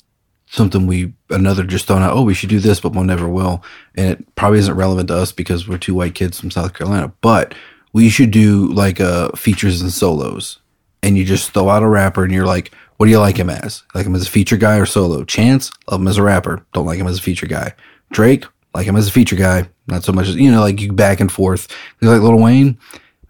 something 0.50 0.86
we 0.86 1.12
another 1.30 1.62
just 1.64 1.86
thrown 1.86 2.02
out. 2.02 2.16
Oh, 2.16 2.22
we 2.22 2.34
should 2.34 2.48
do 2.48 2.58
this, 2.60 2.80
but 2.80 2.92
we'll 2.92 3.04
never 3.04 3.28
will. 3.28 3.62
And 3.96 4.10
it 4.10 4.34
probably 4.34 4.58
isn't 4.60 4.74
relevant 4.74 5.08
to 5.08 5.14
us 5.16 5.30
because 5.32 5.68
we're 5.68 5.78
two 5.78 5.94
white 5.94 6.14
kids 6.14 6.40
from 6.40 6.50
South 6.50 6.72
Carolina. 6.74 7.12
But 7.20 7.54
we 7.92 8.08
should 8.08 8.30
do 8.30 8.72
like 8.72 9.00
uh 9.00 9.30
features 9.32 9.80
and 9.82 9.92
solos, 9.92 10.58
and 11.02 11.16
you 11.18 11.24
just 11.24 11.52
throw 11.52 11.68
out 11.68 11.82
a 11.82 11.88
rapper, 11.88 12.24
and 12.24 12.32
you're 12.32 12.46
like, 12.46 12.72
what 12.98 13.06
do 13.06 13.12
you 13.12 13.20
like 13.20 13.36
him 13.36 13.48
as? 13.48 13.84
Like 13.94 14.06
him 14.06 14.14
as 14.14 14.26
a 14.26 14.30
feature 14.30 14.56
guy 14.56 14.76
or 14.76 14.84
solo? 14.84 15.24
Chance, 15.24 15.70
love 15.90 16.00
him 16.00 16.08
as 16.08 16.18
a 16.18 16.22
rapper. 16.22 16.66
Don't 16.74 16.84
like 16.84 16.98
him 16.98 17.06
as 17.06 17.18
a 17.18 17.22
feature 17.22 17.46
guy. 17.46 17.72
Drake, 18.10 18.44
like 18.74 18.86
him 18.86 18.96
as 18.96 19.08
a 19.08 19.12
feature 19.12 19.36
guy, 19.36 19.68
not 19.86 20.02
so 20.02 20.12
much 20.12 20.26
as 20.26 20.34
you 20.34 20.50
know, 20.50 20.60
like 20.60 20.80
you 20.80 20.92
back 20.92 21.20
and 21.20 21.30
forth. 21.30 21.68
You 22.00 22.10
like 22.10 22.20
Lil 22.20 22.40
Wayne, 22.40 22.76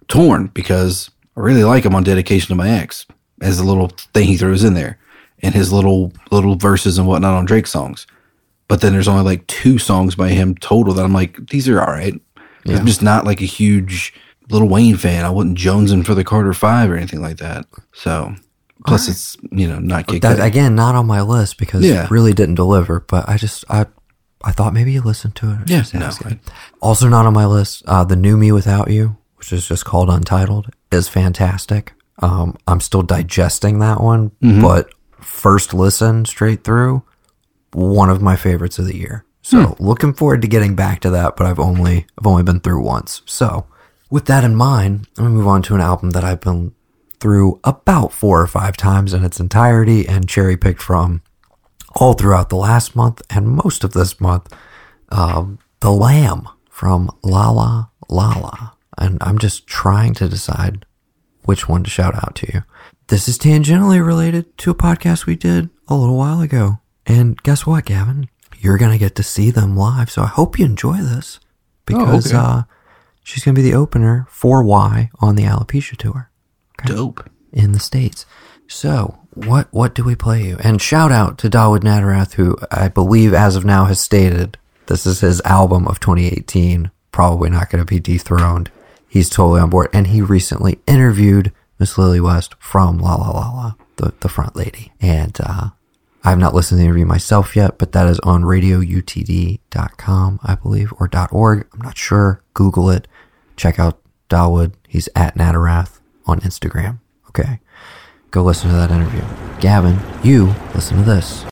torn 0.09 0.47
because 0.49 1.11
I 1.37 1.41
really 1.41 1.65
like 1.65 1.85
him 1.85 1.95
on 1.95 2.03
Dedication 2.03 2.49
to 2.49 2.55
My 2.55 2.71
Ex 2.71 3.07
as 3.43 3.59
the 3.59 3.65
little 3.65 3.89
thing 4.15 4.27
he 4.27 4.37
throws 4.39 4.65
in 4.65 4.75
there, 4.75 4.99
and 5.41 5.55
his 5.55 5.71
little 5.71 6.13
little 6.31 6.57
verses 6.57 6.97
and 6.97 7.07
whatnot 7.07 7.35
on 7.35 7.45
Drake 7.45 7.67
songs. 7.67 8.07
But 8.69 8.81
then 8.81 8.93
there's 8.93 9.09
only 9.09 9.23
like 9.23 9.47
two 9.49 9.79
songs 9.79 10.15
by 10.15 10.31
him 10.31 10.55
total 10.55 10.95
that 10.95 11.05
I'm 11.05 11.15
like, 11.15 11.49
these 11.49 11.69
are 11.69 11.81
all 11.81 11.93
right. 11.93 12.19
I'm 12.67 12.87
just 12.87 13.03
not 13.03 13.25
like 13.25 13.41
a 13.41 13.47
huge 13.47 14.13
Lil 14.51 14.67
Wayne 14.67 14.97
fan. 14.97 15.25
I 15.25 15.31
wasn't 15.31 15.59
jonesing 15.59 16.05
for 16.07 16.15
the 16.15 16.25
Carter 16.25 16.55
Five 16.55 16.91
or 16.91 16.97
anything 16.97 17.21
like 17.21 17.37
that. 17.39 17.67
So 17.93 18.35
plus 18.89 19.09
it's 19.09 19.37
you 19.53 19.69
know 19.69 19.79
not 19.79 20.07
Kid 20.07 20.23
That 20.23 20.41
again, 20.41 20.75
not 20.75 20.95
on 20.95 21.07
my 21.07 21.23
list 21.23 21.59
because 21.59 21.85
Yeah. 21.85 22.05
it 22.05 22.11
really 22.11 22.33
didn't 22.33 22.57
deliver. 22.57 23.01
But 23.01 23.29
I 23.29 23.37
just 23.37 23.65
I 23.71 23.87
I 24.43 24.53
thought 24.53 24.73
maybe 24.75 24.93
you 24.93 25.03
listened 25.03 25.35
to 25.37 25.51
it. 25.53 25.71
Yeah, 25.71 25.85
no. 25.95 26.11
Also 26.81 27.09
not 27.09 27.27
on 27.27 27.35
my 27.35 27.47
list. 27.47 27.83
Uh, 27.87 28.05
the 28.05 28.17
new 28.17 28.37
mewithoutYou, 28.37 29.17
which 29.37 29.53
is 29.53 29.67
just 29.67 29.85
called 29.85 30.09
Untitled, 30.11 30.71
is 30.93 31.09
fantastic. 31.09 31.93
Um, 32.21 32.57
I'm 32.67 32.81
still 32.81 33.03
digesting 33.03 33.79
that 33.81 34.01
one, 34.01 34.31
Mm-hmm. 34.43 34.63
but 34.63 34.91
first 35.21 35.73
listen 35.75 36.25
straight 36.25 36.65
through, 36.65 37.03
one 37.73 38.11
of 38.11 38.23
my 38.23 38.37
favorites 38.37 38.79
of 38.79 38.87
the 38.87 38.97
year. 38.97 39.25
So 39.43 39.69
Hmm. 39.69 39.85
looking 39.85 40.13
forward 40.15 40.43
to 40.43 40.49
getting 40.49 40.75
back 40.75 41.01
to 41.01 41.11
that, 41.11 41.37
but 41.37 41.47
I've 41.47 41.59
only 41.61 42.07
I've 42.19 42.27
only 42.27 42.43
been 42.43 42.61
through 42.61 42.83
once. 42.83 43.23
So 43.27 43.67
with 44.11 44.27
that 44.27 44.45
in 44.45 44.55
mind, 44.55 45.07
I'm 45.17 45.25
gonna 45.25 45.35
move 45.37 45.47
on 45.49 45.63
to 45.63 45.75
an 45.75 45.81
album 45.81 46.11
that 46.11 46.25
I've 46.25 46.41
been 46.41 46.73
through 47.21 47.61
about 47.65 48.13
four 48.13 48.41
or 48.41 48.47
five 48.47 48.77
times 48.77 49.13
in 49.13 49.25
its 49.25 49.41
entirety 49.41 50.07
and 50.07 50.29
cherry 50.29 50.57
picked 50.57 50.83
from 50.83 51.23
all 51.97 52.15
throughout 52.15 52.49
the 52.49 52.57
last 52.57 52.95
month 52.95 53.23
and 53.31 53.49
most 53.49 53.85
of 53.85 53.93
this 53.93 54.21
month. 54.21 54.53
Um, 55.11 55.59
the 55.81 55.91
Lamb 55.91 56.49
from 56.71 57.11
Lala 57.23 57.91
Lala. 58.09 58.75
And 58.97 59.19
I'm 59.21 59.39
just 59.39 59.67
trying 59.67 60.15
to 60.15 60.29
decide 60.29 60.85
which 61.45 61.69
one 61.69 61.85
to 61.85 61.91
shout 61.91 62.15
out 62.15 62.35
to 62.37 62.53
you. 62.53 62.63
This 63.09 63.29
is 63.29 63.39
tangentially 63.39 64.05
related 64.05 64.57
to 64.59 64.71
a 64.71 64.75
podcast 64.75 65.27
we 65.27 65.37
did 65.37 65.71
a 65.87 65.95
little 65.95 66.17
while 66.17 66.41
ago. 66.41 66.81
And 67.07 67.43
guess 67.43 67.65
what, 67.65 67.87
Gavin? 67.87 68.29
You're 68.59 68.77
going 68.77 68.93
to 68.93 68.99
get 68.99 69.15
to 69.17 69.23
see 69.23 69.51
them 69.51 69.77
live. 69.77 70.11
So 70.11 70.23
I 70.23 70.27
hope 70.27 70.59
you 70.59 70.65
enjoy 70.65 70.99
this 70.99 71.39
because 71.87 72.29
okay. 72.29 72.37
uh, 72.37 72.63
she's 73.23 73.45
going 73.45 73.55
to 73.55 73.63
be 73.63 73.69
the 73.69 73.77
opener 73.77 74.27
for 74.29 74.63
Why? 74.63 75.11
on 75.21 75.37
the 75.37 75.45
Alopecia 75.45 75.97
tour 75.97 76.31
dope. 76.87 77.29
in 77.53 77.73
the 77.73 77.81
states. 77.81 78.27
So, 78.69 79.19
what 79.35 79.69
what 79.71 79.95
do 79.95 80.05
we 80.05 80.15
play 80.15 80.45
you? 80.45 80.59
And 80.63 80.81
shout 80.81 81.11
out 81.11 81.39
to 81.39 81.51
Dawood 81.51 81.81
Natarath, 81.81 82.35
who 82.35 82.57
I 82.71 82.89
believe 82.89 83.33
as 83.33 83.57
of 83.57 83.65
now 83.65 83.87
has 83.87 84.01
stated 84.01 84.59
this 84.87 85.07
is 85.07 85.21
his 85.21 85.41
album 85.43 85.87
of 85.87 86.01
2018. 86.01 86.91
Probably 87.13 87.51
not 87.51 87.71
going 87.71 87.85
to 87.85 87.87
be 87.89 88.01
dethroned. 88.01 88.71
He's 89.09 89.31
totally 89.31 89.61
on 89.61 89.71
board, 89.71 89.89
and 89.93 90.09
he 90.09 90.21
recently 90.21 90.79
interviewed 90.87 91.53
Miss 91.79 91.97
Lillie 91.97 92.21
West 92.21 92.55
from 92.59 92.99
Lala 92.99 93.33
Lala, 93.33 93.77
the 93.97 94.13
the 94.21 94.29
front 94.29 94.55
lady. 94.55 94.93
And 95.01 95.37
uh, 95.43 95.71
I 96.25 96.31
have 96.31 96.39
not 96.39 96.55
listened 96.55 96.79
to 96.79 96.81
the 96.81 96.85
interview 96.85 97.07
myself 97.07 97.57
yet, 97.57 97.79
but 97.79 97.93
that 97.93 98.07
is 98.07 98.21
on 98.21 98.43
radioutd.com, 98.43 100.41
I 100.43 100.55
believe, 100.57 100.93
or 100.99 101.09
.org. 101.31 101.67
I'm 101.73 101.81
not 101.81 101.97
sure. 101.97 102.43
Google 102.53 102.91
it. 102.91 103.09
Check 103.57 103.79
out 103.79 104.01
Dawood. 104.29 104.75
He's 104.87 105.09
at 105.17 105.37
Natarath 105.37 105.98
on 106.29 106.41
Instagram. 106.41 107.01
Okay. 107.29 107.61
Go 108.31 108.43
listen 108.43 108.71
to 108.71 108.77
that 108.77 108.91
interview. 108.91 109.23
Gavin, 109.61 109.99
you 110.23 110.55
listen 110.75 110.99
to 110.99 111.03
this. 111.03 111.45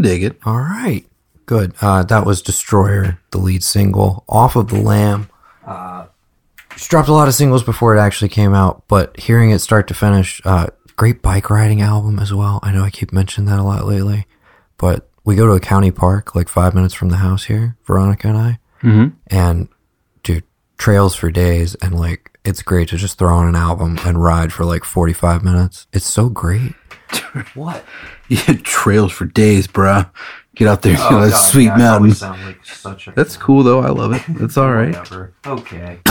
Can 0.00 0.10
dig 0.10 0.22
it. 0.22 0.38
All 0.44 0.58
right. 0.58 1.04
Good. 1.46 1.74
Uh, 1.80 2.02
that 2.04 2.26
was 2.26 2.42
Destroyer, 2.42 3.18
the 3.30 3.38
lead 3.38 3.64
single 3.64 4.24
off 4.28 4.56
of 4.56 4.68
The 4.68 4.80
Lamb. 4.80 5.28
Uh, 5.64 6.06
she 6.76 6.88
dropped 6.88 7.08
a 7.08 7.12
lot 7.12 7.28
of 7.28 7.34
singles 7.34 7.62
before 7.62 7.96
it 7.96 8.00
actually 8.00 8.28
came 8.28 8.54
out, 8.54 8.84
but 8.88 9.18
hearing 9.18 9.50
it 9.50 9.58
start 9.60 9.88
to 9.88 9.94
finish, 9.94 10.40
uh, 10.44 10.66
great 10.96 11.22
bike 11.22 11.50
riding 11.50 11.80
album 11.80 12.18
as 12.18 12.32
well. 12.32 12.60
I 12.62 12.72
know 12.72 12.82
I 12.82 12.90
keep 12.90 13.12
mentioning 13.12 13.48
that 13.48 13.58
a 13.58 13.62
lot 13.62 13.86
lately, 13.86 14.26
but 14.76 15.08
we 15.24 15.34
go 15.34 15.46
to 15.46 15.52
a 15.52 15.60
county 15.60 15.90
park 15.90 16.34
like 16.34 16.48
five 16.48 16.74
minutes 16.74 16.94
from 16.94 17.08
the 17.08 17.16
house 17.16 17.44
here, 17.44 17.76
Veronica 17.84 18.28
and 18.28 18.36
I. 18.36 18.58
Mm-hmm. 18.82 19.16
And 19.26 19.68
do 20.22 20.40
trails 20.76 21.14
for 21.16 21.30
days, 21.30 21.74
and 21.76 21.98
like 21.98 22.38
it's 22.44 22.62
great 22.62 22.88
to 22.90 22.96
just 22.96 23.18
throw 23.18 23.34
on 23.34 23.48
an 23.48 23.56
album 23.56 23.98
and 24.04 24.22
ride 24.22 24.52
for 24.52 24.64
like 24.64 24.84
45 24.84 25.42
minutes. 25.42 25.86
It's 25.92 26.06
so 26.06 26.28
great. 26.28 26.74
what? 27.54 27.84
Yeah, 28.28 28.54
trails 28.62 29.12
for 29.12 29.24
days, 29.24 29.66
bruh. 29.66 30.10
Get 30.54 30.68
out 30.68 30.82
there, 30.82 30.92
you 30.92 30.98
know, 30.98 31.24
that 31.28 31.36
sweet 31.36 31.68
mountain. 31.68 32.10
That's 33.14 33.36
cool 33.36 33.62
though. 33.62 33.80
I 33.80 33.90
love 33.90 34.12
it. 34.12 34.22
That's 34.28 34.56
all 34.56 34.72
right. 34.72 34.94
Okay. 35.46 36.00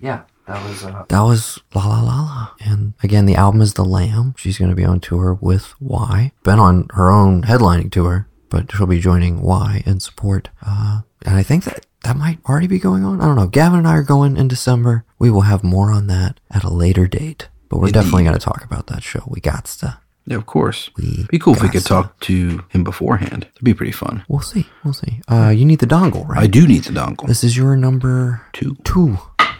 yeah, 0.00 0.22
that 0.46 0.68
was 0.68 0.84
uh, 0.84 1.04
that 1.08 1.20
was 1.22 1.58
Lala 1.74 2.04
Lala, 2.04 2.52
and 2.60 2.94
again, 3.02 3.26
the 3.26 3.34
album 3.34 3.60
is 3.60 3.74
The 3.74 3.84
Lamb. 3.84 4.34
She's 4.38 4.58
going 4.58 4.70
to 4.70 4.76
be 4.76 4.84
on 4.84 5.00
tour 5.00 5.36
with 5.40 5.74
Y. 5.80 6.32
Been 6.44 6.58
on 6.58 6.86
her 6.92 7.10
own 7.10 7.42
headlining 7.42 7.90
tour, 7.90 8.28
but 8.48 8.70
she'll 8.72 8.86
be 8.86 9.00
joining 9.00 9.42
Why? 9.42 9.82
in 9.86 9.98
support. 9.98 10.48
Uh, 10.64 11.00
and 11.24 11.36
I 11.36 11.42
think 11.42 11.64
that 11.64 11.86
that 12.04 12.16
might 12.16 12.38
already 12.48 12.66
be 12.66 12.78
going 12.78 13.04
on. 13.04 13.20
I 13.20 13.26
don't 13.26 13.36
know. 13.36 13.46
Gavin 13.46 13.78
and 13.80 13.88
I 13.88 13.96
are 13.96 14.02
going 14.02 14.36
in 14.36 14.48
December. 14.48 15.04
We 15.18 15.30
will 15.30 15.42
have 15.42 15.62
more 15.62 15.90
on 15.92 16.06
that 16.08 16.38
at 16.50 16.64
a 16.64 16.72
later 16.72 17.06
date, 17.06 17.48
but 17.72 17.80
we're 17.80 17.88
definitely 17.90 18.24
going 18.24 18.38
to 18.38 18.44
talk 18.44 18.62
about 18.64 18.86
that 18.88 19.02
show. 19.02 19.24
We 19.26 19.40
got 19.40 19.64
to. 19.64 19.98
Yeah, 20.26 20.36
of 20.36 20.44
course. 20.44 20.90
We 20.98 21.26
Be 21.30 21.38
cool 21.38 21.54
if 21.54 21.62
we 21.62 21.70
could 21.70 21.80
to. 21.82 21.88
talk 21.88 22.20
to 22.20 22.62
him 22.68 22.84
beforehand. 22.84 23.48
It'd 23.54 23.64
be 23.64 23.72
pretty 23.72 23.92
fun. 23.92 24.24
We'll 24.28 24.40
see. 24.42 24.66
We'll 24.84 24.92
see. 24.92 25.22
Uh, 25.26 25.48
you 25.48 25.64
need 25.64 25.78
the 25.78 25.86
dongle, 25.86 26.28
right? 26.28 26.42
I 26.42 26.46
do 26.46 26.68
need 26.68 26.84
the 26.84 26.92
dongle. 26.92 27.26
This 27.26 27.42
is 27.42 27.56
your 27.56 27.74
number 27.76 28.42
Two. 28.52 28.76
two. 28.84 29.16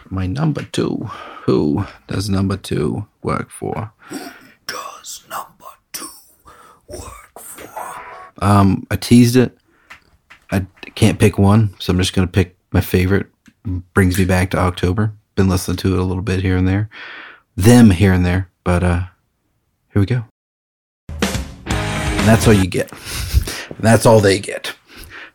My 0.09 0.27
number 0.27 0.61
two. 0.61 1.09
Who 1.45 1.85
does 2.07 2.29
number 2.29 2.55
two 2.55 3.07
work 3.23 3.49
for? 3.49 3.91
Who 4.09 4.19
does 4.67 5.23
number 5.27 5.65
two 5.91 6.07
work 6.87 7.39
for? 7.39 7.69
Um, 8.39 8.85
I 8.91 8.95
teased 8.95 9.35
it. 9.35 9.57
I 10.51 10.67
can't 10.93 11.17
pick 11.19 11.39
one, 11.39 11.73
so 11.79 11.91
I'm 11.91 11.97
just 11.97 12.13
gonna 12.13 12.27
pick 12.27 12.55
my 12.71 12.81
favorite. 12.81 13.25
Brings 13.95 14.17
me 14.19 14.25
back 14.25 14.51
to 14.51 14.57
October. 14.59 15.13
Been 15.35 15.49
listening 15.49 15.77
to 15.77 15.93
it 15.95 15.99
a 15.99 16.03
little 16.03 16.21
bit 16.21 16.41
here 16.41 16.55
and 16.57 16.67
there, 16.67 16.89
them 17.55 17.91
here 17.91 18.13
and 18.13 18.25
there, 18.25 18.49
but 18.63 18.83
uh, 18.83 19.03
here 19.93 19.99
we 19.99 20.05
go. 20.05 20.25
And 21.09 22.27
that's 22.27 22.47
all 22.47 22.53
you 22.53 22.67
get. 22.67 22.89
that's 23.79 24.05
all 24.05 24.19
they 24.19 24.39
get. 24.39 24.75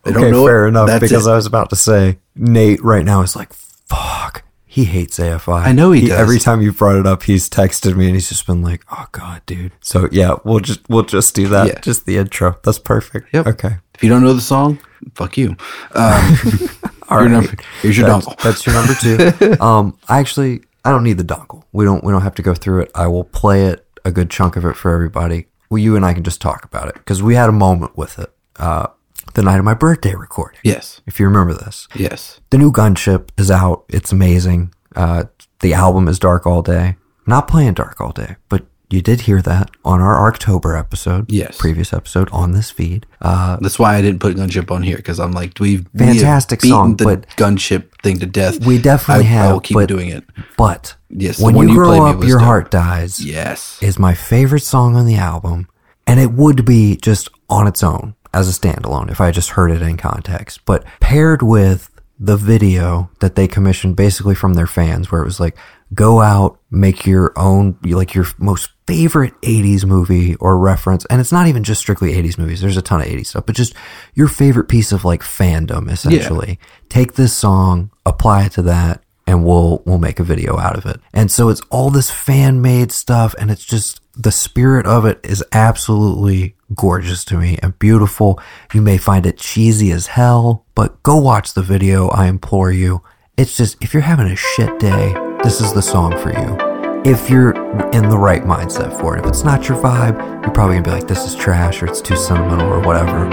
They 0.03 0.11
okay, 0.11 0.31
fair 0.31 0.65
it. 0.65 0.69
enough. 0.69 0.87
That's 0.87 1.01
because 1.01 1.27
it. 1.27 1.31
I 1.31 1.35
was 1.35 1.45
about 1.45 1.69
to 1.71 1.75
say 1.75 2.19
Nate 2.35 2.83
right 2.83 3.05
now 3.05 3.21
is 3.21 3.35
like, 3.35 3.53
fuck. 3.53 4.43
He 4.65 4.85
hates 4.85 5.17
AFI. 5.17 5.63
I 5.65 5.71
know 5.71 5.91
he 5.91 6.07
does. 6.07 6.11
Every 6.11 6.37
time 6.37 6.61
you 6.61 6.71
brought 6.71 6.95
it 6.95 7.07
up, 7.07 7.23
he's 7.23 7.49
texted 7.49 7.95
me 7.97 8.05
and 8.05 8.13
he's 8.13 8.29
just 8.29 8.45
been 8.45 8.61
like, 8.61 8.85
"Oh 8.91 9.07
God, 9.11 9.41
dude." 9.47 9.71
So 9.81 10.07
yeah, 10.11 10.35
we'll 10.45 10.59
just 10.59 10.87
we'll 10.87 11.03
just 11.03 11.33
do 11.33 11.47
that. 11.47 11.67
Yeah. 11.67 11.79
Just 11.79 12.05
the 12.05 12.17
intro. 12.17 12.55
That's 12.63 12.77
perfect. 12.77 13.33
Yep. 13.33 13.47
Okay. 13.47 13.77
if 13.95 14.03
you 14.03 14.09
don't 14.09 14.21
know 14.21 14.33
the 14.33 14.41
song, 14.41 14.77
fuck 15.15 15.37
you. 15.37 15.57
Um, 15.95 16.37
All 17.09 17.17
right. 17.17 17.31
number- 17.31 17.55
here's 17.81 17.97
your 17.97 18.07
that's, 18.07 18.27
dongle. 18.27 18.41
That's 18.43 18.65
your 18.67 18.75
number 18.75 18.93
two. 18.93 19.57
um, 19.63 19.97
I 20.07 20.19
actually 20.19 20.61
I 20.85 20.91
don't 20.91 21.03
need 21.03 21.17
the 21.17 21.23
dongle. 21.23 21.63
We 21.71 21.85
don't 21.85 22.03
we 22.03 22.11
don't 22.11 22.21
have 22.21 22.35
to 22.35 22.41
go 22.41 22.53
through 22.53 22.81
it. 22.83 22.91
I 22.95 23.07
will 23.07 23.23
play 23.25 23.65
it 23.65 23.85
a 24.05 24.11
good 24.11 24.29
chunk 24.29 24.55
of 24.55 24.65
it 24.65 24.75
for 24.75 24.93
everybody. 24.93 25.47
Well, 25.69 25.77
you 25.79 25.95
and 25.95 26.05
I 26.05 26.13
can 26.13 26.23
just 26.23 26.41
talk 26.41 26.63
about 26.65 26.87
it 26.87 26.95
because 26.95 27.21
we 27.21 27.35
had 27.35 27.49
a 27.49 27.53
moment 27.53 27.97
with 27.97 28.17
it. 28.19 28.31
Uh, 28.55 28.87
the 29.35 29.43
night 29.43 29.59
of 29.59 29.65
my 29.65 29.75
birthday 29.75 30.15
recording. 30.15 30.59
yes, 30.63 31.01
If 31.05 31.19
you 31.19 31.25
remember 31.27 31.53
this, 31.53 31.87
yes. 31.93 32.39
the 32.49 32.57
new 32.57 32.71
gunship 32.71 33.29
is 33.37 33.51
out. 33.51 33.83
It's 33.87 34.11
amazing. 34.11 34.73
Uh, 34.95 35.25
the 35.59 35.73
album 35.73 36.07
is 36.07 36.17
Dark 36.17 36.47
All 36.47 36.61
Day. 36.63 36.87
I'm 36.97 36.97
not 37.27 37.47
playing 37.47 37.73
Dark 37.75 38.01
All 38.01 38.11
Day, 38.11 38.37
but 38.47 38.65
you 38.89 39.01
did 39.01 39.21
hear 39.21 39.41
that 39.43 39.69
on 39.85 40.01
our 40.01 40.27
October 40.27 40.75
episode. 40.75 41.31
Yes. 41.31 41.57
Previous 41.57 41.93
episode 41.93 42.29
on 42.31 42.53
this 42.53 42.71
feed. 42.71 43.05
Uh, 43.21 43.57
That's 43.61 43.77
why 43.77 43.95
I 43.95 44.01
didn't 44.01 44.19
put 44.19 44.35
gunship 44.35 44.71
on 44.71 44.81
here 44.83 44.97
because 44.97 45.19
I'm 45.19 45.31
like, 45.31 45.59
we've 45.59 45.87
Fantastic 45.95 46.63
we 46.63 46.69
have 46.69 46.75
song, 46.75 46.95
beaten 46.95 47.07
the 47.11 47.17
but- 47.17 47.29
gunship 47.37 47.91
thing 48.01 48.19
to 48.19 48.25
death. 48.25 48.65
We 48.65 48.79
definitely 48.79 49.27
I, 49.27 49.47
I 49.49 49.53
will 49.53 49.59
keep 49.59 49.75
but- 49.75 49.87
doing 49.89 50.09
it. 50.09 50.23
but 50.57 50.95
Yes, 51.11 51.39
when 51.39 51.55
you 51.57 51.69
you 51.69 51.73
grow 51.75 52.05
up, 52.05 52.23
your 52.23 52.37
dope. 52.39 52.45
heart 52.45 52.71
dies. 52.71 53.23
Yes, 53.23 53.77
is 53.81 53.97
my 53.97 54.13
favorite 54.13 54.61
song 54.63 54.95
on 54.95 55.05
the 55.07 55.15
album, 55.15 55.67
and 56.05 56.19
it 56.19 56.31
would 56.31 56.65
be 56.65 56.95
just 56.97 57.29
on 57.49 57.65
its 57.67 57.81
own 57.83 58.13
as 58.31 58.47
a 58.47 58.51
standalone 58.59 59.09
if 59.09 59.19
I 59.19 59.31
just 59.31 59.49
heard 59.51 59.71
it 59.71 59.81
in 59.81 59.97
context. 59.97 60.59
But 60.65 60.83
paired 60.99 61.41
with 61.41 61.89
the 62.19 62.37
video 62.37 63.09
that 63.21 63.35
they 63.35 63.47
commissioned 63.47 63.95
basically 63.95 64.35
from 64.35 64.53
their 64.53 64.67
fans, 64.67 65.11
where 65.11 65.21
it 65.21 65.25
was 65.25 65.39
like, 65.39 65.57
go 65.93 66.21
out, 66.21 66.59
make 66.69 67.05
your 67.05 67.33
own, 67.35 67.77
like 67.83 68.13
your 68.13 68.25
most 68.37 68.69
favorite 68.87 69.33
80s 69.41 69.85
movie 69.85 70.35
or 70.35 70.57
reference. 70.57 71.05
And 71.05 71.19
it's 71.21 71.31
not 71.31 71.47
even 71.47 71.63
just 71.63 71.81
strictly 71.81 72.13
80s 72.13 72.37
movies, 72.37 72.61
there's 72.61 72.77
a 72.77 72.81
ton 72.81 73.01
of 73.01 73.07
80s 73.07 73.27
stuff, 73.27 73.45
but 73.45 73.55
just 73.55 73.73
your 74.13 74.27
favorite 74.27 74.67
piece 74.67 74.91
of 74.91 75.05
like 75.05 75.21
fandom, 75.21 75.89
essentially. 75.89 76.59
Take 76.89 77.13
this 77.13 77.33
song, 77.33 77.91
apply 78.05 78.45
it 78.45 78.51
to 78.53 78.61
that, 78.63 79.03
and 79.29 79.45
we'll 79.45 79.83
we'll 79.85 79.99
make 79.99 80.19
a 80.19 80.23
video 80.23 80.57
out 80.57 80.75
of 80.75 80.85
it. 80.87 80.99
And 81.13 81.31
so 81.31 81.49
it's 81.49 81.61
all 81.69 81.91
this 81.91 82.09
fan 82.09 82.61
made 82.61 82.91
stuff 82.91 83.35
and 83.37 83.51
it's 83.51 83.63
just 83.63 84.01
the 84.15 84.31
spirit 84.31 84.87
of 84.87 85.05
it 85.05 85.19
is 85.23 85.43
absolutely 85.51 86.55
gorgeous 86.73 87.23
to 87.25 87.37
me 87.37 87.57
and 87.61 87.77
beautiful. 87.77 88.39
You 88.73 88.81
may 88.81 88.97
find 88.97 89.25
it 89.25 89.37
cheesy 89.37 89.91
as 89.91 90.07
hell, 90.07 90.65
but 90.73 91.01
go 91.03 91.15
watch 91.17 91.53
the 91.53 91.61
video, 91.61 92.09
I 92.09 92.27
implore 92.27 92.71
you. 92.71 93.03
It's 93.37 93.55
just 93.55 93.77
if 93.81 93.93
you're 93.93 94.01
having 94.01 94.27
a 94.27 94.35
shit 94.35 94.79
day, 94.79 95.13
this 95.43 95.61
is 95.61 95.73
the 95.73 95.81
song 95.81 96.11
for 96.19 96.31
you. 96.31 97.01
If 97.09 97.29
you're 97.29 97.53
in 97.91 98.09
the 98.09 98.17
right 98.17 98.43
mindset 98.43 98.99
for 98.99 99.15
it. 99.15 99.23
If 99.23 99.29
it's 99.29 99.43
not 99.43 99.67
your 99.67 99.77
vibe, 99.77 100.19
you're 100.43 100.51
probably 100.51 100.75
gonna 100.75 100.85
be 100.85 100.91
like, 100.91 101.07
this 101.07 101.25
is 101.25 101.35
trash 101.35 101.81
or 101.81 101.87
it's 101.87 102.01
too 102.01 102.15
sentimental 102.15 102.67
or 102.67 102.81
whatever. 102.81 103.25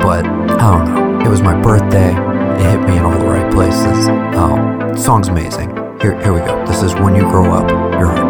But 0.00 0.26
I 0.26 0.56
don't 0.56 0.94
know. 0.94 1.24
It 1.24 1.28
was 1.28 1.42
my 1.42 1.60
birthday. 1.60 2.10
It 2.10 2.70
hit 2.70 2.88
me 2.88 2.96
in 2.96 3.04
all 3.04 3.18
the 3.18 3.26
right 3.26 3.52
places. 3.52 4.08
Um, 4.08 4.96
song's 4.96 5.28
amazing. 5.28 5.70
Here, 6.00 6.20
here 6.22 6.32
we 6.32 6.40
go. 6.40 6.64
This 6.66 6.82
is 6.82 6.94
when 6.94 7.14
you 7.14 7.22
grow 7.22 7.52
up, 7.52 7.70
your 7.92 8.06
heart 8.06 8.29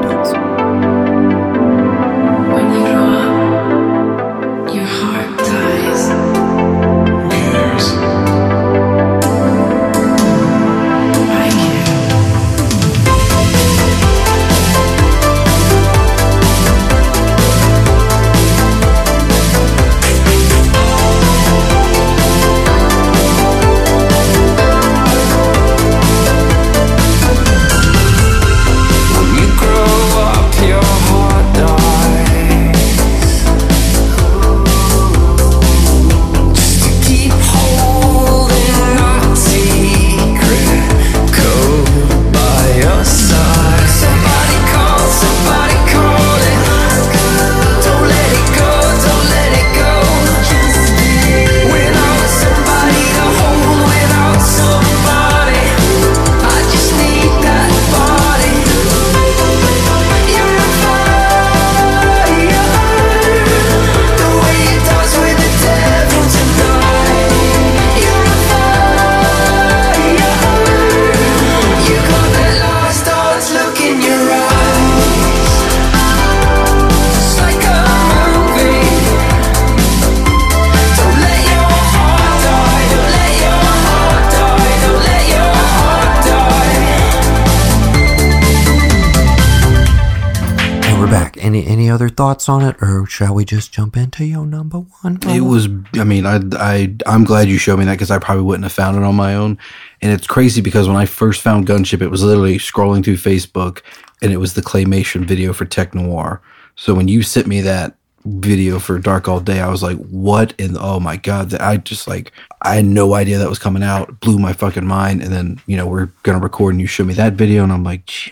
Any 91.51 91.67
any 91.67 91.91
other 91.91 92.09
thoughts 92.09 92.49
on 92.49 92.63
it, 92.63 92.77
or 92.81 93.07
shall 93.07 93.35
we 93.35 93.45
just 93.45 93.73
jump 93.73 93.97
into 93.97 94.25
your 94.25 94.47
number 94.47 94.79
one? 94.79 95.19
It 95.27 95.41
was. 95.41 95.67
I 95.95 96.05
mean, 96.05 96.25
I 96.25 96.39
I 96.53 96.95
I'm 97.07 97.25
glad 97.25 97.49
you 97.49 97.59
showed 97.59 97.81
me 97.81 97.85
that 97.87 97.95
because 97.95 98.13
I 98.13 98.21
probably 98.21 98.45
wouldn't 98.45 98.63
have 98.63 98.73
found 98.73 98.97
it 98.97 99.03
on 99.03 99.17
my 99.17 99.35
own. 99.35 99.59
And 100.01 100.13
it's 100.13 100.29
crazy 100.29 100.61
because 100.61 100.87
when 100.87 100.97
I 100.97 101.07
first 101.07 101.43
found 101.43 101.67
Gunship, 101.67 102.03
it 102.03 102.09
was 102.09 102.23
literally 102.23 102.59
scrolling 102.59 103.05
through 103.05 103.17
Facebook, 103.17 103.81
and 104.23 104.33
it 104.33 104.37
was 104.37 104.55
the 104.55 104.63
claymation 104.63 105.25
video 105.25 105.53
for 105.53 105.65
Tech 105.65 105.93
Noir. 105.93 106.41
So 106.77 106.95
when 106.95 107.09
you 107.09 107.25
sent 107.25 107.49
me 107.49 107.61
that 107.63 107.97
video 108.25 108.79
for 108.79 109.01
Dark 109.01 109.27
All 109.27 109.41
Day, 109.41 109.61
I 109.61 109.71
was 109.71 109.83
like, 109.83 109.97
"What?" 109.97 110.55
in 110.57 110.77
oh 110.79 111.01
my 111.01 111.17
god! 111.17 111.51
That 111.51 111.63
I 111.63 111.79
just 111.79 112.07
like 112.07 112.31
I 112.63 112.77
had 112.77 112.85
no 112.85 113.15
idea 113.15 113.39
that 113.39 113.49
was 113.49 113.59
coming 113.59 113.83
out. 113.83 114.21
Blew 114.21 114.39
my 114.39 114.53
fucking 114.53 114.87
mind. 114.87 115.21
And 115.21 115.33
then 115.33 115.61
you 115.67 115.77
know 115.77 115.89
we're 115.89 116.11
gonna 116.23 116.39
record, 116.39 116.75
and 116.75 116.81
you 116.81 116.87
showed 116.87 117.09
me 117.09 117.15
that 117.15 117.33
video, 117.33 117.65
and 117.65 117.73
I'm 117.73 117.83
like, 117.83 118.07
"Gee, 118.07 118.31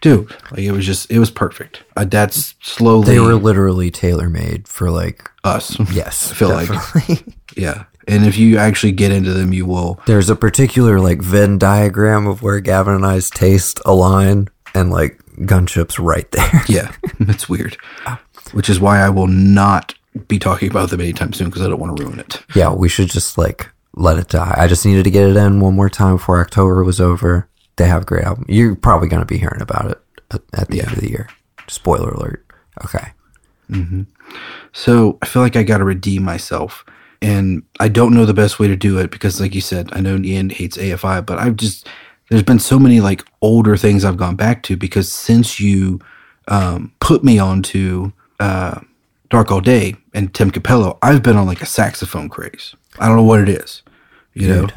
dude, 0.00 0.30
like 0.50 0.60
it 0.60 0.72
was 0.72 0.86
just 0.86 1.10
it 1.10 1.18
was 1.18 1.30
perfect. 1.30 1.82
Uh, 1.96 2.04
that's 2.04 2.54
slowly 2.60 3.06
They 3.06 3.20
were 3.20 3.34
literally 3.34 3.90
tailor 3.90 4.28
made 4.28 4.68
for 4.68 4.90
like 4.90 5.30
us. 5.44 5.78
yes, 5.92 6.30
I 6.32 6.34
feel 6.34 6.48
like 6.50 6.94
like 6.94 7.24
Yeah. 7.56 7.84
And 8.06 8.24
if 8.24 8.38
you 8.38 8.56
actually 8.56 8.92
get 8.92 9.12
into 9.12 9.34
them, 9.34 9.52
you 9.52 9.66
will. 9.66 10.00
there's 10.06 10.30
a 10.30 10.36
particular 10.36 10.98
like 10.98 11.20
Venn 11.20 11.58
diagram 11.58 12.26
of 12.26 12.40
where 12.42 12.58
Gavin 12.60 12.94
and 12.94 13.04
I's 13.04 13.28
taste 13.28 13.80
align, 13.84 14.48
and 14.74 14.90
like 14.90 15.18
gunship's 15.40 15.98
right 15.98 16.30
there. 16.30 16.62
Yeah. 16.68 16.92
it's 17.20 17.48
weird. 17.50 17.76
Which 18.52 18.70
is 18.70 18.80
why 18.80 19.00
I 19.00 19.10
will 19.10 19.26
not 19.26 19.94
be 20.26 20.38
talking 20.38 20.70
about 20.70 20.88
them 20.90 21.00
anytime 21.02 21.32
soon 21.34 21.48
because 21.48 21.60
I 21.62 21.68
don't 21.68 21.78
want 21.78 21.96
to 21.98 22.02
ruin 22.04 22.18
it. 22.18 22.42
yeah, 22.54 22.72
we 22.72 22.88
should 22.88 23.10
just 23.10 23.36
like 23.36 23.68
let 23.94 24.18
it 24.18 24.28
die. 24.28 24.54
I 24.56 24.66
just 24.68 24.86
needed 24.86 25.04
to 25.04 25.10
get 25.10 25.28
it 25.28 25.36
in 25.36 25.60
one 25.60 25.74
more 25.74 25.90
time 25.90 26.14
before 26.16 26.40
October 26.40 26.82
was 26.84 27.00
over. 27.00 27.47
They 27.78 27.86
have 27.86 28.02
a 28.02 28.04
great 28.04 28.24
album. 28.24 28.44
You're 28.48 28.74
probably 28.74 29.08
going 29.08 29.22
to 29.22 29.26
be 29.26 29.38
hearing 29.38 29.62
about 29.62 29.90
it 29.90 29.98
at, 30.32 30.42
at 30.54 30.68
the 30.68 30.80
end 30.82 30.92
of 30.92 31.00
the 31.00 31.08
year. 31.08 31.28
Spoiler 31.68 32.10
alert. 32.10 32.44
Okay. 32.84 33.12
So 34.72 35.18
I 35.22 35.26
feel 35.26 35.42
like 35.42 35.56
I 35.56 35.62
got 35.62 35.78
to 35.78 35.84
redeem 35.84 36.22
myself. 36.22 36.84
And 37.20 37.62
I 37.80 37.88
don't 37.88 38.14
know 38.14 38.26
the 38.26 38.34
best 38.34 38.58
way 38.58 38.68
to 38.68 38.76
do 38.76 38.98
it 38.98 39.10
because, 39.10 39.40
like 39.40 39.54
you 39.54 39.60
said, 39.60 39.88
I 39.92 40.00
know 40.00 40.16
Ian 40.16 40.50
hates 40.50 40.76
AFI, 40.76 41.24
but 41.24 41.38
I've 41.38 41.56
just, 41.56 41.88
there's 42.30 42.44
been 42.44 42.60
so 42.60 42.78
many 42.78 43.00
like 43.00 43.24
older 43.42 43.76
things 43.76 44.04
I've 44.04 44.16
gone 44.16 44.36
back 44.36 44.62
to 44.64 44.76
because 44.76 45.10
since 45.10 45.58
you 45.58 46.00
um, 46.46 46.92
put 47.00 47.24
me 47.24 47.38
onto 47.38 48.12
uh, 48.38 48.80
Dark 49.30 49.50
All 49.50 49.60
Day 49.60 49.96
and 50.14 50.32
Tim 50.32 50.50
Capello, 50.50 50.98
I've 51.02 51.22
been 51.22 51.36
on 51.36 51.46
like 51.46 51.62
a 51.62 51.66
saxophone 51.66 52.28
craze. 52.28 52.74
I 52.98 53.08
don't 53.08 53.16
know 53.16 53.24
what 53.24 53.40
it 53.40 53.48
is. 53.48 53.82
You 54.34 54.48
know? 54.48 54.68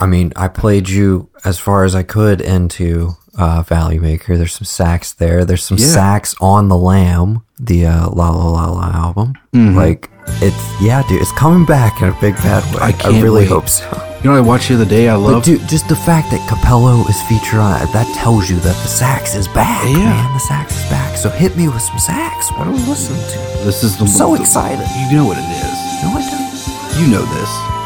I 0.00 0.06
mean, 0.06 0.32
I 0.36 0.48
played 0.48 0.88
you 0.88 1.28
as 1.44 1.58
far 1.58 1.84
as 1.84 1.94
I 1.94 2.02
could 2.02 2.40
into 2.40 3.16
uh, 3.38 3.62
Valley 3.62 3.98
Maker. 3.98 4.36
There's 4.36 4.54
some 4.54 4.64
sax 4.64 5.12
there. 5.12 5.44
There's 5.44 5.62
some 5.62 5.78
Yeah. 5.78 5.86
sax 5.86 6.34
on 6.40 6.68
the 6.68 6.76
Lamb, 6.76 7.42
the 7.58 7.86
uh, 7.86 8.08
Lala 8.10 8.48
Lala 8.50 8.90
album. 8.94 9.34
Like 9.52 10.08
it's 10.42 10.56
yeah, 10.82 11.02
dude, 11.08 11.20
it's 11.22 11.32
coming 11.32 11.64
back 11.66 12.00
in 12.02 12.08
a 12.08 12.20
big 12.20 12.34
bad 12.36 12.64
way. 12.74 12.80
I 12.80 12.86
I, 12.88 12.92
can't 12.92 13.22
really 13.22 13.42
wait. 13.42 13.48
hope 13.48 13.68
so. 13.68 13.86
You 14.22 14.30
know, 14.30 14.36
I 14.36 14.40
watched 14.40 14.68
the 14.68 14.74
other 14.74 14.84
day. 14.84 15.08
I 15.08 15.14
love. 15.14 15.44
dude, 15.44 15.66
just 15.68 15.88
the 15.88 15.96
fact 15.96 16.30
that 16.30 16.40
Capello 16.48 17.08
is 17.08 17.16
featured 17.22 17.58
on 17.58 17.80
it, 17.82 17.90
that 17.94 18.06
tells 18.16 18.50
you 18.50 18.56
that 18.56 18.76
the 18.84 18.88
sax 18.88 19.34
is 19.34 19.48
back. 19.48 19.82
Yeah. 19.86 19.96
man, 20.12 20.32
the 20.34 20.40
sax 20.40 20.76
is 20.76 20.90
back. 20.90 21.16
So 21.16 21.30
hit 21.30 21.56
me 21.56 21.68
with 21.68 21.80
some 21.80 21.98
sax. 21.98 22.50
What 22.52 22.66
are 22.68 22.72
we 22.72 22.78
listening 22.84 23.20
to? 23.32 23.38
this 23.64 23.82
is 23.82 23.96
the 23.96 24.06
so 24.06 24.34
the- 24.36 24.42
excited. 24.42 24.84
You 25.10 25.16
know 25.18 25.24
what 25.24 25.38
it 25.38 25.48
is. 25.48 25.76
No, 26.04 26.08
I 26.16 26.22
don't. 26.28 27.00
You 27.00 27.06
know 27.08 27.24
this. 27.36 27.79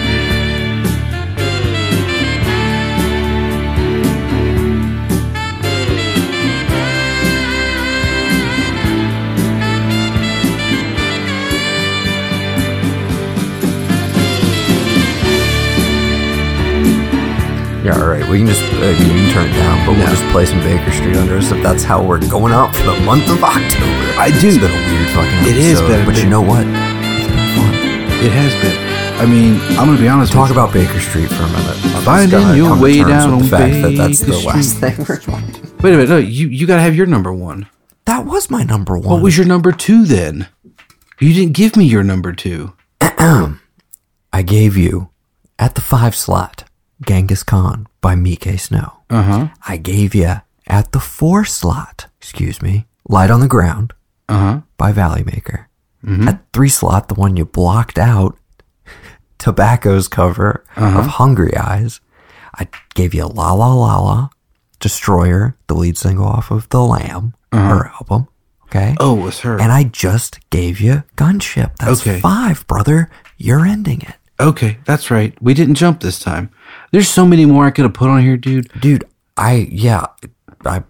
Yeah, 17.85 17.95
all 18.01 18.07
right. 18.09 18.27
We 18.27 18.39
can 18.39 18.47
just 18.47 18.61
uh, 18.63 18.89
you 18.89 18.95
can 19.07 19.31
turn 19.31 19.47
it 19.49 19.53
down, 19.53 19.85
but 19.85 19.95
we'll 19.95 20.03
No. 20.05 20.11
just 20.11 20.23
play 20.33 20.45
some 20.45 20.59
Baker 20.59 20.91
Street 20.91 21.15
under 21.15 21.37
us 21.37 21.51
if 21.51 21.63
that's 21.63 21.83
how 21.83 22.03
we're 22.03 22.19
going 22.27 22.51
out 22.51 22.75
for 22.75 22.83
the 22.83 22.99
month 23.05 23.29
of 23.29 23.41
October. 23.41 24.19
I 24.19 24.29
do. 24.41 24.47
It's 24.49 24.57
been 24.57 24.71
a 24.71 24.91
weird 24.91 25.09
fucking 25.15 25.49
It 25.51 25.57
is 25.57 25.79
a 25.79 26.03
but 26.05 26.17
you 26.21 26.29
know 26.29 26.41
what? 26.41 26.65
It's 28.19 28.25
been 28.25 28.25
fun. 28.25 28.25
It 28.25 28.31
has 28.31 28.53
been. 28.61 28.87
I 29.21 29.25
mean, 29.25 29.59
I'm 29.79 29.87
gonna 29.87 29.97
be 29.99 30.07
honest. 30.07 30.31
Talk 30.33 30.51
about 30.51 30.73
Baker 30.73 30.99
Street 30.99 31.27
for 31.29 31.43
a 31.43 31.47
minute. 31.47 31.85
I'm 31.95 32.03
Finding 32.03 32.55
your 32.55 32.79
way 32.79 32.99
down 33.03 33.37
with 33.37 33.49
the 33.49 33.55
on 33.55 33.61
fact 33.61 33.81
that 33.81 33.95
that's 33.97 34.19
the 34.19 34.31
Baker 34.31 34.47
last 34.47 34.77
Street. 34.77 34.93
thing 34.95 35.05
we're 35.07 35.19
doing. 35.19 35.47
you. 35.55 35.75
Wait 35.81 35.93
a 35.93 35.97
minute. 35.97 36.09
No, 36.09 36.17
you 36.17 36.47
you 36.47 36.67
gotta 36.67 36.81
have 36.81 36.95
your 36.95 37.07
number 37.07 37.33
one. 37.33 37.67
That 38.05 38.25
was 38.25 38.49
my 38.49 38.63
number 38.63 38.97
one. 38.97 39.07
What 39.15 39.23
was 39.23 39.37
your 39.37 39.45
number 39.47 39.71
two 39.71 40.05
then? 40.05 40.47
You 41.19 41.33
didn't 41.33 41.53
give 41.53 41.75
me 41.75 41.85
your 41.85 42.03
number 42.03 42.31
two. 42.31 42.73
I 43.01 44.41
gave 44.43 44.77
you 44.77 45.09
at 45.57 45.75
the 45.75 45.81
five 45.81 46.15
slot 46.15 46.65
Genghis 47.05 47.43
Khan 47.43 47.87
by 48.01 48.15
Miike 48.15 48.59
Snow. 48.59 48.97
Uh 49.09 49.23
huh. 49.23 49.47
I 49.67 49.77
gave 49.77 50.13
you 50.13 50.35
at 50.67 50.91
the 50.91 50.99
four 50.99 51.43
slot, 51.45 52.05
excuse 52.19 52.61
me, 52.61 52.85
Light 53.07 53.31
on 53.31 53.39
the 53.39 53.47
Ground 53.47 53.93
Uh 54.29 54.37
huh. 54.39 54.61
by 54.77 54.91
Valley 54.91 55.23
Maker. 55.23 55.66
Mm-hmm. 56.07 56.27
At 56.29 56.41
three 56.53 56.69
slot, 56.69 57.09
the 57.09 57.15
one 57.15 57.35
you 57.35 57.45
blocked 57.45 57.99
out, 57.99 58.37
Tobacco's 59.39 60.07
cover 60.07 60.63
of 60.75 60.83
uh-huh. 60.83 61.01
Hungry 61.03 61.55
Eyes. 61.55 61.99
I 62.55 62.67
gave 62.95 63.13
you 63.13 63.25
Lala 63.27 63.75
Lala, 63.75 64.29
Destroyer, 64.79 65.55
the 65.67 65.75
lead 65.75 65.97
single 65.97 66.25
off 66.25 66.49
of 66.49 66.69
The 66.69 66.81
Lamb, 66.81 67.33
uh-huh. 67.51 67.67
her 67.67 67.87
album. 67.87 68.27
Okay. 68.63 68.95
Oh, 68.99 69.19
it 69.19 69.23
was 69.23 69.39
her. 69.41 69.59
And 69.59 69.71
I 69.71 69.83
just 69.83 70.39
gave 70.49 70.79
you 70.79 71.03
Gunship. 71.15 71.75
That's 71.77 72.01
Okay. 72.01 72.19
five, 72.19 72.65
brother. 72.67 73.09
You're 73.37 73.65
ending 73.65 74.01
it. 74.01 74.15
okay, 74.39 74.77
that's 74.85 75.09
right. 75.09 75.33
We 75.41 75.53
didn't 75.53 75.75
jump 75.75 75.99
this 76.01 76.19
time. 76.19 76.49
There's 76.91 77.07
so 77.09 77.25
many 77.25 77.45
more 77.45 77.65
I 77.65 77.71
could 77.71 77.83
have 77.85 77.93
put 77.93 78.09
on 78.09 78.21
here, 78.21 78.37
dude. 78.37 78.69
dude 78.79 79.03
i 79.39 79.67
yeah 79.69 80.03
i 80.65 80.81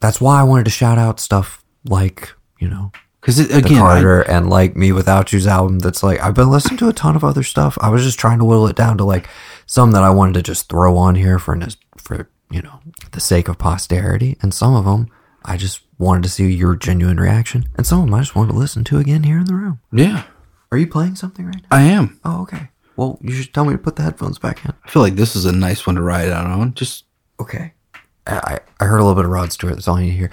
that's 0.00 0.20
why 0.20 0.38
i 0.38 0.44
wanted 0.44 0.62
to 0.64 0.70
shout 0.70 0.96
out 0.96 1.18
stuff 1.18 1.64
like 1.86 2.32
you 2.60 2.68
know 2.68 2.92
Because 3.26 3.40
again, 3.50 3.78
I- 3.78 3.78
carter 3.78 4.20
and 4.22 4.48
like 4.48 4.74
mewithoutYou's 4.74 5.48
album 5.48 5.80
that's 5.80 6.02
like 6.04 6.20
i've 6.20 6.34
been 6.34 6.48
listening 6.50 6.76
to 6.78 6.88
a 6.88 6.92
ton 6.92 7.16
of 7.16 7.24
other 7.24 7.42
stuff 7.42 7.76
i 7.80 7.88
was 7.88 8.04
just 8.04 8.20
trying 8.20 8.38
to 8.38 8.44
whittle 8.44 8.68
it 8.68 8.76
down 8.76 8.96
to 8.98 9.04
like 9.04 9.28
some 9.66 9.90
that 9.90 10.04
i 10.04 10.10
wanted 10.10 10.34
to 10.34 10.42
just 10.42 10.68
throw 10.68 10.96
on 10.96 11.16
here 11.16 11.38
for 11.40 11.58
for 11.98 12.28
you 12.52 12.62
know 12.62 12.78
the 13.10 13.20
sake 13.20 13.48
of 13.48 13.58
posterity 13.58 14.36
and 14.42 14.54
some 14.54 14.74
of 14.76 14.84
them 14.84 15.08
i 15.44 15.56
just 15.56 15.80
wanted 15.98 16.22
to 16.22 16.28
see 16.28 16.52
your 16.52 16.76
genuine 16.76 17.16
reaction 17.18 17.64
and 17.76 17.84
some 17.84 17.98
of 17.98 18.04
them 18.06 18.14
i 18.14 18.20
just 18.20 18.36
wanted 18.36 18.52
to 18.52 18.58
listen 18.58 18.84
to 18.84 18.98
again 18.98 19.24
here 19.24 19.38
in 19.38 19.46
the 19.46 19.54
room 19.54 19.80
yeah, 19.92 20.22
are 20.70 20.78
you 20.78 20.86
playing 20.86 21.16
something 21.16 21.46
right 21.46 21.62
now 21.62 21.68
I 21.76 21.82
am. 21.82 22.20
oh 22.24 22.42
okay 22.42 22.68
well 22.94 23.18
you 23.22 23.32
should 23.32 23.52
tell 23.52 23.64
me 23.64 23.72
to 23.72 23.78
put 23.78 23.96
the 23.96 24.02
headphones 24.04 24.38
back 24.38 24.64
in 24.64 24.72
I 24.84 24.88
feel 24.88 25.02
like 25.02 25.16
this 25.16 25.34
is 25.34 25.44
a 25.46 25.52
nice 25.52 25.84
one 25.84 25.96
to 25.96 26.02
ride 26.02 26.28
out 26.30 26.46
on. 26.46 26.74
Just 26.74 27.04
Okay. 27.40 27.72
I, 28.26 28.60
I 28.80 28.84
heard 28.86 28.98
a 28.98 29.04
little 29.04 29.14
bit 29.14 29.24
of 29.26 29.30
Rod 29.30 29.52
Stewart. 29.52 29.74
That's 29.74 29.86
all 29.86 30.00
you 30.00 30.06
need 30.06 30.12
to 30.12 30.16
hear. 30.16 30.30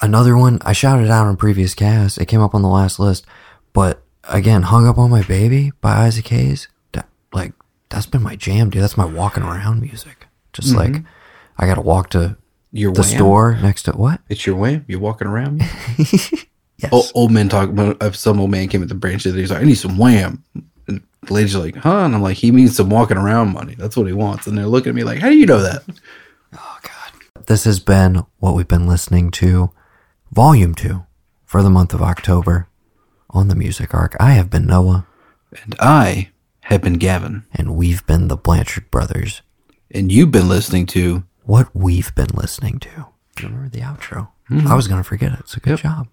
Another 0.00 0.36
one, 0.36 0.58
I 0.62 0.72
shouted 0.72 1.10
out 1.10 1.26
on 1.26 1.36
previous 1.36 1.74
cast. 1.74 2.18
It 2.18 2.26
came 2.26 2.40
up 2.40 2.54
on 2.54 2.62
the 2.62 2.68
last 2.68 2.98
list. 2.98 3.26
But 3.72 4.02
again, 4.24 4.62
Hung 4.62 4.86
Up 4.86 4.98
on 4.98 5.10
My 5.10 5.22
Baby 5.22 5.72
by 5.80 6.06
Isaac 6.06 6.26
Hayes. 6.28 6.68
That, 6.92 7.08
like, 7.32 7.52
that's 7.88 8.06
been 8.06 8.22
my 8.22 8.36
jam, 8.36 8.70
dude. 8.70 8.82
That's 8.82 8.96
my 8.96 9.04
walking 9.04 9.42
around 9.42 9.80
music. 9.80 10.26
Just 10.52 10.68
mm-hmm. 10.68 10.94
like, 10.94 11.02
I 11.58 11.66
got 11.66 11.74
to 11.76 11.80
walk 11.80 12.10
to 12.10 12.36
your 12.72 12.92
the 12.92 13.02
wham. 13.02 13.10
store 13.10 13.56
next 13.56 13.84
to 13.84 13.92
what? 13.92 14.20
It's 14.28 14.46
your 14.46 14.56
wham. 14.56 14.84
You're 14.88 15.00
walking 15.00 15.28
around. 15.28 15.62
Yes. 16.78 16.90
O- 16.92 17.08
old 17.14 17.30
men 17.30 17.48
talk 17.48 17.68
about. 17.68 18.02
If 18.02 18.16
some 18.16 18.40
old 18.40 18.50
man 18.50 18.68
came 18.68 18.82
at 18.82 18.88
the 18.88 18.96
branch 18.96 19.22
today, 19.22 19.38
he's 19.38 19.50
like, 19.50 19.62
"I 19.62 19.64
need 19.64 19.76
some 19.76 19.96
wham." 19.96 20.42
And 20.88 21.02
the 21.22 21.32
ladies 21.32 21.54
are 21.54 21.60
like, 21.60 21.76
"Huh?" 21.76 22.04
And 22.04 22.14
I'm 22.14 22.20
like, 22.20 22.36
"He 22.36 22.50
means 22.50 22.76
some 22.76 22.90
walking 22.90 23.16
around 23.16 23.52
money. 23.52 23.76
That's 23.76 23.96
what 23.96 24.08
he 24.08 24.12
wants." 24.12 24.48
And 24.48 24.58
they're 24.58 24.66
looking 24.66 24.90
at 24.90 24.96
me 24.96 25.04
like, 25.04 25.20
"How 25.20 25.28
do 25.28 25.36
you 25.36 25.46
know 25.46 25.62
that?" 25.62 25.84
Oh, 26.52 26.78
This 27.46 27.64
has 27.64 27.78
been 27.80 28.24
what 28.38 28.54
we've 28.54 28.68
been 28.68 28.86
listening 28.86 29.30
to, 29.32 29.70
Volume 30.32 30.74
2, 30.74 31.04
for 31.44 31.62
the 31.62 31.70
month 31.70 31.92
of 31.92 32.00
October 32.02 32.68
on 33.30 33.48
the 33.48 33.54
Music 33.54 33.92
Ark. 33.94 34.16
I 34.18 34.32
have 34.32 34.48
been 34.50 34.66
Noah, 34.66 35.06
And 35.62 35.74
I 35.78 36.30
have 36.62 36.80
been 36.82 36.94
Gavin, 36.94 37.44
and 37.52 37.76
we've 37.76 38.04
been 38.06 38.28
the 38.28 38.36
Blanchard 38.36 38.90
Brothers. 38.90 39.42
and 39.90 40.10
you've 40.10 40.30
been 40.32 40.48
listening 40.48 40.86
to. 40.86 41.24
what 41.44 41.68
we've 41.76 42.14
been 42.14 42.30
listening 42.34 42.78
to. 42.78 43.06
Remember 43.42 43.68
the 43.68 43.80
outro? 43.80 44.28
Hmm. 44.48 44.66
I 44.66 44.74
was 44.74 44.88
gonna 44.88 45.04
forget 45.04 45.32
it. 45.38 45.46
So 45.46 45.58
good 45.62 45.76
job. 45.78 46.08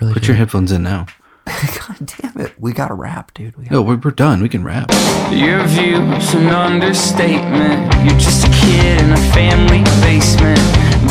Really 0.00 0.14
Put 0.14 0.22
did. 0.22 0.28
your 0.28 0.36
headphones 0.38 0.72
in 0.72 0.82
now. 0.82 1.04
God 1.88 2.12
damn 2.20 2.40
it. 2.40 2.52
We 2.58 2.72
got 2.72 2.88
to 2.88 2.94
rap, 2.94 3.32
dude. 3.34 3.56
We 3.56 3.64
got 3.64 3.72
No, 3.72 3.82
we're, 3.82 3.96
we're 3.96 4.10
done. 4.10 4.42
We 4.42 4.48
can 4.48 4.62
wrap. 4.64 4.90
Your 5.32 5.64
view's 5.66 6.34
an 6.34 6.48
understatement. 6.48 7.92
You're 8.04 8.18
just 8.18 8.46
a 8.46 8.50
kid 8.50 9.00
in 9.00 9.12
a 9.12 9.22
family 9.32 9.82
basement. 10.02 10.60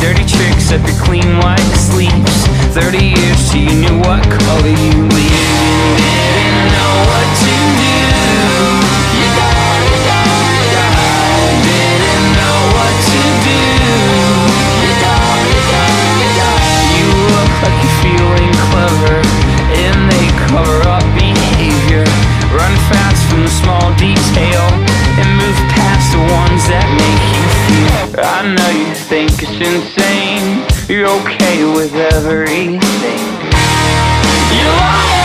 Dirty 0.00 0.24
tricks 0.26 0.70
up 0.72 0.82
your 0.86 0.98
clean 1.04 1.38
white 1.38 1.58
sleeves. 1.74 2.46
30 2.74 2.98
years 2.98 3.50
till 3.50 3.62
you 3.62 3.74
knew 3.82 3.98
what 4.00 4.22
color 4.22 4.68
you 4.68 4.94
leave. 5.10 5.98
Didn't 5.98 6.70
know 6.70 6.92
what 7.08 7.28
to 7.42 7.54
do. 7.82 7.96
You 9.18 9.28
got 9.34 9.80
it, 9.82 9.98
got 10.06 10.54
it, 10.54 10.68
got. 10.76 10.94
Didn't 11.66 12.26
know 12.38 12.58
what 12.76 12.94
to 13.10 13.20
do. 13.42 13.58
You 14.86 14.90
got 15.02 15.38
it, 15.50 15.62
got 15.72 15.98
it, 16.22 16.30
got. 16.38 16.62
You 16.94 17.06
look 17.34 17.52
like 17.64 17.78
you're 17.82 17.98
feeling 18.04 18.52
clever, 18.70 19.17
Run 22.58 22.74
fast 22.90 23.22
from 23.30 23.42
the 23.46 23.54
small 23.62 23.86
detail 23.94 24.66
and 25.20 25.28
move 25.38 25.58
past 25.78 26.10
the 26.10 26.18
ones 26.18 26.62
that 26.66 26.86
make 26.98 27.24
you 27.38 27.46
feel. 27.70 28.18
I 28.18 28.42
know 28.50 28.70
you 28.74 28.90
think 28.94 29.30
it's 29.38 29.62
insane. 29.62 30.66
You're 30.90 31.06
okay 31.22 31.62
with 31.62 31.94
everything. 31.94 32.82
You're 34.50 34.74
lying, 34.74 35.17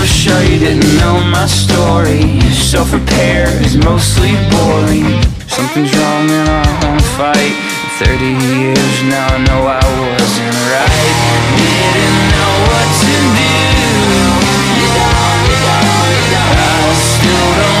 So 0.00 0.06
sure 0.06 0.42
you 0.44 0.58
didn't 0.58 0.96
know 0.96 1.20
my 1.28 1.44
story. 1.44 2.40
Self-repair 2.52 3.48
is 3.60 3.76
mostly 3.76 4.32
boring. 4.48 5.04
Something's 5.46 5.92
wrong 5.94 6.24
in 6.24 6.48
our 6.48 6.64
home 6.80 7.04
fight. 7.20 7.52
In 7.84 8.08
30 8.08 8.24
years 8.48 8.96
now 9.12 9.28
I 9.28 9.38
know 9.44 9.60
I 9.68 9.84
wasn't 10.00 10.56
right. 10.72 11.16
Didn't 11.92 12.32
know 12.32 12.52
what 12.64 12.88
to 13.04 13.12
do. 13.36 13.60
I 16.48 16.96
still 16.96 17.48
don't 17.60 17.79